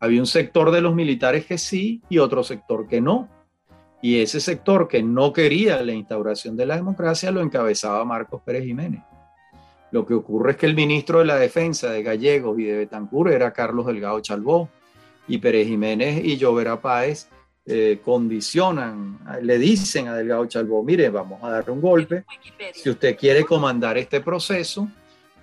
Había 0.00 0.20
un 0.20 0.26
sector 0.26 0.70
de 0.70 0.80
los 0.80 0.94
militares 0.94 1.46
que 1.46 1.58
sí 1.58 2.02
y 2.08 2.18
otro 2.18 2.44
sector 2.44 2.86
que 2.86 3.00
no. 3.00 3.28
Y 4.00 4.20
ese 4.20 4.40
sector 4.40 4.86
que 4.86 5.02
no 5.02 5.32
quería 5.32 5.82
la 5.82 5.92
instauración 5.92 6.56
de 6.56 6.66
la 6.66 6.76
democracia 6.76 7.30
lo 7.30 7.40
encabezaba 7.40 8.04
Marcos 8.04 8.42
Pérez 8.42 8.64
Jiménez. 8.64 9.02
Lo 9.90 10.06
que 10.06 10.14
ocurre 10.14 10.52
es 10.52 10.56
que 10.56 10.66
el 10.66 10.74
ministro 10.74 11.20
de 11.20 11.24
la 11.24 11.36
Defensa 11.36 11.90
de 11.90 12.02
Gallegos 12.02 12.58
y 12.58 12.64
de 12.64 12.76
Betancur 12.76 13.30
era 13.32 13.52
Carlos 13.52 13.86
Delgado 13.86 14.20
Chalbó 14.20 14.68
y 15.26 15.38
Pérez 15.38 15.66
Jiménez 15.66 16.24
y 16.24 16.36
Llovera 16.36 16.80
Páez 16.80 17.28
eh, 17.66 18.00
condicionan, 18.02 19.18
le 19.42 19.58
dicen 19.58 20.08
a 20.08 20.14
Delgado 20.14 20.46
Chalbó, 20.46 20.82
mire, 20.82 21.10
vamos 21.10 21.42
a 21.42 21.50
darle 21.50 21.72
un 21.72 21.80
golpe, 21.80 22.24
si 22.72 22.88
usted 22.88 23.16
quiere 23.16 23.44
comandar 23.44 23.98
este 23.98 24.20
proceso, 24.20 24.88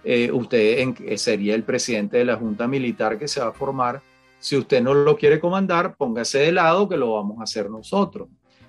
eh, 0.03 0.31
usted 0.31 1.17
sería 1.17 1.53
el 1.53 1.63
presidente 1.63 2.17
de 2.17 2.25
la 2.25 2.35
Junta 2.35 2.67
Militar 2.67 3.19
que 3.19 3.27
se 3.27 3.41
va 3.41 3.49
a 3.49 3.51
formar, 3.51 4.01
si 4.39 4.57
usted 4.57 4.81
no 4.81 4.93
lo 4.93 5.15
quiere 5.15 5.39
comandar, 5.39 5.95
póngase 5.95 6.39
de 6.39 6.51
lado 6.51 6.89
que 6.89 6.97
lo 6.97 7.13
vamos 7.13 7.39
a 7.39 7.43
hacer 7.43 7.69
nosotros. 7.69 8.27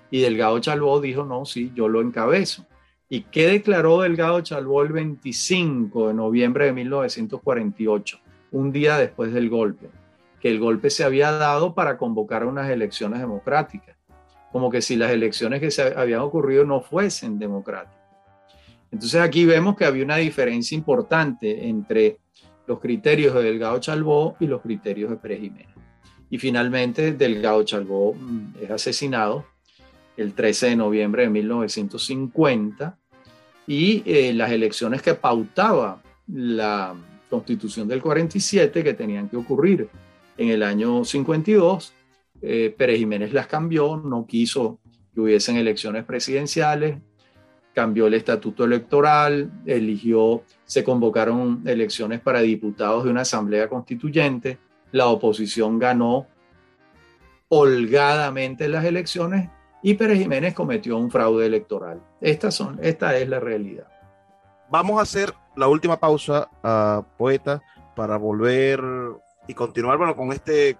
Y 0.09 0.21
Delgado 0.21 0.59
Chalbó 0.59 1.01
dijo, 1.01 1.25
no, 1.25 1.45
sí, 1.45 1.71
yo 1.75 1.87
lo 1.87 2.01
encabezo. 2.01 2.65
¿Y 3.09 3.21
qué 3.21 3.47
declaró 3.47 4.01
Delgado 4.01 4.41
Chalbó 4.41 4.83
el 4.83 4.91
25 4.91 6.09
de 6.09 6.13
noviembre 6.13 6.65
de 6.65 6.73
1948, 6.73 8.19
un 8.51 8.71
día 8.71 8.97
después 8.97 9.33
del 9.33 9.49
golpe? 9.49 9.89
Que 10.41 10.49
el 10.49 10.59
golpe 10.59 10.89
se 10.89 11.03
había 11.03 11.31
dado 11.31 11.73
para 11.73 11.97
convocar 11.97 12.45
unas 12.45 12.69
elecciones 12.69 13.19
democráticas, 13.19 13.95
como 14.51 14.69
que 14.69 14.81
si 14.81 14.95
las 14.95 15.11
elecciones 15.11 15.59
que 15.61 15.71
se 15.71 15.93
habían 15.97 16.19
ocurrido 16.19 16.65
no 16.65 16.81
fuesen 16.81 17.39
democráticas. 17.39 17.97
Entonces 18.91 19.21
aquí 19.21 19.45
vemos 19.45 19.75
que 19.75 19.85
había 19.85 20.03
una 20.03 20.17
diferencia 20.17 20.75
importante 20.75 21.67
entre 21.67 22.17
los 22.65 22.79
criterios 22.79 23.33
de 23.33 23.43
Delgado 23.43 23.79
Chalbó 23.79 24.35
y 24.39 24.47
los 24.47 24.61
criterios 24.61 25.09
de 25.09 25.17
Pérez 25.17 25.39
Jiménez. 25.39 25.75
Y 26.29 26.37
finalmente 26.37 27.13
Delgado 27.13 27.63
Chalbó 27.63 28.13
mm, 28.13 28.55
es 28.61 28.71
asesinado 28.71 29.45
el 30.17 30.33
13 30.33 30.69
de 30.69 30.75
noviembre 30.75 31.23
de 31.23 31.29
1950 31.29 32.97
y 33.67 34.03
eh, 34.05 34.33
las 34.33 34.51
elecciones 34.51 35.01
que 35.01 35.13
pautaba 35.13 36.01
la 36.27 36.95
constitución 37.29 37.87
del 37.87 38.01
47 38.01 38.83
que 38.83 38.93
tenían 38.93 39.29
que 39.29 39.37
ocurrir 39.37 39.89
en 40.37 40.49
el 40.49 40.63
año 40.63 41.03
52, 41.03 41.93
eh, 42.41 42.73
Pérez 42.77 42.99
Jiménez 42.99 43.33
las 43.33 43.47
cambió, 43.47 43.97
no 43.97 44.25
quiso 44.25 44.79
que 45.13 45.21
hubiesen 45.21 45.57
elecciones 45.57 46.05
presidenciales, 46.05 46.99
cambió 47.73 48.07
el 48.07 48.13
estatuto 48.13 48.65
electoral, 48.65 49.51
eligió, 49.65 50.43
se 50.65 50.83
convocaron 50.83 51.61
elecciones 51.65 52.21
para 52.21 52.41
diputados 52.41 53.03
de 53.03 53.11
una 53.11 53.21
asamblea 53.21 53.67
constituyente, 53.67 54.57
la 54.91 55.07
oposición 55.07 55.79
ganó 55.79 56.27
holgadamente 57.49 58.67
las 58.67 58.85
elecciones 58.85 59.49
y 59.87 59.93
Pérez 59.93 60.19
Jiménez 60.19 60.53
cometió 60.53 60.97
un 60.97 61.09
fraude 61.09 61.45
electoral. 61.45 62.01
Esta 62.19 62.49
es 62.49 63.29
la 63.29 63.39
realidad. 63.39 63.87
Vamos 64.69 64.99
a 64.99 65.03
hacer 65.03 65.33
la 65.55 65.69
última 65.69 65.97
pausa, 65.97 66.49
uh, 66.61 67.03
poeta, 67.17 67.63
para 67.95 68.17
volver 68.17 68.83
y 69.47 69.53
continuar 69.53 69.97
bueno, 69.97 70.13
este, 70.33 70.75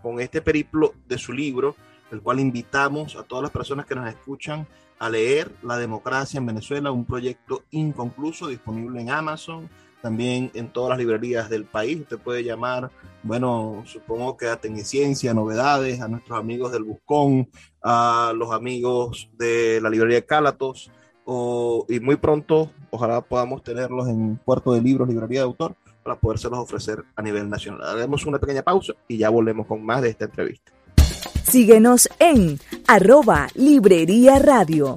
con 0.00 0.20
este 0.20 0.42
periplo 0.42 0.94
de 1.08 1.18
su 1.18 1.32
libro, 1.32 1.74
el 2.12 2.22
cual 2.22 2.38
invitamos 2.38 3.16
a 3.16 3.24
todas 3.24 3.42
las 3.42 3.50
personas 3.50 3.84
que 3.84 3.96
nos 3.96 4.08
escuchan 4.08 4.64
a 5.00 5.10
leer 5.10 5.50
La 5.64 5.76
democracia 5.76 6.38
en 6.38 6.46
Venezuela, 6.46 6.92
un 6.92 7.04
proyecto 7.04 7.64
inconcluso 7.72 8.46
disponible 8.46 9.00
en 9.00 9.10
Amazon, 9.10 9.68
también 10.06 10.52
en 10.54 10.68
todas 10.68 10.90
las 10.90 10.98
librerías 10.98 11.50
del 11.50 11.64
país. 11.64 12.02
Usted 12.02 12.18
puede 12.18 12.44
llamar, 12.44 12.92
bueno, 13.24 13.82
supongo 13.86 14.36
que 14.36 14.46
a 14.46 14.54
Tecniciencia, 14.54 15.34
Novedades, 15.34 16.00
a 16.00 16.06
nuestros 16.06 16.38
amigos 16.38 16.70
del 16.70 16.84
Buscón, 16.84 17.48
a 17.82 18.32
los 18.36 18.52
amigos 18.52 19.28
de 19.36 19.80
la 19.82 19.90
librería 19.90 20.24
Cálatos, 20.24 20.92
o, 21.24 21.86
y 21.88 21.98
muy 21.98 22.14
pronto, 22.14 22.70
ojalá 22.90 23.20
podamos 23.20 23.64
tenerlos 23.64 24.06
en 24.06 24.36
Puerto 24.36 24.74
de 24.74 24.80
Libros, 24.80 25.08
Librería 25.08 25.40
de 25.40 25.46
Autor, 25.46 25.74
para 26.04 26.14
podérselos 26.14 26.60
ofrecer 26.60 27.02
a 27.16 27.22
nivel 27.22 27.50
nacional. 27.50 27.82
Haremos 27.84 28.24
una 28.26 28.38
pequeña 28.38 28.62
pausa 28.62 28.92
y 29.08 29.18
ya 29.18 29.28
volvemos 29.28 29.66
con 29.66 29.84
más 29.84 30.02
de 30.02 30.10
esta 30.10 30.26
entrevista. 30.26 30.70
Síguenos 31.42 32.08
en 32.20 32.60
arroba 32.86 33.48
Librería 33.56 34.38
Radio. 34.38 34.94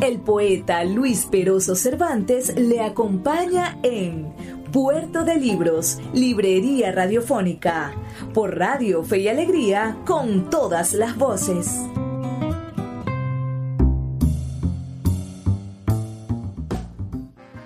El 0.00 0.18
poeta 0.18 0.82
Luis 0.82 1.26
Peroso 1.26 1.76
Cervantes 1.76 2.56
le 2.56 2.80
acompaña 2.80 3.76
en 3.82 4.32
Puerto 4.72 5.24
de 5.24 5.36
Libros, 5.36 5.98
Librería 6.14 6.90
Radiofónica, 6.90 7.92
por 8.32 8.56
Radio 8.56 9.04
Fe 9.04 9.18
y 9.18 9.28
Alegría, 9.28 9.98
con 10.06 10.48
todas 10.48 10.94
las 10.94 11.18
voces. 11.18 11.82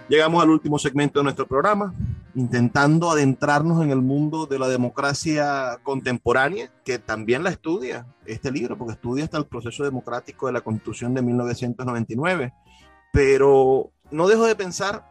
Llegamos 0.08 0.42
al 0.42 0.50
último 0.50 0.76
segmento 0.80 1.20
de 1.20 1.24
nuestro 1.24 1.46
programa, 1.46 1.94
intentando 2.34 3.10
adentrarnos 3.10 3.82
en 3.82 3.90
el 3.90 4.02
mundo 4.02 4.46
de 4.46 4.58
la 4.58 4.68
democracia 4.68 5.78
contemporánea, 5.82 6.70
que 6.84 6.98
también 6.98 7.44
la 7.44 7.50
estudia 7.50 8.06
este 8.26 8.50
libro, 8.50 8.76
porque 8.76 8.94
estudia 8.94 9.24
hasta 9.24 9.38
el 9.38 9.46
proceso 9.46 9.84
democrático 9.84 10.46
de 10.46 10.52
la 10.52 10.60
Constitución 10.60 11.14
de 11.14 11.22
1999. 11.22 12.52
Pero 13.12 13.92
no 14.10 14.26
dejo 14.26 14.46
de 14.46 14.56
pensar 14.56 15.04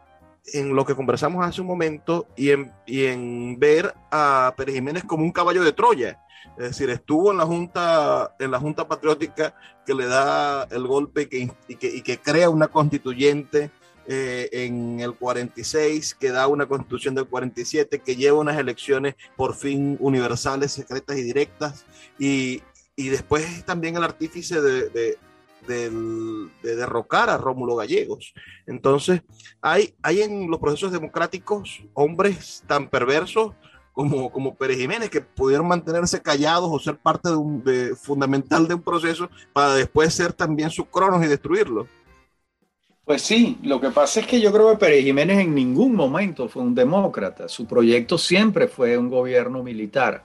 en 0.52 0.74
lo 0.74 0.84
que 0.84 0.94
conversamos 0.94 1.44
hace 1.44 1.62
un 1.62 1.66
momento 1.66 2.26
y 2.36 2.50
en, 2.50 2.70
y 2.86 3.06
en 3.06 3.58
ver 3.58 3.94
a 4.10 4.52
Pérez 4.56 4.74
Jiménez 4.74 5.04
como 5.04 5.24
un 5.24 5.32
caballo 5.32 5.64
de 5.64 5.72
Troya. 5.72 6.20
Es 6.58 6.68
decir, 6.68 6.90
estuvo 6.90 7.32
en 7.32 7.38
la 7.38 7.46
Junta, 7.46 8.34
en 8.38 8.50
la 8.50 8.60
junta 8.60 8.86
Patriótica 8.86 9.54
que 9.86 9.94
le 9.94 10.06
da 10.06 10.64
el 10.64 10.86
golpe 10.86 11.28
que, 11.28 11.50
y, 11.68 11.76
que, 11.76 11.88
y 11.88 12.02
que 12.02 12.18
crea 12.18 12.50
una 12.50 12.68
constituyente 12.68 13.70
eh, 14.06 14.48
en 14.52 15.00
el 15.00 15.14
46, 15.14 16.14
que 16.14 16.30
da 16.30 16.46
una 16.46 16.66
constitución 16.66 17.14
del 17.14 17.26
47, 17.26 18.00
que 18.00 18.16
lleva 18.16 18.38
unas 18.38 18.58
elecciones 18.58 19.14
por 19.36 19.54
fin 19.54 19.96
universales, 20.00 20.72
secretas 20.72 21.16
y 21.16 21.22
directas, 21.22 21.86
y, 22.18 22.62
y 22.96 23.08
después 23.08 23.44
es 23.44 23.64
también 23.64 23.96
el 23.96 24.04
artífice 24.04 24.60
de, 24.60 24.88
de, 24.90 25.18
de, 25.66 26.76
derrocar 26.76 27.30
a 27.30 27.38
Rómulo 27.38 27.76
Gallegos. 27.76 28.34
Entonces, 28.66 29.22
hay, 29.60 29.94
hay 30.02 30.22
en 30.22 30.50
los 30.50 30.60
procesos 30.60 30.92
democráticos 30.92 31.82
hombres 31.94 32.62
tan 32.66 32.88
perversos 32.88 33.52
como, 33.92 34.30
como 34.30 34.54
Pérez 34.54 34.76
Jiménez, 34.76 35.08
que 35.08 35.20
pudieron 35.20 35.68
mantenerse 35.68 36.20
callados 36.20 36.68
o 36.70 36.78
ser 36.78 36.98
parte 36.98 37.30
de 37.30 37.36
un, 37.36 37.62
de, 37.62 37.94
fundamental 37.94 38.66
de 38.66 38.74
un 38.74 38.82
proceso 38.82 39.30
para 39.52 39.74
después 39.74 40.12
ser 40.12 40.32
también 40.32 40.70
sus 40.70 40.86
cronos 40.86 41.24
y 41.24 41.28
destruirlo. 41.28 41.86
Pues 43.04 43.20
sí, 43.20 43.58
lo 43.62 43.82
que 43.82 43.90
pasa 43.90 44.20
es 44.20 44.26
que 44.26 44.40
yo 44.40 44.50
creo 44.50 44.70
que 44.70 44.78
Pérez 44.78 45.04
Jiménez 45.04 45.40
en 45.40 45.54
ningún 45.54 45.94
momento 45.94 46.48
fue 46.48 46.62
un 46.62 46.74
demócrata. 46.74 47.48
Su 47.48 47.66
proyecto 47.66 48.16
siempre 48.16 48.66
fue 48.66 48.96
un 48.96 49.10
gobierno 49.10 49.62
militar. 49.62 50.24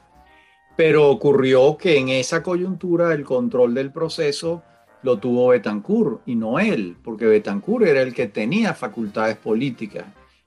Pero 0.77 1.09
ocurrió 1.09 1.75
que 1.75 1.97
en 1.97 2.07
esa 2.07 2.41
coyuntura 2.41 3.13
el 3.13 3.25
control 3.25 3.73
del 3.73 3.91
proceso 3.91 4.63
lo 5.03 5.17
tuvo 5.17 5.49
Betancourt 5.49 6.21
y 6.25 6.35
no 6.35 6.57
él, 6.57 6.95
porque 7.03 7.25
Betancourt 7.25 7.85
era 7.85 8.01
el 8.01 8.13
que 8.13 8.27
tenía 8.27 8.73
facultades 8.73 9.35
políticas. 9.35 10.05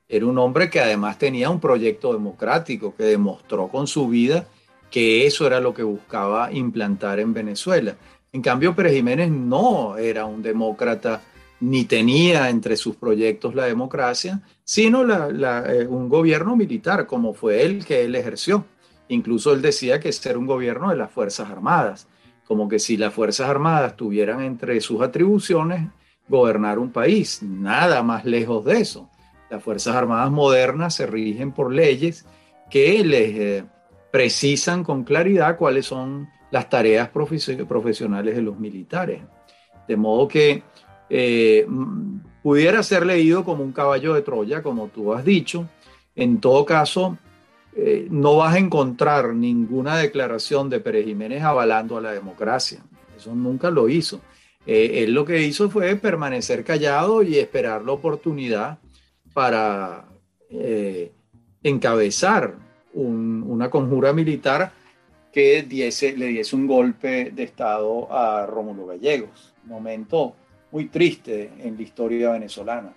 Era 0.09 0.24
un 0.24 0.39
hombre 0.39 0.70
que 0.70 0.80
además 0.80 1.18
tenía 1.18 1.51
un 1.51 1.61
proyecto 1.61 2.14
democrático 2.14 2.95
que 2.97 3.05
demostró 3.05 3.68
con 3.68 3.87
su 3.87 4.09
vida 4.09 4.47
que 4.91 5.26
eso 5.26 5.47
era 5.47 5.61
lo 5.61 5.74
que 5.74 5.83
buscaba 5.83 6.53
implantar 6.53 7.20
en 7.20 7.35
Venezuela. 7.35 7.97
En 8.33 8.41
cambio, 8.41 8.74
Pérez 8.74 8.95
Jiménez 8.95 9.30
no 9.30 9.99
era 9.99 10.24
un 10.24 10.43
demócrata 10.43 11.20
ni 11.62 11.84
tenía 11.84 12.50
entre 12.50 12.76
sus 12.76 12.96
proyectos 12.96 13.54
la 13.54 13.66
democracia, 13.66 14.42
sino 14.64 15.04
eh, 15.04 15.86
un 15.86 16.08
gobierno 16.08 16.56
militar, 16.56 17.06
como 17.06 17.34
fue 17.34 17.62
el 17.62 17.84
que 17.84 18.04
él 18.04 18.16
ejerció. 18.16 18.64
Incluso 19.06 19.52
él 19.52 19.62
decía 19.62 20.00
que 20.00 20.10
ser 20.10 20.36
un 20.36 20.46
gobierno 20.46 20.90
de 20.90 20.96
las 20.96 21.12
Fuerzas 21.12 21.48
Armadas, 21.48 22.08
como 22.48 22.68
que 22.68 22.80
si 22.80 22.96
las 22.96 23.14
Fuerzas 23.14 23.48
Armadas 23.48 23.96
tuvieran 23.96 24.42
entre 24.42 24.80
sus 24.80 25.02
atribuciones 25.02 25.88
gobernar 26.28 26.80
un 26.80 26.90
país, 26.90 27.44
nada 27.44 28.02
más 28.02 28.24
lejos 28.24 28.64
de 28.64 28.80
eso. 28.80 29.08
Las 29.48 29.62
Fuerzas 29.62 29.94
Armadas 29.94 30.32
modernas 30.32 30.96
se 30.96 31.06
rigen 31.06 31.52
por 31.52 31.72
leyes 31.72 32.26
que 32.70 33.04
les 33.04 33.36
eh, 33.36 33.64
precisan 34.10 34.82
con 34.82 35.04
claridad 35.04 35.56
cuáles 35.56 35.86
son 35.86 36.28
las 36.50 36.68
tareas 36.68 37.08
profesionales 37.10 38.34
de 38.34 38.42
los 38.42 38.58
militares. 38.58 39.22
De 39.86 39.96
modo 39.96 40.26
que 40.26 40.64
eh, 41.14 41.66
pudiera 42.42 42.82
ser 42.82 43.04
leído 43.04 43.44
como 43.44 43.62
un 43.62 43.72
caballo 43.72 44.14
de 44.14 44.22
Troya, 44.22 44.62
como 44.62 44.88
tú 44.88 45.12
has 45.12 45.22
dicho. 45.26 45.68
En 46.14 46.40
todo 46.40 46.64
caso, 46.64 47.18
eh, 47.76 48.06
no 48.10 48.38
vas 48.38 48.54
a 48.54 48.58
encontrar 48.58 49.34
ninguna 49.34 49.98
declaración 49.98 50.70
de 50.70 50.80
Pérez 50.80 51.04
Jiménez 51.04 51.42
avalando 51.42 51.98
a 51.98 52.00
la 52.00 52.12
democracia. 52.12 52.82
Eso 53.14 53.34
nunca 53.34 53.70
lo 53.70 53.90
hizo. 53.90 54.22
Eh, 54.64 55.04
él 55.04 55.12
lo 55.12 55.26
que 55.26 55.42
hizo 55.42 55.68
fue 55.68 55.96
permanecer 55.96 56.64
callado 56.64 57.22
y 57.22 57.36
esperar 57.36 57.84
la 57.84 57.92
oportunidad 57.92 58.78
para 59.34 60.08
encabezar 61.62 62.56
una 62.92 63.70
conjura 63.70 64.12
militar 64.12 64.72
que 65.32 65.62
diese, 65.62 66.14
le 66.14 66.26
diese 66.26 66.54
un 66.54 66.66
golpe 66.66 67.30
de 67.30 67.42
Estado 67.42 68.12
a 68.12 68.44
Rómulo 68.44 68.86
Gallegos. 68.86 69.54
Momento 69.64 70.36
muy 70.72 70.86
triste 70.88 71.52
en 71.58 71.76
la 71.76 71.82
historia 71.82 72.30
venezolana. 72.32 72.94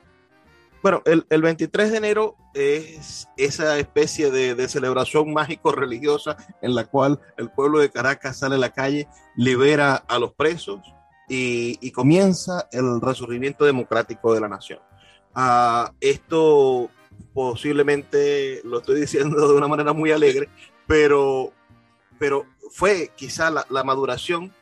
Bueno, 0.82 1.02
el, 1.06 1.26
el 1.30 1.42
23 1.42 1.92
de 1.92 1.98
enero 1.98 2.36
es 2.54 3.28
esa 3.38 3.78
especie 3.78 4.32
de, 4.32 4.68
celebración 4.70 5.34
mágico-religiosa 5.34 6.38
en 6.62 6.74
la 6.74 6.86
cual 6.86 7.20
el 7.38 7.50
pueblo 7.50 7.80
de 7.80 7.90
Caracas 7.90 8.38
sale 8.38 8.56
a 8.56 8.60
la 8.60 8.72
calle, 8.72 9.08
libera 9.36 9.96
a 9.96 10.20
los 10.20 10.34
presos 10.34 10.80
y, 11.28 11.92
comienza 11.92 12.68
el 12.72 13.02
resurgimiento 13.02 13.66
democrático 13.66 14.34
de 14.34 14.42
la 14.42 14.48
nación. 14.48 14.80
Uh, 15.36 15.92
esto 16.00 16.90
posiblemente 17.34 18.62
lo 18.64 18.80
estoy 18.80 19.02
diciendo 19.02 19.48
de 19.48 19.56
una 19.56 19.68
manera 19.68 19.92
muy 19.92 20.12
alegre, 20.12 20.50
pero, 20.88 21.52
pero 22.20 22.46
fue 22.72 23.12
quizá 23.16 23.50
la, 23.50 23.66
la 23.70 23.84
maduración 23.84 24.54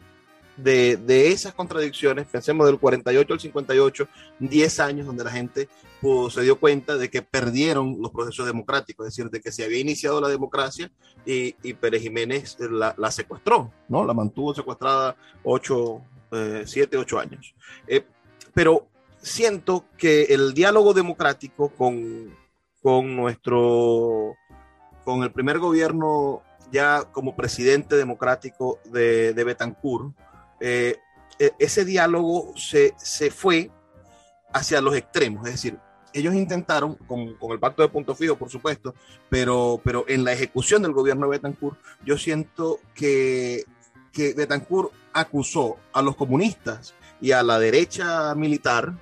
de, 0.57 0.97
de, 0.97 1.29
esas 1.29 1.53
contradicciones, 1.53 2.27
pensemos 2.27 2.67
del 2.67 2.79
48 2.79 3.33
al 3.33 3.39
58, 3.39 4.07
10 4.39 4.79
años 4.79 5.07
donde 5.07 5.23
la 5.23 5.31
gente 5.31 5.69
pues, 6.01 6.33
se 6.33 6.41
dio 6.41 6.59
cuenta 6.59 6.97
de 6.97 7.09
que 7.09 7.21
perdieron 7.21 7.97
los 8.01 8.11
procesos 8.11 8.45
democráticos, 8.45 9.07
es 9.07 9.15
decir, 9.15 9.31
de 9.31 9.41
que 9.41 9.51
se 9.51 9.63
había 9.63 9.79
iniciado 9.79 10.21
la 10.21 10.27
democracia 10.27 10.91
y, 11.25 11.55
y 11.63 11.73
Pérez 11.73 12.01
Jiménez 12.01 12.57
la, 12.59 12.93
la, 12.97 13.11
secuestró, 13.11 13.71
¿no? 13.87 14.05
La 14.05 14.13
mantuvo 14.13 14.53
secuestrada 14.53 15.15
8, 15.43 16.01
7, 16.65 16.97
8 16.97 17.19
años. 17.19 17.55
Eh, 17.87 18.05
pero 18.53 18.87
siento 19.21 19.85
que 19.97 20.23
el 20.25 20.53
diálogo 20.53 20.93
democrático 20.93 21.69
con, 21.69 22.35
con 22.81 23.15
nuestro, 23.15 24.35
con 25.03 25.23
el 25.23 25.31
primer 25.31 25.59
gobierno 25.59 26.41
ya 26.71 27.03
como 27.11 27.35
presidente 27.35 27.95
democrático 27.95 28.79
de, 28.85 29.33
de 29.33 29.43
Betancourt, 29.43 30.13
eh, 30.65 30.97
e, 31.37 31.51
ese 31.59 31.83
diálogo 31.83 32.53
se, 32.55 32.93
se, 32.97 33.29
fue 33.29 33.69
hacia 34.53 34.79
los 34.79 34.95
extremos, 34.95 35.45
es 35.45 35.55
decir, 35.55 35.77
ellos 36.13 36.33
intentaron, 36.35 36.95
con, 36.95 37.33
con, 37.35 37.51
el 37.51 37.59
pacto 37.59 37.81
de 37.81 37.89
punto 37.89 38.15
fijo, 38.15 38.37
por 38.37 38.49
supuesto, 38.49 38.95
pero, 39.29 39.81
pero 39.83 40.05
en 40.07 40.23
la 40.23 40.31
ejecución 40.31 40.81
del 40.81 40.93
gobierno 40.93 41.25
de 41.25 41.31
Betancourt, 41.31 41.77
yo 42.05 42.17
siento 42.17 42.79
que, 42.95 43.65
que 44.13 44.33
Betancourt 44.33 44.93
acusó 45.11 45.75
a 45.91 46.01
los 46.01 46.15
comunistas 46.15 46.93
y 47.19 47.33
a 47.33 47.43
la 47.43 47.59
derecha 47.59 48.33
militar 48.35 48.93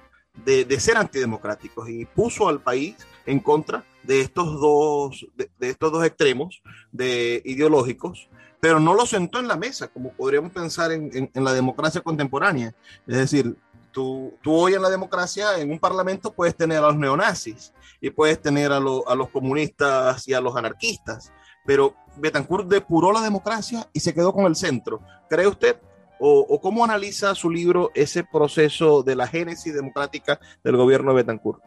de, 0.43 0.65
de 0.65 0.79
ser 0.79 0.97
antidemocráticos 0.97 1.89
y 1.89 2.05
puso 2.05 2.49
al 2.49 2.61
país 2.61 2.95
en 3.27 3.39
contra 3.39 3.85
de 4.01 4.21
estos 4.21 4.59
dos, 4.59 5.27
de, 5.35 5.69
estos 5.69 5.91
dos 5.91 6.03
extremos 6.05 6.63
de, 6.91 7.41
ideológicos 7.45 8.29
pero 8.61 8.79
no 8.79 8.93
lo 8.93 9.05
sentó 9.05 9.39
en 9.39 9.47
la 9.47 9.57
mesa, 9.57 9.87
como 9.87 10.13
podríamos 10.13 10.51
pensar 10.51 10.91
en, 10.91 11.09
en, 11.13 11.31
en 11.33 11.43
la 11.43 11.51
democracia 11.51 11.99
contemporánea. 11.99 12.73
Es 13.07 13.17
decir, 13.17 13.57
tú, 13.91 14.33
tú, 14.41 14.53
hoy 14.53 14.75
en 14.75 14.83
la 14.83 14.89
democracia, 14.89 15.57
en 15.57 15.71
un 15.71 15.79
parlamento, 15.79 16.31
puedes 16.31 16.55
tener 16.55 16.77
a 16.77 16.81
los 16.81 16.95
neonazis 16.95 17.73
y 17.99 18.11
puedes 18.11 18.39
tener 18.39 18.71
a, 18.71 18.79
lo, 18.79 19.07
a 19.09 19.15
los 19.15 19.29
comunistas 19.29 20.27
y 20.27 20.33
a 20.33 20.41
los 20.41 20.55
anarquistas, 20.55 21.33
pero 21.65 21.95
Betancourt 22.17 22.67
depuró 22.67 23.11
la 23.11 23.21
democracia 23.21 23.87
y 23.93 23.99
se 23.99 24.13
quedó 24.13 24.31
con 24.31 24.45
el 24.45 24.55
centro. 24.55 25.01
¿Cree 25.27 25.47
usted? 25.47 25.77
O, 26.19 26.41
o, 26.41 26.61
cómo 26.61 26.83
analiza 26.83 27.33
su 27.33 27.49
libro 27.49 27.89
ese 27.95 28.23
proceso 28.23 29.01
de 29.01 29.15
la 29.15 29.25
génesis 29.25 29.73
democrática 29.73 30.39
del 30.63 30.77
gobierno 30.77 31.11
de 31.11 31.15
Betancourt? 31.17 31.63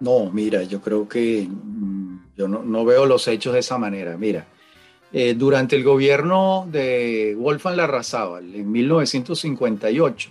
No, 0.00 0.30
mira, 0.30 0.62
yo 0.62 0.82
creo 0.82 1.08
que 1.08 1.48
mm, 1.48 2.34
yo 2.36 2.48
no, 2.48 2.62
no 2.62 2.84
veo 2.84 3.06
los 3.06 3.26
hechos 3.28 3.54
de 3.54 3.60
esa 3.60 3.78
manera. 3.78 4.18
Mira, 4.18 4.46
eh, 5.12 5.34
durante 5.34 5.76
el 5.76 5.84
gobierno 5.84 6.68
de 6.70 7.34
Wolfgang 7.38 7.76
Larrazábal 7.76 8.54
en 8.54 8.70
1958 8.70 10.30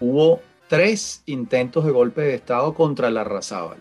hubo 0.00 0.40
tres 0.68 1.22
intentos 1.26 1.84
de 1.84 1.90
golpe 1.90 2.22
de 2.22 2.34
Estado 2.34 2.72
contra 2.74 3.10
Larrazábal. 3.10 3.78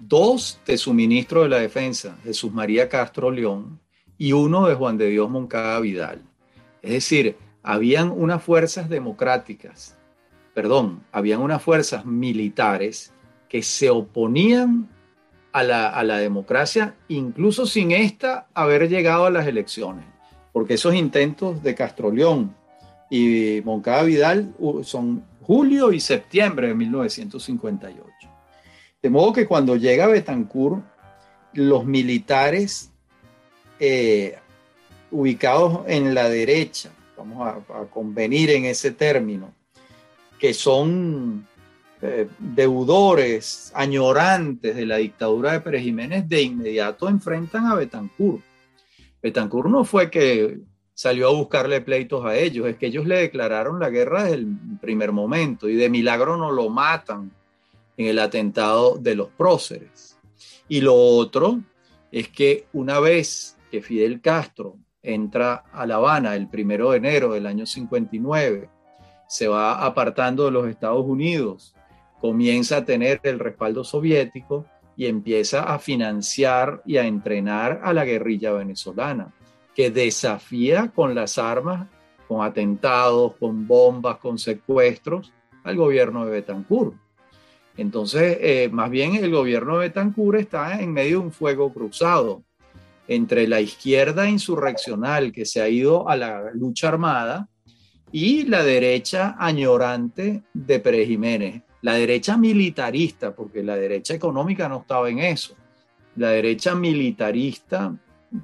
Dos 0.00 0.60
de 0.66 0.76
su 0.76 0.92
ministro 0.92 1.42
de 1.42 1.48
la 1.48 1.58
Defensa, 1.58 2.18
Jesús 2.24 2.52
María 2.52 2.88
Castro 2.88 3.30
León, 3.30 3.80
y 4.18 4.32
uno 4.32 4.66
de 4.66 4.74
Juan 4.74 4.98
de 4.98 5.08
Dios 5.08 5.30
Moncada 5.30 5.78
Vidal. 5.80 6.22
Es 6.82 6.92
decir, 6.92 7.36
habían 7.62 8.10
unas 8.10 8.42
fuerzas 8.42 8.88
democráticas, 8.88 9.96
perdón, 10.54 11.04
habían 11.12 11.40
unas 11.40 11.62
fuerzas 11.62 12.04
militares 12.04 13.12
que 13.48 13.62
se 13.62 13.88
oponían 13.90 14.88
a 15.52 15.62
la, 15.62 16.18
democracia, 16.18 16.94
incluso 17.08 17.66
sin 17.66 17.90
esta 17.90 18.46
haber 18.54 18.88
llegado 18.88 19.26
a 19.26 19.30
las 19.30 19.46
elecciones, 19.46 20.04
porque 20.52 20.74
esos 20.74 20.94
intentos 20.94 21.62
de 21.62 21.74
Castroleón 21.74 22.54
y 23.10 23.60
Moncada 23.64 24.02
Vidal 24.02 24.54
son 24.82 25.24
julio 25.42 25.92
y 25.92 26.00
septiembre 26.00 26.68
de 26.68 26.74
1958. 26.74 28.04
De 29.00 29.10
modo 29.10 29.32
que 29.32 29.46
cuando 29.46 29.76
llega 29.76 30.06
Betancourt, 30.06 30.84
los 31.54 31.86
militares 31.86 32.92
eh, 33.80 34.36
ubicados 35.10 35.82
en 35.86 36.14
la 36.14 36.28
derecha, 36.28 36.90
vamos 37.16 37.46
a, 37.46 37.80
a, 37.80 37.84
convenir 37.86 38.50
en 38.50 38.66
ese 38.66 38.90
término, 38.90 39.52
que 40.38 40.52
son 40.52 41.47
eh, 42.00 42.28
deudores, 42.38 43.72
añorantes 43.74 44.76
de 44.76 44.86
la 44.86 44.98
dictadura 44.98 45.52
de 45.52 45.60
Pérez 45.60 45.82
Jiménez, 45.82 46.28
de 46.28 46.42
inmediato 46.42 47.08
enfrentan 47.08 47.66
a 47.66 47.74
Betancourt. 47.74 48.42
Betancourt 49.20 49.68
no 49.68 49.84
fue 49.84 50.08
que 50.08 50.58
salió 50.94 51.28
a 51.28 51.32
buscarle 51.32 51.80
pleitos 51.80 52.24
a 52.24 52.36
ellos, 52.36 52.68
es 52.68 52.76
que 52.76 52.86
ellos 52.86 53.06
le 53.06 53.18
declararon 53.18 53.80
la 53.80 53.90
guerra 53.90 54.24
desde 54.24 54.36
el 54.36 54.48
primer 54.80 55.10
momento 55.12 55.68
y 55.68 55.74
de 55.74 55.88
milagro 55.88 56.36
no 56.36 56.52
lo 56.52 56.68
matan 56.68 57.32
en 57.96 58.06
el 58.06 58.18
atentado 58.20 58.96
de 58.98 59.14
los 59.16 59.28
próceres. 59.30 60.16
Y 60.68 60.80
lo 60.80 60.94
otro 60.94 61.60
es 62.12 62.28
que 62.28 62.66
una 62.72 63.00
vez 63.00 63.56
que 63.70 63.82
Fidel 63.82 64.20
Castro 64.20 64.76
entra 65.02 65.64
a 65.72 65.84
La 65.86 65.96
Habana 65.96 66.36
el 66.36 66.48
primero 66.48 66.90
de 66.90 66.98
enero 66.98 67.32
del 67.32 67.46
año 67.46 67.66
59, 67.66 68.68
se 69.28 69.48
va 69.48 69.84
apartando 69.84 70.44
de 70.44 70.50
los 70.52 70.68
Estados 70.68 71.04
Unidos 71.04 71.74
comienza 72.20 72.78
a 72.78 72.84
tener 72.84 73.20
el 73.22 73.38
respaldo 73.38 73.84
soviético 73.84 74.66
y 74.96 75.06
empieza 75.06 75.62
a 75.62 75.78
financiar 75.78 76.82
y 76.84 76.96
a 76.96 77.06
entrenar 77.06 77.80
a 77.84 77.92
la 77.92 78.04
guerrilla 78.04 78.52
venezolana, 78.52 79.32
que 79.74 79.90
desafía 79.90 80.90
con 80.94 81.14
las 81.14 81.38
armas, 81.38 81.86
con 82.26 82.44
atentados, 82.44 83.34
con 83.38 83.66
bombas, 83.66 84.18
con 84.18 84.38
secuestros 84.38 85.32
al 85.62 85.76
gobierno 85.76 86.26
de 86.26 86.32
Betancourt. 86.32 86.94
Entonces, 87.76 88.38
eh, 88.40 88.68
más 88.72 88.90
bien 88.90 89.14
el 89.14 89.30
gobierno 89.30 89.78
de 89.78 89.88
Betancourt 89.88 90.40
está 90.40 90.80
en 90.80 90.92
medio 90.92 91.20
de 91.20 91.26
un 91.26 91.32
fuego 91.32 91.72
cruzado 91.72 92.42
entre 93.06 93.46
la 93.46 93.60
izquierda 93.60 94.28
insurreccional 94.28 95.32
que 95.32 95.46
se 95.46 95.62
ha 95.62 95.68
ido 95.68 96.08
a 96.08 96.16
la 96.16 96.50
lucha 96.52 96.88
armada 96.88 97.48
y 98.10 98.44
la 98.44 98.64
derecha 98.64 99.36
añorante 99.38 100.42
de 100.52 100.80
Pérez 100.80 101.08
Jiménez, 101.08 101.62
la 101.82 101.94
derecha 101.94 102.36
militarista, 102.36 103.34
porque 103.34 103.62
la 103.62 103.76
derecha 103.76 104.14
económica 104.14 104.68
no 104.68 104.78
estaba 104.80 105.08
en 105.08 105.20
eso, 105.20 105.54
la 106.16 106.30
derecha 106.30 106.74
militarista, 106.74 107.94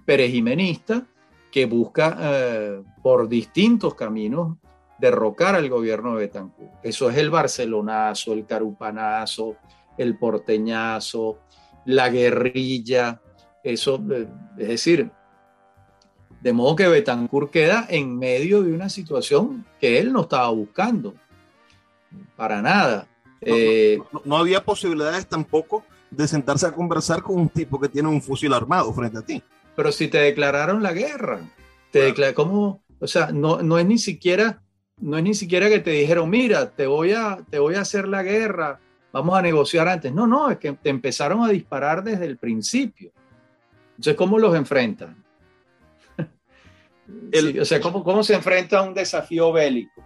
perejimenista, 0.05 1.05
que 1.51 1.66
busca 1.66 2.16
eh, 2.20 2.82
por 3.03 3.28
distintos 3.28 3.95
caminos 3.95 4.57
derrocar 4.99 5.55
al 5.55 5.68
gobierno 5.68 6.14
de 6.14 6.26
Betancourt. 6.26 6.72
Eso 6.82 7.11
es 7.11 7.16
el 7.16 7.30
barcelonazo, 7.30 8.32
el 8.32 8.47
carupanazo, 8.47 9.57
el 9.97 10.16
porteñazo, 10.16 11.39
la 11.85 12.09
guerrilla, 12.09 13.20
eso, 13.62 14.03
eh, 14.11 14.26
es 14.59 14.68
decir, 14.68 15.11
de 16.41 16.53
modo 16.53 16.76
que 16.76 16.89
Betancourt 16.89 17.51
queda 17.51 17.87
en 17.89 18.18
medio 18.18 18.62
de 18.62 18.72
una 18.72 18.89
situación 18.89 19.64
que 19.80 19.99
él 19.99 20.12
no 20.12 20.22
estaba 20.22 20.49
buscando, 20.51 21.14
para 22.37 22.61
nada. 22.61 23.07
Eh, 23.45 23.99
no, 24.12 24.22
no, 24.24 24.36
había 24.36 24.64
posibilidades 24.64 25.26
tampoco 25.26 25.84
de 26.11 26.28
sentarse 26.28 26.66
a 26.66 26.72
conversar 26.72 27.22
con 27.22 27.36
un 27.36 27.49
tipo 27.49 27.80
que 27.80 27.88
tiene 27.88 28.09
un 28.09 28.22
fusil 28.22 28.53
armado 28.53 28.92
frente 28.92 29.18
a 29.18 29.22
ti. 29.22 29.42
Pero 29.76 29.90
si 29.92 30.09
te 30.09 30.18
declararon 30.18 30.82
la 30.82 30.92
guerra, 30.92 31.40
te 31.90 31.99
claro. 31.99 32.07
declar, 32.07 32.34
¿cómo? 32.34 32.82
O 33.01 33.07
sea, 33.07 33.30
no, 33.32 33.62
no 33.62 33.78
es 33.78 33.86
ni 33.86 33.99
siquiera 33.99 34.61
no 34.99 35.18
es 35.18 35.24
ni 35.24 35.34
siquiera 35.34 35.68
que 35.68 35.80
te 35.80 35.90
dijeron, 35.90 36.30
mira, 36.30 36.70
te 36.70 36.86
voy 36.86 37.12
a 37.12 37.38
te 37.51 37.59
voy 37.59 37.74
a 37.74 37.80
hacer 37.80 38.07
la 38.07 38.22
guerra, 38.22 38.80
vamos 39.12 39.36
a 39.36 39.42
negociar 39.42 39.88
antes. 39.88 40.12
No, 40.12 40.26
no, 40.26 40.51
es 40.51 40.59
que 40.59 40.72
te 40.72 40.90
empezaron 40.90 41.42
a 41.42 41.49
disparar 41.49 42.03
desde 42.03 42.26
el 42.26 42.38
principio. 42.38 43.11
Entonces, 43.90 44.14
¿cómo 44.14 44.38
los 44.38 44.55
enfrentan? 44.55 45.22
El, 47.32 47.53
sí, 47.53 47.59
o 47.59 47.64
sea, 47.64 47.80
¿cómo, 47.80 48.03
¿cómo 48.03 48.22
se 48.22 48.34
enfrenta 48.34 48.78
a 48.78 48.82
un 48.82 48.95
desafío 48.95 49.53
bélico? 49.53 50.03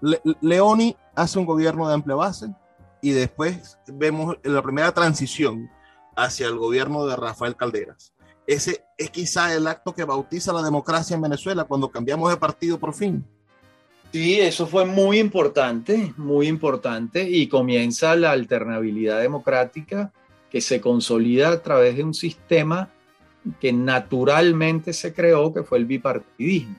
Le, 0.00 0.20
Leoni 0.40 0.96
hace 1.20 1.38
un 1.38 1.46
gobierno 1.46 1.86
de 1.86 1.94
amplia 1.94 2.16
base 2.16 2.54
y 3.02 3.10
después 3.12 3.78
vemos 3.86 4.36
la 4.42 4.62
primera 4.62 4.92
transición 4.92 5.70
hacia 6.16 6.48
el 6.48 6.56
gobierno 6.56 7.06
de 7.06 7.16
Rafael 7.16 7.56
Calderas. 7.56 8.12
Ese 8.46 8.84
es 8.98 9.10
quizá 9.10 9.54
el 9.54 9.66
acto 9.66 9.94
que 9.94 10.04
bautiza 10.04 10.52
la 10.52 10.62
democracia 10.62 11.14
en 11.14 11.22
Venezuela 11.22 11.64
cuando 11.64 11.90
cambiamos 11.90 12.30
de 12.30 12.36
partido 12.36 12.78
por 12.78 12.94
fin. 12.94 13.24
Sí, 14.12 14.40
eso 14.40 14.66
fue 14.66 14.84
muy 14.84 15.20
importante, 15.20 16.12
muy 16.16 16.48
importante, 16.48 17.22
y 17.22 17.46
comienza 17.46 18.16
la 18.16 18.32
alternabilidad 18.32 19.20
democrática 19.20 20.12
que 20.50 20.60
se 20.60 20.80
consolida 20.80 21.50
a 21.50 21.62
través 21.62 21.96
de 21.96 22.02
un 22.02 22.14
sistema 22.14 22.90
que 23.60 23.72
naturalmente 23.72 24.92
se 24.92 25.14
creó, 25.14 25.54
que 25.54 25.62
fue 25.62 25.78
el 25.78 25.84
bipartidismo. 25.84 26.74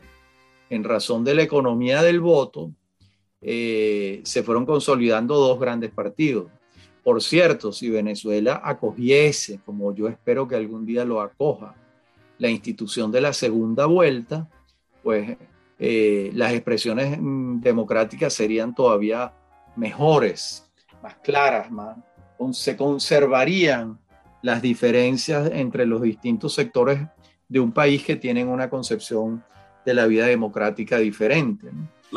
En 0.69 0.83
razón 0.83 1.23
de 1.23 1.35
la 1.35 1.43
economía 1.43 2.01
del 2.01 2.19
voto, 2.19 2.71
eh, 3.41 4.21
se 4.23 4.43
fueron 4.43 4.65
consolidando 4.65 5.35
dos 5.35 5.59
grandes 5.59 5.91
partidos. 5.91 6.51
Por 7.03 7.21
cierto, 7.21 7.71
si 7.71 7.89
Venezuela 7.89 8.61
acogiese, 8.63 9.59
como 9.65 9.93
yo 9.93 10.07
espero 10.07 10.47
que 10.47 10.55
algún 10.55 10.85
día 10.85 11.03
lo 11.03 11.21
acoja, 11.21 11.75
la 12.37 12.49
institución 12.49 13.11
de 13.11 13.21
la 13.21 13.33
segunda 13.33 13.87
vuelta, 13.87 14.47
pues 15.01 15.37
eh, 15.79 16.31
las 16.35 16.53
expresiones 16.53 17.17
mm, 17.19 17.59
democráticas 17.61 18.33
serían 18.33 18.75
todavía 18.75 19.33
mejores, 19.75 20.71
más 21.01 21.15
claras, 21.23 21.71
más, 21.71 21.97
se 22.51 22.75
conservarían 22.75 23.99
las 24.41 24.61
diferencias 24.61 25.51
entre 25.53 25.85
los 25.85 26.01
distintos 26.01 26.53
sectores 26.53 26.99
de 27.47 27.59
un 27.59 27.71
país 27.71 28.03
que 28.03 28.15
tienen 28.15 28.47
una 28.47 28.69
concepción 28.69 29.43
de 29.85 29.93
la 29.93 30.05
vida 30.07 30.25
democrática 30.25 30.97
diferente. 30.97 31.69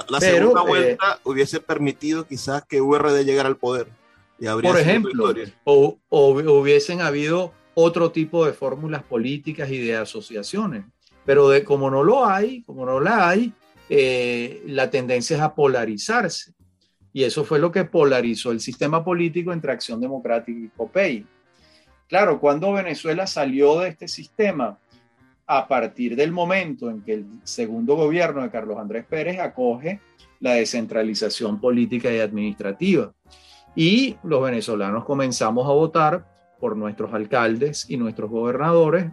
La, 0.08 0.20
segunda 0.20 0.62
eh, 0.62 0.66
vuelta 0.66 1.20
hubiese 1.22 1.60
permitido 1.60 2.26
quizás 2.26 2.64
que 2.64 2.80
URD 2.80 3.24
llegara 3.24 3.48
al 3.48 3.56
poder. 3.56 3.86
Y 4.38 4.46
por 4.46 4.78
ejemplo, 4.78 5.32
o, 5.64 5.98
hubiesen 6.10 7.00
habido 7.00 7.52
otro 7.74 8.10
tipo 8.10 8.44
de 8.44 8.52
fórmulas 8.52 9.02
políticas 9.02 9.70
y 9.70 9.78
de 9.78 9.96
asociaciones. 9.96 10.84
Pero 11.24 11.48
de, 11.48 11.64
como 11.64 11.90
no 11.90 12.02
lo 12.02 12.26
hay, 12.26 12.62
como 12.62 12.84
no 12.84 13.00
la 13.00 13.28
hay, 13.28 13.52
eh, 13.88 14.62
la 14.66 14.90
tendencia 14.90 15.36
es 15.36 15.42
a 15.42 15.54
polarizarse. 15.54 16.52
Y 17.12 17.22
eso 17.22 17.44
fue 17.44 17.58
lo 17.58 17.70
que 17.70 17.84
polarizó 17.84 18.50
el 18.50 18.60
sistema 18.60 19.04
político 19.04 19.52
entre 19.52 19.72
Acción 19.72 20.00
Democrática 20.00 20.58
y 20.58 20.68
COPEI. 20.76 21.26
Claro, 22.08 22.40
cuando 22.40 22.72
Venezuela 22.72 23.26
salió 23.26 23.80
de 23.80 23.88
este 23.90 24.08
sistema, 24.08 24.78
a 25.46 25.68
partir 25.68 26.16
del 26.16 26.32
momento 26.32 26.90
en 26.90 27.02
que 27.02 27.14
el 27.14 27.26
segundo 27.42 27.96
gobierno 27.96 28.42
de 28.42 28.50
Carlos 28.50 28.78
Andrés 28.78 29.04
Pérez 29.04 29.38
acoge 29.40 30.00
la 30.40 30.52
descentralización 30.52 31.60
política 31.60 32.12
y 32.12 32.20
administrativa. 32.20 33.12
Y 33.74 34.16
los 34.22 34.42
venezolanos 34.42 35.04
comenzamos 35.04 35.66
a 35.66 35.72
votar 35.72 36.26
por 36.60 36.76
nuestros 36.76 37.12
alcaldes 37.12 37.88
y 37.90 37.96
nuestros 37.96 38.30
gobernadores 38.30 39.06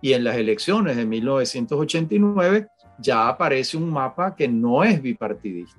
y 0.00 0.12
en 0.12 0.24
las 0.24 0.36
elecciones 0.36 0.96
de 0.96 1.06
1989 1.06 2.68
ya 2.98 3.28
aparece 3.28 3.76
un 3.76 3.90
mapa 3.90 4.34
que 4.34 4.48
no 4.48 4.82
es 4.82 5.00
bipartidista. 5.02 5.78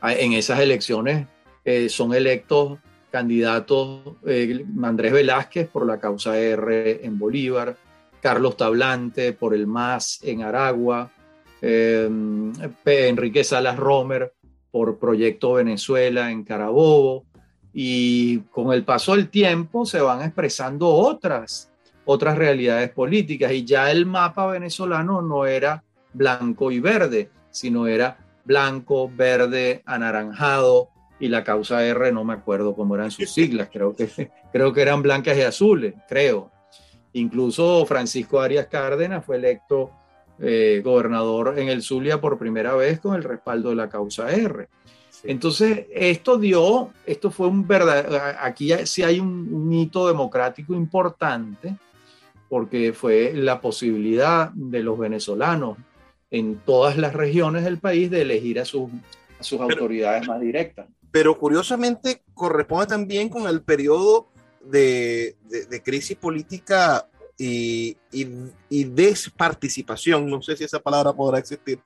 Ah, 0.00 0.12
en 0.12 0.32
esas 0.32 0.60
elecciones 0.60 1.26
eh, 1.64 1.88
son 1.88 2.14
electos 2.14 2.78
candidatos 3.10 4.00
eh, 4.26 4.64
Andrés 4.82 5.12
Velázquez 5.12 5.68
por 5.68 5.86
la 5.86 5.98
causa 5.98 6.38
R 6.38 7.04
en 7.04 7.18
Bolívar, 7.18 7.76
Carlos 8.20 8.56
Tablante 8.56 9.32
por 9.32 9.54
el 9.54 9.66
MAS 9.66 10.20
en 10.22 10.42
Aragua, 10.42 11.10
eh, 11.62 12.08
Enrique 12.84 13.44
Salas 13.44 13.76
Romer 13.76 14.32
por 14.70 14.98
Proyecto 14.98 15.54
Venezuela 15.54 16.30
en 16.30 16.44
Carabobo, 16.44 17.24
y 17.72 18.38
con 18.50 18.72
el 18.72 18.84
paso 18.84 19.14
del 19.14 19.28
tiempo 19.28 19.84
se 19.84 20.00
van 20.00 20.22
expresando 20.22 20.88
otras 20.88 21.70
otras 22.06 22.38
realidades 22.38 22.90
políticas 22.90 23.52
y 23.52 23.64
ya 23.64 23.90
el 23.90 24.06
mapa 24.06 24.46
venezolano 24.46 25.20
no 25.20 25.44
era 25.44 25.82
blanco 26.14 26.70
y 26.70 26.80
verde, 26.80 27.30
sino 27.50 27.86
era 27.86 28.16
blanco, 28.44 29.10
verde, 29.14 29.82
anaranjado 29.84 30.88
y 31.18 31.28
la 31.28 31.42
causa 31.44 31.84
R 31.84 32.12
no 32.12 32.24
me 32.24 32.34
acuerdo 32.34 32.74
cómo 32.74 32.94
eran 32.94 33.10
sus 33.10 33.30
siglas, 33.34 33.68
creo 33.70 33.94
que, 33.94 34.30
creo 34.52 34.72
que 34.72 34.82
eran 34.82 35.02
blancas 35.02 35.36
y 35.36 35.42
azules, 35.42 35.94
creo. 36.08 36.50
Incluso 37.16 37.86
Francisco 37.86 38.40
Arias 38.40 38.66
Cárdenas 38.66 39.24
fue 39.24 39.36
electo 39.36 39.90
eh, 40.38 40.82
gobernador 40.84 41.58
en 41.58 41.68
el 41.68 41.80
Zulia 41.80 42.20
por 42.20 42.36
primera 42.36 42.74
vez 42.74 43.00
con 43.00 43.14
el 43.14 43.22
respaldo 43.22 43.70
de 43.70 43.76
la 43.76 43.88
causa 43.88 44.30
R. 44.30 44.68
Entonces, 45.24 45.86
esto 45.94 46.36
dio, 46.36 46.90
esto 47.06 47.30
fue 47.30 47.48
un 47.48 47.66
verdad, 47.66 48.36
aquí 48.38 48.70
sí 48.84 49.02
hay 49.02 49.18
un, 49.18 49.48
un 49.50 49.72
hito 49.72 50.06
democrático 50.06 50.74
importante 50.74 51.74
porque 52.50 52.92
fue 52.92 53.32
la 53.34 53.62
posibilidad 53.62 54.50
de 54.50 54.82
los 54.82 54.98
venezolanos 54.98 55.78
en 56.30 56.56
todas 56.66 56.98
las 56.98 57.14
regiones 57.14 57.64
del 57.64 57.78
país 57.78 58.10
de 58.10 58.20
elegir 58.20 58.60
a, 58.60 58.66
sus, 58.66 58.90
sus 59.40 59.58
autoridades 59.58 60.28
más 60.28 60.38
directas. 60.38 60.86
Pero 61.10 61.38
curiosamente 61.38 62.22
corresponde 62.34 62.88
también 62.88 63.30
con 63.30 63.48
el 63.48 63.62
periodo 63.62 64.28
de, 64.70 65.36
de, 65.48 65.82
crisis 65.82 66.16
política 66.16 67.08
y, 67.38 67.96
y, 68.10 68.84
desparticipación, 68.84 70.28
no 70.28 70.42
sé 70.42 70.56
si 70.56 70.64
esa 70.64 70.80
palabra 70.80 71.12
podrá 71.12 71.38
existir, 71.38 71.80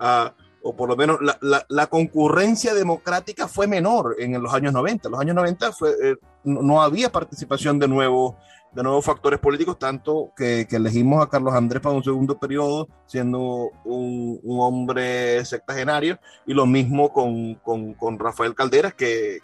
uh, 0.00 0.30
o 0.62 0.74
por 0.74 0.88
lo 0.88 0.96
menos 0.96 1.18
la, 1.20 1.38
la, 1.40 1.64
la, 1.68 1.86
concurrencia 1.86 2.74
democrática 2.74 3.46
fue 3.46 3.66
menor 3.66 4.16
en 4.18 4.42
los 4.42 4.52
años 4.52 4.72
90. 4.72 5.08
En 5.08 5.12
los 5.12 5.20
años 5.20 5.36
90 5.36 5.72
fue, 5.72 5.90
eh, 6.02 6.16
no, 6.42 6.62
no, 6.62 6.82
había 6.82 7.12
participación 7.12 7.78
de 7.78 7.86
nuevo 7.86 8.36
de 8.76 8.82
nuevos 8.82 9.06
factores 9.06 9.40
políticos, 9.40 9.78
tanto 9.78 10.32
que, 10.36 10.66
elegimos 10.70 11.24
a 11.24 11.30
Carlos 11.30 11.54
Andrés 11.54 11.80
para 11.80 11.94
un 11.94 12.04
segundo 12.04 12.38
periodo, 12.38 12.88
siendo 13.06 13.70
un, 13.84 14.38
hombre 14.44 15.42
sectagenario, 15.46 16.18
y 16.46 16.52
lo 16.52 16.66
mismo 16.66 17.10
con, 17.10 18.18
Rafael 18.18 18.54
Calderas, 18.54 18.92
que, 18.92 19.40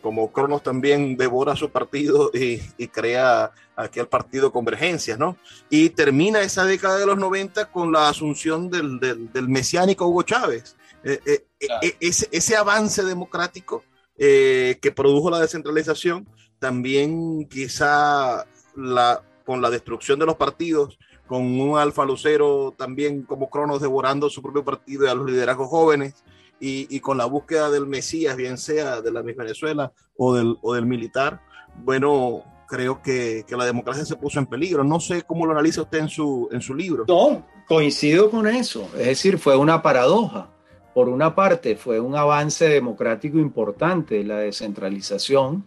como 0.00 0.32
Cronos 0.32 0.62
también 0.62 1.16
devora 1.16 1.56
su 1.56 1.70
partido 1.70 2.30
y, 2.34 2.58
crea 2.88 3.52
aquí 3.74 4.00
el 4.00 4.08
partido 4.08 4.52
Convergencias, 4.52 5.18
¿no? 5.18 5.36
Y 5.70 5.90
termina 5.90 6.40
esa 6.40 6.64
década 6.64 6.98
de 6.98 7.06
los 7.06 7.18
90 7.18 7.70
con 7.70 7.92
la 7.92 8.08
asunción 8.08 8.70
del, 8.70 9.30
mesiánico 9.48 10.06
Hugo 10.06 10.22
Chávez. 10.22 10.76
Eh, 11.04 11.20
eh, 11.24 11.46
eh, 11.82 11.96
ese, 12.00 12.28
ese 12.32 12.56
avance 12.56 13.04
democrático 13.04 13.84
que 14.18 14.92
produjo 14.96 15.28
la 15.30 15.40
descentralización 15.40 16.26
también 16.58 17.46
quizá 17.48 18.46
la, 18.74 19.22
con 19.44 19.60
la 19.60 19.70
destrucción 19.70 20.18
de 20.18 20.26
los 20.26 20.36
partidos, 20.36 20.98
con 21.26 21.60
un 21.60 21.78
alfa 21.78 22.04
lucero 22.04 22.74
también 22.76 23.22
como 23.22 23.50
Cronos 23.50 23.82
devorando 23.82 24.30
su 24.30 24.42
propio 24.42 24.64
partido 24.64 25.04
y 25.04 25.08
a 25.08 25.14
los 25.14 25.30
liderazgos 25.30 25.68
jóvenes, 25.68 26.14
y, 26.58 27.00
con 27.00 27.18
la 27.18 27.26
búsqueda 27.26 27.70
del 27.70 27.86
Mesías, 27.86 28.36
bien 28.36 28.58
sea 28.58 29.00
de 29.00 29.10
la 29.10 29.22
misma 29.22 29.44
Venezuela 29.44 29.92
o 30.16 30.34
del, 30.34 30.56
o 30.62 30.74
del 30.74 30.86
militar, 30.86 31.40
bueno, 31.84 32.42
creo 32.66 33.02
que, 33.02 33.44
que, 33.46 33.56
la 33.56 33.66
democracia 33.66 34.04
se 34.04 34.16
puso 34.16 34.38
en 34.38 34.46
peligro. 34.46 34.82
No 34.82 35.00
sé 35.00 35.22
cómo 35.22 35.46
lo 35.46 35.52
analiza 35.52 35.82
usted 35.82 35.98
en 35.98 36.08
su, 36.08 36.48
en 36.50 36.60
su 36.60 36.74
libro. 36.74 37.04
No, 37.08 37.44
coincido 37.66 38.30
con 38.30 38.46
eso. 38.46 38.88
Es 38.96 39.06
decir, 39.06 39.38
fue 39.38 39.56
una 39.56 39.82
paradoja. 39.82 40.48
Por 40.94 41.10
una 41.10 41.34
parte, 41.34 41.76
fue 41.76 42.00
un 42.00 42.16
avance 42.16 42.68
democrático 42.68 43.38
importante, 43.38 44.24
la 44.24 44.38
descentralización, 44.38 45.66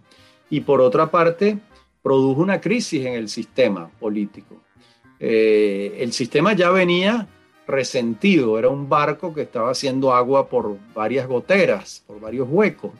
y 0.49 0.61
por 0.61 0.81
otra 0.81 1.11
parte 1.11 1.59
produjo 2.01 2.41
una 2.41 2.59
crisis 2.59 3.05
en 3.05 3.13
el 3.13 3.29
sistema 3.29 3.91
político. 3.99 4.55
Eh, 5.19 5.97
el 5.99 6.13
sistema 6.13 6.53
ya 6.53 6.71
venía 6.71 7.27
resentido, 7.69 8.59
era 8.59 8.69
un 8.69 8.89
barco 8.89 9.33
que 9.33 9.43
estaba 9.43 9.71
haciendo 9.71 10.13
agua 10.13 10.49
por 10.49 10.77
varias 10.93 11.27
goteras, 11.27 12.03
por 12.07 12.19
varios 12.19 12.47
huecos, 12.49 12.91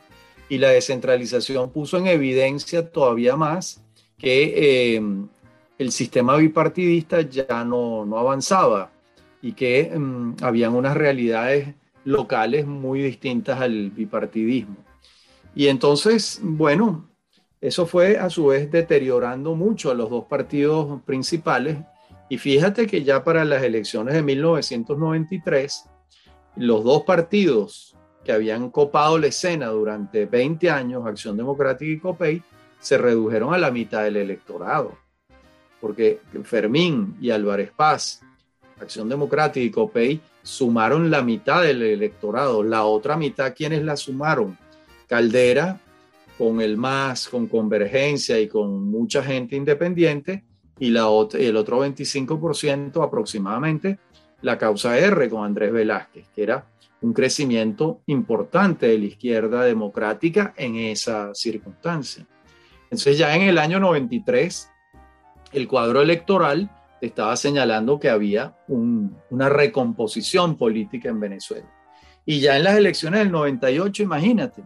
y 0.48 0.58
la 0.58 0.70
descentralización 0.70 1.70
puso 1.72 1.98
en 1.98 2.08
evidencia 2.08 2.90
todavía 2.90 3.36
más 3.36 3.82
que 4.18 4.96
eh, 4.96 5.02
el 5.78 5.92
sistema 5.92 6.36
bipartidista 6.36 7.22
ya 7.22 7.64
no, 7.64 8.06
no 8.06 8.18
avanzaba 8.18 8.92
y 9.42 9.54
que 9.54 9.92
um, 9.96 10.36
habían 10.42 10.76
unas 10.76 10.96
realidades 10.96 11.74
locales 12.04 12.68
muy 12.68 13.02
distintas 13.02 13.62
al 13.62 13.90
bipartidismo. 13.92 14.78
Y 15.56 15.68
entonces, 15.68 16.40
bueno, 16.44 17.10
eso 17.62 17.86
fue 17.86 18.18
a 18.18 18.30
su 18.30 18.48
vez 18.48 18.72
deteriorando 18.72 19.56
mucho 19.56 19.92
a 19.92 19.94
los 19.94 20.10
dos 20.10 20.26
partidos 20.26 21.02
principales. 21.04 21.78
Y 22.30 22.38
fíjate 22.38 22.86
que 22.86 23.04
ya 23.04 23.24
para 23.24 23.44
las 23.44 23.64
elecciones 23.64 24.14
de 24.14 24.22
1993, 24.22 25.86
los 26.56 26.84
dos 26.84 27.04
partidos 27.04 27.96
que 28.24 28.32
habían 28.32 28.70
copado 28.70 29.18
la 29.18 29.28
escena 29.28 29.68
durante 29.68 30.26
20 30.26 30.70
años, 30.70 31.08
Acción 31.08 31.36
Democrática 31.36 31.92
y 31.92 32.00
COPEI, 32.00 32.44
se 32.80 32.98
redujeron 32.98 33.54
a 33.54 33.58
la 33.58 33.72
mitad 33.72 34.04
del 34.04 34.18
electorado. 34.18 34.98
Porque 35.82 36.22
Fermín 36.44 37.18
y 37.20 37.32
Álvarez 37.32 37.72
Paz, 37.76 38.22
Acción 38.80 39.10
Democrática 39.10 39.66
y 39.66 39.72
COPEI, 39.72 40.22
sumaron 40.44 41.10
la 41.10 41.22
mitad 41.22 41.64
del 41.64 41.82
electorado. 41.82 42.64
La 42.64 42.84
otra 42.86 43.18
mitad, 43.18 43.54
¿quiénes 43.56 43.84
la 43.84 43.98
sumaron? 43.98 44.58
Caldera 45.08 45.80
con 46.38 46.62
el 46.62 46.78
MAS, 46.78 47.28
con 47.28 47.48
Convergencia 47.48 48.40
y 48.40 48.48
con 48.48 48.90
mucha 48.90 49.22
gente 49.22 49.56
independiente, 49.56 50.46
y 50.80 50.90
la, 50.90 51.08
el 51.34 51.58
otro 51.58 51.86
25% 51.86 53.04
aproximadamente 53.04 54.00
la 54.42 54.58
causa 54.58 54.98
R 54.98 55.30
con 55.30 55.44
Andrés 55.44 55.72
Velázquez, 55.72 56.28
que 56.34 56.44
era 56.44 56.66
un 57.02 57.14
crecimiento 57.14 58.02
importante 58.08 58.88
de 58.88 58.98
la 58.98 59.06
izquierda 59.06 59.64
democrática 59.64 60.54
en 60.58 60.76
esa 60.76 61.34
circunstancia. 61.34 62.26
Entonces 62.84 63.18
ya 63.18 63.36
en 63.36 63.44
el 63.44 63.58
año 63.58 63.80
93, 63.80 64.70
el 65.54 65.68
cuadro 65.68 66.02
electoral 66.02 66.70
estaba 67.02 67.36
señalando 67.36 68.00
que 68.00 68.10
había 68.10 68.56
una 68.68 69.50
recomposición 69.50 70.58
política 70.58 71.10
en 71.10 71.20
Venezuela. 71.20 71.68
Y 72.26 72.42
ya 72.42 72.58
en 72.58 72.64
las 72.64 72.78
elecciones 72.78 73.22
del 73.22 73.32
98, 73.32 74.04
imagínate, 74.04 74.64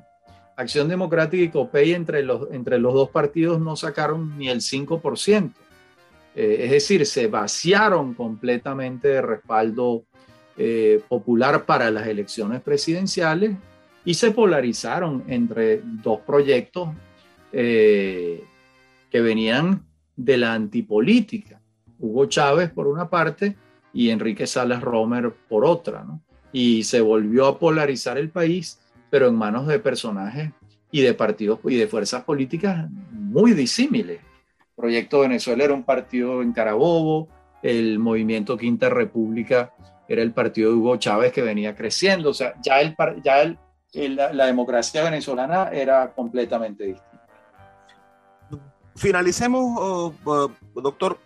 Acción 0.56 0.88
Democrática 0.88 1.44
y 1.44 1.50
COPEI 1.50 1.94
entre 1.94 2.24
los, 2.24 2.52
entre 2.52 2.78
los 2.78 2.94
dos 2.94 3.10
partidos 3.10 3.60
no 3.60 3.76
sacaron 3.76 4.38
ni 4.38 4.50
el 4.50 4.62
5%. 4.62 5.52
Eh, 6.36 6.58
es 6.62 6.72
decir, 6.72 7.06
se 7.06 7.28
vaciaron 7.28 8.14
completamente 8.14 9.08
de 9.08 9.22
respaldo 9.22 10.06
eh, 10.58 11.02
popular 11.08 11.66
para 11.66 11.92
las 11.92 12.08
elecciones 12.08 12.62
presidenciales 12.62 13.56
y 14.06 14.14
se 14.14 14.32
polarizaron 14.32 15.24
entre 15.28 15.82
dos 15.84 16.20
proyectos 16.22 16.90
eh, 17.52 18.44
que 19.10 19.22
venían 19.22 19.86
de 20.16 20.38
la 20.38 20.54
antipolítica. 20.54 21.62
Hugo 22.00 22.26
Chávez 22.26 22.72
por 22.72 22.88
una 22.88 23.10
parte 23.10 23.56
y 23.94 24.10
Enrique 24.10 24.48
Salas 24.48 24.82
Romer 24.82 25.32
por 25.48 25.66
otra. 25.66 26.06
Y 26.52 26.84
se 26.84 27.02
volvió 27.02 27.48
a 27.48 27.60
polarizar 27.60 28.18
el 28.18 28.30
país, 28.30 28.80
pero 29.10 29.28
en 29.28 29.36
manos 29.36 29.68
de 29.68 29.80
personajes 29.80 30.52
y 30.92 31.02
de 31.02 31.14
partidos 31.14 31.60
y 31.64 31.76
de 31.76 31.88
fuerzas 31.88 32.24
políticas 32.24 32.88
muy 33.12 33.54
disímiles. 33.54 34.20
Proyecto 34.76 35.22
Venezuela 35.22 35.64
era 35.64 35.74
un 35.74 35.84
partido 35.84 36.42
en 36.42 36.54
Carabobo, 36.54 37.28
el 37.62 38.00
movimiento 38.00 38.58
Quinta 38.58 38.90
República 38.90 39.74
era 40.08 40.22
el 40.22 40.34
partido 40.34 40.72
de 40.72 40.78
Hugo 40.78 40.98
Chávez 40.98 41.32
que 41.32 41.42
venía 41.42 41.76
creciendo, 41.76 42.32
o 42.32 42.34
sea, 42.34 42.54
ya, 42.62 42.82
el, 42.82 42.96
ya 43.24 43.42
el, 43.42 44.16
la, 44.16 44.46
democracia 44.46 45.04
venezolana 45.04 45.70
era 45.70 46.14
completamente 46.14 46.86
distinta. 46.86 47.10
Finalicemos, 48.96 50.14
doctor, 50.76 51.18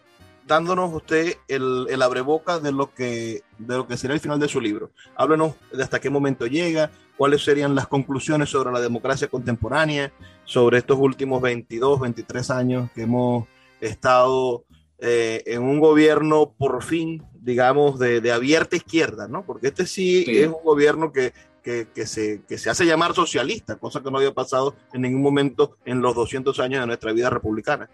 dándonos 0.45 0.93
usted 0.93 1.33
el, 1.47 1.87
el 1.89 2.01
abreboca 2.01 2.59
de 2.59 2.71
lo, 2.71 2.93
que, 2.93 3.41
de 3.57 3.77
lo 3.77 3.87
que 3.87 3.97
será 3.97 4.13
el 4.13 4.19
final 4.19 4.39
de 4.39 4.47
su 4.47 4.61
libro. 4.61 4.91
Háblenos 5.15 5.55
de 5.73 5.83
hasta 5.83 5.99
qué 5.99 6.09
momento 6.09 6.47
llega, 6.47 6.91
cuáles 7.17 7.43
serían 7.43 7.75
las 7.75 7.87
conclusiones 7.87 8.49
sobre 8.49 8.71
la 8.71 8.79
democracia 8.79 9.27
contemporánea, 9.27 10.11
sobre 10.45 10.77
estos 10.77 10.97
últimos 10.99 11.41
22, 11.41 11.99
23 11.99 12.51
años 12.51 12.91
que 12.93 13.01
hemos 13.03 13.47
estado 13.81 14.63
eh, 14.99 15.43
en 15.45 15.63
un 15.63 15.79
gobierno 15.79 16.53
por 16.57 16.83
fin, 16.83 17.23
digamos, 17.39 17.99
de, 17.99 18.21
de 18.21 18.31
abierta 18.31 18.75
izquierda, 18.75 19.27
¿no? 19.27 19.45
Porque 19.45 19.67
este 19.67 19.85
sí, 19.85 20.25
es 20.27 20.47
un 20.47 20.63
gobierno 20.63 21.11
que, 21.11 21.33
que, 21.63 21.87
que, 21.93 22.07
se, 22.07 22.41
que 22.47 22.57
se 22.57 22.69
hace 22.69 22.85
llamar 22.85 23.13
socialista, 23.13 23.75
cosa 23.75 24.01
que 24.01 24.09
no 24.09 24.17
había 24.17 24.33
pasado 24.33 24.75
en 24.93 25.01
ningún 25.01 25.21
momento 25.21 25.77
en 25.85 26.01
los 26.01 26.15
200 26.15 26.59
años 26.59 26.81
de 26.81 26.87
nuestra 26.87 27.11
vida 27.13 27.29
republicana. 27.29 27.89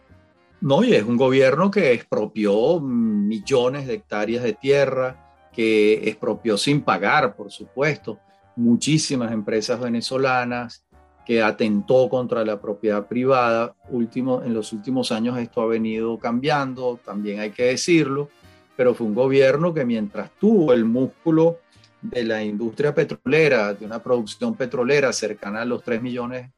No, 0.62 0.82
y 0.82 0.94
es 0.94 1.04
un 1.04 1.18
gobierno 1.18 1.72
que 1.72 1.92
expropió 1.92 2.80
millones 2.80 3.86
de 3.86 3.96
hectáreas 3.96 4.44
de 4.44 4.54
tierra, 4.54 5.50
que 5.52 6.08
expropió 6.08 6.58
sin 6.58 6.82
pagar, 6.82 7.36
por 7.36 7.52
supuesto, 7.52 8.18
muchísimas 8.56 9.32
empresas 9.32 9.80
venezolanas, 9.80 10.86
que 11.26 11.42
atentó 11.42 12.10
contra 12.10 12.44
la 12.44 12.60
propiedad 12.60 13.08
privada. 13.08 13.76
Último, 13.90 14.44
en 14.44 14.54
los 14.54 14.74
últimos 14.74 15.12
años 15.12 15.38
esto 15.38 15.62
ha 15.62 15.68
venido 15.68 16.18
cambiando, 16.18 17.00
también 17.04 17.40
hay 17.40 17.52
que 17.52 17.64
decirlo, 17.64 18.30
pero 18.76 18.94
fue 18.94 19.08
un 19.08 19.16
gobierno 19.16 19.74
que 19.74 19.86
mientras 19.86 20.32
tuvo 20.40 20.74
el 20.74 20.86
músculo 20.86 21.60
de 22.02 22.24
la 22.24 22.44
industria 22.44 22.94
petrolera, 22.94 23.74
de 23.74 23.86
una 23.86 24.04
producción 24.04 24.56
petrolera 24.56 25.14
cercana 25.14 25.62
a 25.62 25.66
los 25.66 25.84
3 25.84 26.02
millones 26.02 26.50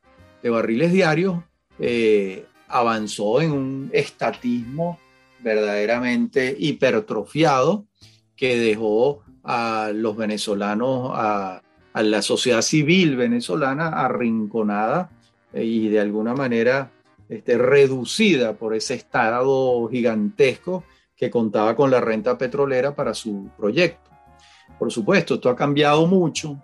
de 0.41 0.49
barriles 0.49 0.91
diarios, 0.91 1.43
eh, 1.77 2.45
avanzó 2.67 3.41
en 3.41 3.51
un 3.51 3.89
estatismo 3.93 4.99
verdaderamente 5.41 6.55
hipertrofiado 6.57 7.85
que 8.35 8.57
dejó 8.57 9.23
a 9.43 9.91
los 9.93 10.17
venezolanos 10.17 11.11
a 11.13 11.61
a 11.95 12.03
la 12.03 12.21
sociedad 12.21 12.61
civil 12.61 13.15
venezolana 13.15 13.87
arrinconada 13.87 15.09
eh, 15.53 15.63
y 15.63 15.87
de 15.87 16.01
alguna 16.01 16.33
manera 16.33 16.91
este, 17.29 17.57
reducida 17.57 18.53
por 18.53 18.75
ese 18.75 18.95
estado 18.95 19.87
gigantesco 19.87 20.83
que 21.15 21.29
contaba 21.31 21.73
con 21.73 21.89
la 21.89 22.01
renta 22.01 22.37
petrolera 22.37 22.93
para 22.93 23.13
su 23.13 23.49
proyecto. 23.57 24.09
Por 24.77 24.91
supuesto, 24.91 25.35
esto 25.35 25.49
ha 25.49 25.55
cambiado 25.55 26.05
mucho. 26.05 26.61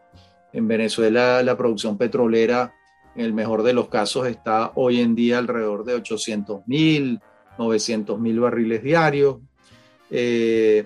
En 0.51 0.67
Venezuela 0.67 1.41
la 1.43 1.55
producción 1.55 1.97
petrolera, 1.97 2.73
en 3.15 3.23
el 3.23 3.33
mejor 3.33 3.63
de 3.63 3.71
los 3.71 3.87
casos, 3.87 4.27
está 4.27 4.73
hoy 4.75 4.99
en 4.99 5.15
día 5.15 5.37
alrededor 5.37 5.85
de 5.85 5.93
800 5.93 6.67
mil, 6.67 7.21
900 7.57 8.19
mil 8.19 8.41
barriles 8.41 8.83
diarios. 8.83 9.37
Eh, 10.09 10.85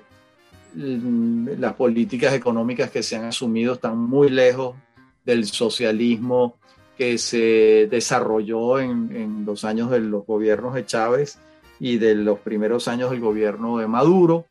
las 0.76 1.74
políticas 1.74 2.34
económicas 2.34 2.92
que 2.92 3.04
se 3.04 3.16
han 3.16 3.26
asumido 3.26 3.74
están 3.74 3.98
muy 3.98 4.30
lejos 4.30 4.76
del 5.24 5.46
socialismo 5.46 6.58
que 6.98 7.18
se 7.18 7.88
desarrolló 7.90 8.80
en, 8.80 9.46
los 9.46 9.66
años 9.66 9.92
de 9.92 10.00
los 10.00 10.26
gobiernos 10.26 10.74
de 10.74 10.86
Chávez 10.86 11.40
y 11.80 11.98
de 11.98 12.16
los 12.16 12.40
primeros 12.40 12.88
años 12.88 13.12
del 13.12 13.20
gobierno 13.20 13.78
de 13.78 13.88
Maduro. 13.88 14.46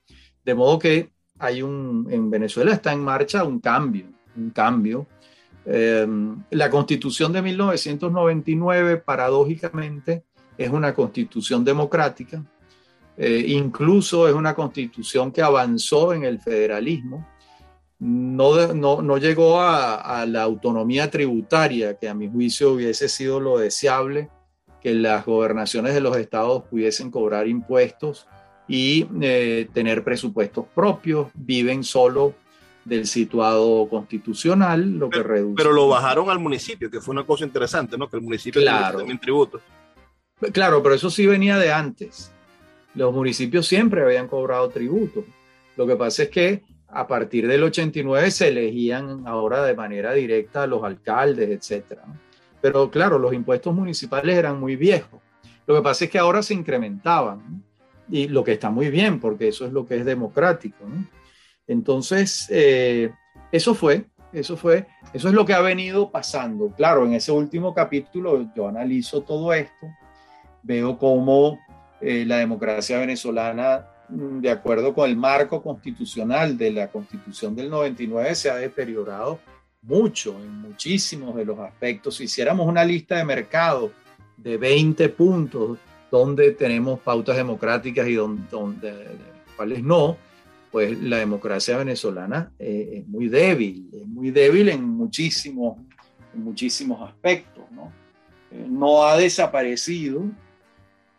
De 0.45 0.55
modo 0.55 0.79
que 0.79 1.11
hay 1.39 1.63
un, 1.63 2.07
en 2.11 2.31
Venezuela 2.31 2.73
está 2.73 2.93
en 2.93 3.01
marcha 3.01 3.45
un 3.45 3.61
cambio, 3.61 4.07
un 4.37 4.51
cambio. 4.51 5.07
Eh, 5.67 6.07
la 6.51 6.69
constitución 6.69 7.33
de 7.33 7.43
1999, 7.43 8.99
paradójicamente, 8.99 10.25
es 10.59 10.71
una 10.71 10.95
constitución 10.95 11.65
democrática, 11.65 12.45
eh, 13.17 13.45
incluso 13.49 14.29
es 14.29 14.35
una 14.35 14.55
constitución 14.55 15.31
que 15.31 15.43
avanzó 15.43 16.13
en 16.13 16.25
el 16.25 16.41
federalismo, 16.41 17.27
no, 18.01 18.75
no, 18.75 19.03
no 19.03 19.19
llegó 19.19 19.61
a, 19.61 19.95
a, 19.95 20.27
la 20.27 20.43
autonomía 20.43 21.11
tributaria, 21.11 21.97
que 21.97 22.09
a 22.09 22.15
mi 22.15 22.29
juicio 22.29 22.73
hubiese 22.73 23.09
sido 23.09 23.41
lo 23.41 23.59
deseable, 23.59 24.29
que 24.83 24.95
las 24.95 25.25
gobernaciones 25.25 25.95
de 25.95 26.01
los 26.01 26.17
estados 26.17 26.65
pudiesen 26.65 27.11
cobrar 27.11 27.47
impuestos 27.47 28.27
y 28.69 29.07
eh, 29.23 29.69
tener 29.73 30.05
presupuestos 30.05 30.67
propios, 30.75 31.29
viven 31.35 31.85
solo 31.85 32.35
del 32.85 33.07
situado 33.07 33.89
constitucional, 33.89 34.99
lo 34.99 35.09
pero, 35.09 35.23
que 35.23 35.29
reduce. 35.29 35.55
Pero 35.57 35.73
lo 35.73 35.89
bajaron 35.89 36.29
al 36.29 36.39
municipio, 36.39 36.91
que 36.91 37.01
fue 37.01 37.13
una 37.13 37.25
cosa 37.25 37.45
interesante, 37.45 37.97
¿no? 37.97 38.11
Que 38.11 38.17
el 38.17 38.23
municipio 38.23 38.61
claro. 38.61 38.99
también 38.99 39.19
tributo. 39.19 39.61
Claro, 40.53 40.83
pero 40.83 40.97
eso 40.97 41.09
sí 41.09 41.27
venía 41.27 41.57
de 41.57 41.73
antes 41.73 42.34
los 42.95 43.13
municipios 43.13 43.67
siempre 43.67 44.03
habían 44.03 44.29
cobrado 44.29 44.69
tributo. 44.69 45.25
Lo 45.77 45.87
que 45.87 45.97
pasa 45.97 46.25
es 46.25 46.29
que 46.29 46.63
a 46.89 47.07
partir 47.07 47.49
del 47.49 47.65
89 47.65 48.31
se 48.31 48.49
elegían 48.49 49.27
ahora 49.27 49.65
de 49.65 49.75
manera 49.75 50.13
directa 50.13 50.63
a 50.63 50.67
los 50.67 50.85
alcaldes, 50.85 51.71
etc. 51.71 51.99
Pero 52.61 52.91
claro, 52.91 53.19
los 53.19 53.35
impuestos 53.35 53.75
municipales 53.75 54.37
eran 54.37 54.61
muy 54.61 54.77
viejos. 54.77 55.21
Lo 55.67 55.75
que 55.75 55.83
pasa 55.83 56.05
es 56.05 56.11
que 56.11 56.19
ahora 56.19 56.43
se 56.43 56.55
incrementaban. 56.55 57.65
Y 58.09 58.29
lo 58.29 58.45
que 58.45 58.53
está 58.53 58.71
muy 58.71 58.91
bien, 58.91 59.19
porque 59.19 59.49
eso 59.49 59.65
es 59.65 59.73
lo 59.73 59.87
que 59.87 59.97
es 59.97 60.05
democrático. 60.05 60.85
Entonces, 61.67 62.47
eh, 62.51 63.11
eso 63.51 63.75
fue, 63.75 64.05
eso 64.33 64.57
fue, 64.57 64.87
eso 65.15 65.29
es 65.29 65.35
lo 65.35 65.47
que 65.47 65.55
ha 65.55 65.61
venido 65.61 66.11
pasando. 66.11 66.71
Claro, 66.77 67.07
en 67.07 67.15
ese 67.15 67.33
último 67.33 67.73
capítulo 67.73 68.53
yo 68.55 68.69
analizo 68.69 69.23
todo 69.23 69.55
esto, 69.55 69.87
veo 70.63 70.99
cómo 70.99 71.59
eh, 72.05 72.27
la 72.27 72.37
democracia 72.37 72.99
venezolana, 72.99 73.87
mm, 74.11 74.41
de 74.41 74.51
acuerdo 74.51 74.93
con 74.93 75.09
el 75.09 75.17
marco 75.17 75.63
constitucional 75.63 76.59
de 76.59 76.71
la 76.71 76.89
constitución 76.89 77.57
del 77.57 77.71
99, 77.71 78.35
se 78.35 78.51
ha 78.51 78.57
deteriorado 78.57 79.41
mucho 79.81 80.39
en 80.39 80.61
muchísimos 80.61 81.35
de 81.35 81.47
los 81.47 81.59
aspectos. 81.59 82.17
Si 82.17 82.25
hiciéramos 82.25 82.67
una 82.67 82.85
lista 82.85 83.17
de 83.17 83.25
mercado 83.25 83.91
de 84.37 84.59
20 84.59 85.09
puntos 85.11 85.79
donde 86.11 86.51
tenemos 86.53 87.01
pautas 87.01 87.37
democráticas 87.37 88.07
y 88.07 88.15
donde, 88.15 89.09
cuáles 89.57 89.83
no, 89.83 90.19
pues 90.71 91.01
la 91.01 91.19
democracia 91.19 91.79
venezolana 91.79 92.53
eh, 92.59 92.99
es 92.99 93.09
muy 93.09 93.29
débil, 93.29 93.89
es 93.93 94.07
muy 94.07 94.31
débil 94.31 94.69
en 94.69 94.85
muchísimos, 94.85 95.79
muchísimos 96.35 97.09
aspectos. 97.09 97.65
¿no? 97.71 97.91
Eh, 98.51 98.67
no 98.69 99.05
ha 99.05 99.17
desaparecido, 99.17 100.25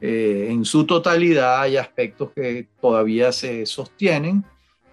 eh, 0.01 0.47
en 0.49 0.65
su 0.65 0.85
totalidad 0.85 1.61
hay 1.61 1.77
aspectos 1.77 2.31
que 2.35 2.67
todavía 2.81 3.31
se 3.31 3.65
sostienen 3.65 4.43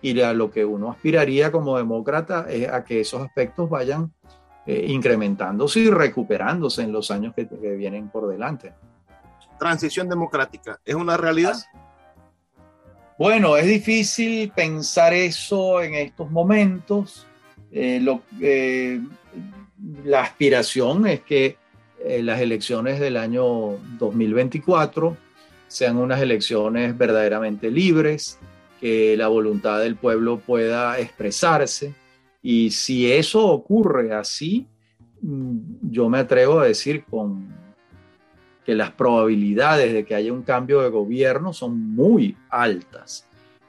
y 0.01 0.21
a 0.21 0.33
lo 0.33 0.51
que 0.51 0.65
uno 0.65 0.91
aspiraría 0.91 1.53
como 1.53 1.77
demócrata 1.77 2.47
es 2.49 2.69
a 2.69 2.85
que 2.85 3.01
esos 3.01 3.23
aspectos 3.23 3.71
vayan 3.71 4.13
eh, 4.67 4.87
incrementándose 4.89 5.81
y 5.81 5.91
recuperándose 5.91 6.83
en 6.83 6.93
los 6.93 7.11
años 7.11 7.35
que, 7.35 7.49
que, 7.49 7.75
vienen 7.77 8.09
por 8.09 8.29
delante. 8.29 8.73
Transición 9.59 10.09
democrática, 10.09 10.81
¿es 10.85 10.95
una 10.95 11.17
realidad? 11.17 11.57
Bueno, 13.19 13.57
es 13.57 13.67
difícil 13.67 14.51
pensar 14.51 15.13
eso 15.13 15.83
en 15.83 15.95
estos 15.95 16.31
momentos. 16.31 17.27
Eh, 17.71 18.01
lo, 18.01 18.23
eh, 18.41 19.01
la 20.05 20.23
aspiración 20.23 21.07
es 21.07 21.21
que 21.21 21.57
eh, 22.05 22.23
las 22.23 22.41
elecciones 22.41 23.01
del 23.01 23.17
año 23.17 23.79
2024 23.99 25.17
sean 25.69 25.97
unas 25.97 26.21
elecciones 26.21 26.97
verdaderamente 26.97 27.71
libres, 27.71 28.39
que 28.81 29.17
la 29.17 29.29
voluntad 29.29 29.81
del 29.81 29.97
pueblo 29.97 30.39
pueda 30.39 30.99
expresarse. 30.99 31.95
Y 32.43 32.71
si 32.71 33.11
eso 33.11 33.47
ocurre 33.47 34.13
así, 34.13 34.67
mm, 35.23 35.59
yo 35.91 36.09
me 36.09 36.19
atrevo 36.19 36.61
a 36.61 36.67
decir 36.67 37.05
con 37.05 37.49
que 38.67 38.75
las 38.75 38.91
probabilidades 38.93 39.93
de 39.93 40.05
que 40.05 40.15
haya 40.15 40.33
un 40.33 40.43
cambio 40.43 40.83
de 40.83 40.91
gobierno 40.91 41.53
son 41.53 41.79
muy 41.95 42.37
altas, 42.51 43.27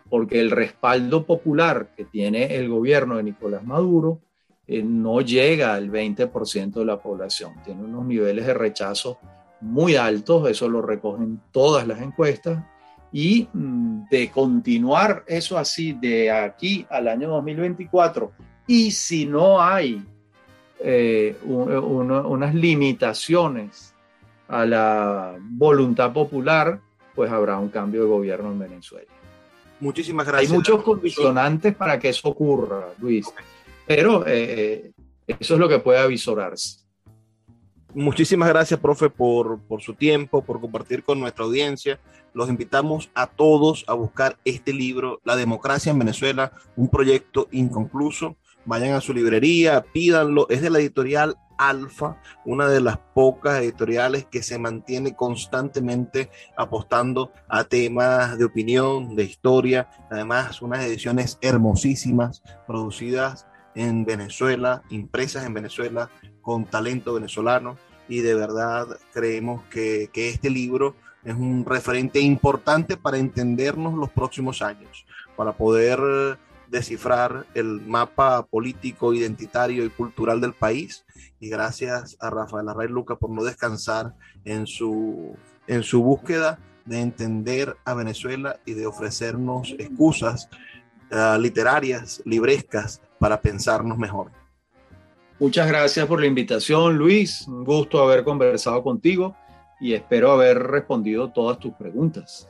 porque 0.09 0.39
el 0.39 0.51
respaldo 0.51 1.25
popular 1.25 1.89
que 1.95 2.05
tiene 2.05 2.55
el 2.55 2.69
gobierno 2.69 3.17
de 3.17 3.23
Nicolás 3.23 3.63
Maduro 3.63 4.19
eh, 4.67 4.81
no 4.83 5.21
llega 5.21 5.73
al 5.73 5.91
20% 5.91 6.73
de 6.73 6.85
la 6.85 7.01
población. 7.01 7.53
Tiene 7.65 7.83
unos 7.83 8.05
niveles 8.05 8.45
de 8.45 8.53
rechazo 8.53 9.19
muy 9.61 9.95
altos, 9.95 10.49
eso 10.49 10.67
lo 10.67 10.81
recogen 10.81 11.41
todas 11.51 11.87
las 11.87 12.01
encuestas, 12.01 12.63
y 13.11 13.47
mm, 13.53 14.09
de 14.09 14.31
continuar 14.31 15.23
eso 15.27 15.57
así 15.57 15.93
de 15.93 16.31
aquí 16.31 16.85
al 16.89 17.07
año 17.07 17.29
2024, 17.29 18.31
y 18.67 18.91
si 18.91 19.25
no 19.25 19.61
hay 19.61 20.03
eh, 20.79 21.37
unas 21.45 22.53
limitaciones 22.53 23.93
a 24.47 24.65
la 24.65 25.35
voluntad 25.39 26.11
popular, 26.11 26.79
pues 27.15 27.31
habrá 27.31 27.57
un 27.57 27.69
cambio 27.69 28.01
de 28.01 28.07
gobierno 28.07 28.51
en 28.51 28.59
Venezuela. 28.59 29.11
Muchísimas 29.79 30.25
gracias. 30.25 30.51
Hay 30.51 30.57
muchos 30.57 30.81
condicionantes 30.83 31.75
para 31.75 31.99
que 31.99 32.09
eso 32.09 32.29
ocurra, 32.29 32.87
Luis. 32.99 33.25
Pero 33.87 34.23
eh, 34.27 34.91
eso 35.27 35.53
es 35.53 35.59
lo 35.59 35.69
que 35.69 35.79
puede 35.79 35.99
avisorarse. 35.99 36.83
Muchísimas 37.95 38.49
gracias, 38.49 38.79
profe, 38.79 39.09
por, 39.09 39.59
por 39.61 39.81
su 39.81 39.93
tiempo, 39.93 40.43
por 40.43 40.59
compartir 40.59 41.03
con 41.03 41.19
nuestra 41.19 41.45
audiencia. 41.45 41.99
Los 42.33 42.49
invitamos 42.49 43.11
a 43.13 43.27
todos 43.27 43.85
a 43.87 43.93
buscar 43.93 44.37
este 44.45 44.73
libro, 44.73 45.21
La 45.23 45.35
democracia 45.35 45.91
en 45.91 45.99
Venezuela, 45.99 46.51
un 46.75 46.89
proyecto 46.89 47.47
inconcluso. 47.51 48.35
Vayan 48.65 48.95
a 48.95 49.01
su 49.01 49.13
librería, 49.13 49.85
pídanlo. 49.93 50.47
Es 50.49 50.61
de 50.61 50.71
la 50.71 50.79
editorial 50.79 51.35
Alfa, 51.59 52.19
una 52.45 52.67
de 52.67 52.81
las 52.81 52.97
pocas 52.97 53.61
editoriales 53.61 54.25
que 54.25 54.41
se 54.41 54.57
mantiene 54.57 55.15
constantemente 55.15 56.31
apostando 56.57 57.31
a 57.47 57.63
temas 57.65 58.39
de 58.39 58.45
opinión, 58.45 59.15
de 59.15 59.25
historia. 59.25 59.87
Además, 60.09 60.63
unas 60.63 60.83
ediciones 60.83 61.37
hermosísimas, 61.41 62.41
producidas 62.65 63.45
en 63.75 64.05
Venezuela, 64.05 64.83
impresas 64.89 65.45
en 65.45 65.53
Venezuela, 65.53 66.09
con 66.41 66.65
talento 66.65 67.13
venezolano. 67.13 67.77
Y 68.07 68.19
de 68.19 68.35
verdad 68.35 68.87
creemos 69.13 69.63
que, 69.69 70.09
que 70.11 70.29
este 70.29 70.49
libro 70.49 70.95
es 71.23 71.35
un 71.35 71.65
referente 71.65 72.19
importante 72.19 72.97
para 72.97 73.17
entendernos 73.17 73.93
los 73.93 74.09
próximos 74.09 74.61
años, 74.61 75.05
para 75.35 75.53
poder 75.53 76.37
descifrar 76.73 77.45
el 77.53 77.81
mapa 77.81 78.47
político, 78.47 79.13
identitario 79.13 79.85
y 79.85 79.89
cultural 79.89 80.41
del 80.41 80.53
país. 80.53 81.05
Y 81.39 81.47
gracias 81.49 82.17
a 82.19 82.31
Rafael 82.31 82.67
Array 82.67 82.89
Luca 82.89 83.15
por 83.15 83.29
no 83.29 83.43
descansar 83.43 84.15
en 84.43 84.65
su, 84.65 85.37
en 85.67 85.83
su 85.83 86.01
búsqueda 86.01 86.59
de 86.85 86.99
entender 86.99 87.77
a 87.85 87.93
Venezuela 87.93 88.59
y 88.65 88.73
de 88.73 88.87
ofrecernos 88.87 89.75
excusas 89.77 90.49
uh, 91.11 91.39
literarias, 91.39 92.23
librescas, 92.25 93.02
para 93.23 93.39
pensarnos 93.39 93.97
mejor. 93.97 94.31
Muchas 95.39 95.65
gracias 95.65 96.05
por 96.07 96.19
la 96.19 96.25
invitación, 96.25 96.97
Luis. 96.97 97.47
Un 97.47 97.63
gusto 97.63 98.03
haber 98.03 98.25
conversado 98.25 98.83
contigo 98.83 99.33
y 99.79 99.93
espero 99.93 100.33
haber 100.33 100.59
respondido 100.59 101.31
todas 101.31 101.57
tus 101.57 101.73
preguntas. 101.73 102.49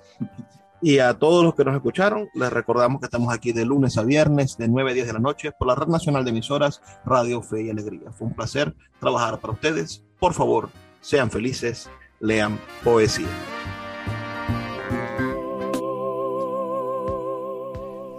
Y 0.81 0.97
a 0.97 1.13
todos 1.13 1.43
los 1.43 1.53
que 1.53 1.63
nos 1.63 1.75
escucharon, 1.75 2.27
les 2.33 2.51
recordamos 2.51 2.99
que 2.99 3.05
estamos 3.05 3.31
aquí 3.31 3.51
de 3.51 3.67
lunes 3.67 3.99
a 3.99 4.03
viernes, 4.03 4.57
de 4.57 4.67
9 4.67 4.89
a 4.89 4.93
10 4.95 5.05
de 5.05 5.13
la 5.13 5.19
noche, 5.19 5.51
por 5.51 5.67
la 5.67 5.75
Red 5.75 5.89
Nacional 5.89 6.25
de 6.25 6.31
Emisoras 6.31 6.81
Radio 7.05 7.43
Fe 7.43 7.65
y 7.65 7.69
Alegría. 7.69 8.11
Fue 8.11 8.25
un 8.25 8.33
placer 8.33 8.73
trabajar 8.99 9.39
para 9.39 9.53
ustedes. 9.53 10.03
Por 10.19 10.33
favor, 10.33 10.69
sean 11.01 11.29
felices, 11.29 11.87
lean 12.19 12.59
poesía. 12.83 13.27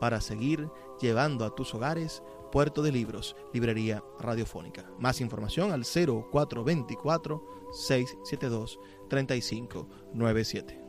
para 0.00 0.20
seguir 0.20 0.70
llevando 1.00 1.44
a 1.44 1.54
tus 1.54 1.74
hogares 1.74 2.22
Puerto 2.50 2.82
de 2.82 2.92
Libros, 2.92 3.36
Librería 3.52 4.02
Radiofónica. 4.18 4.90
Más 4.98 5.20
información 5.20 5.70
al 5.70 5.84
0424 5.84 7.44
672 7.72 8.78
3597. 9.08 10.87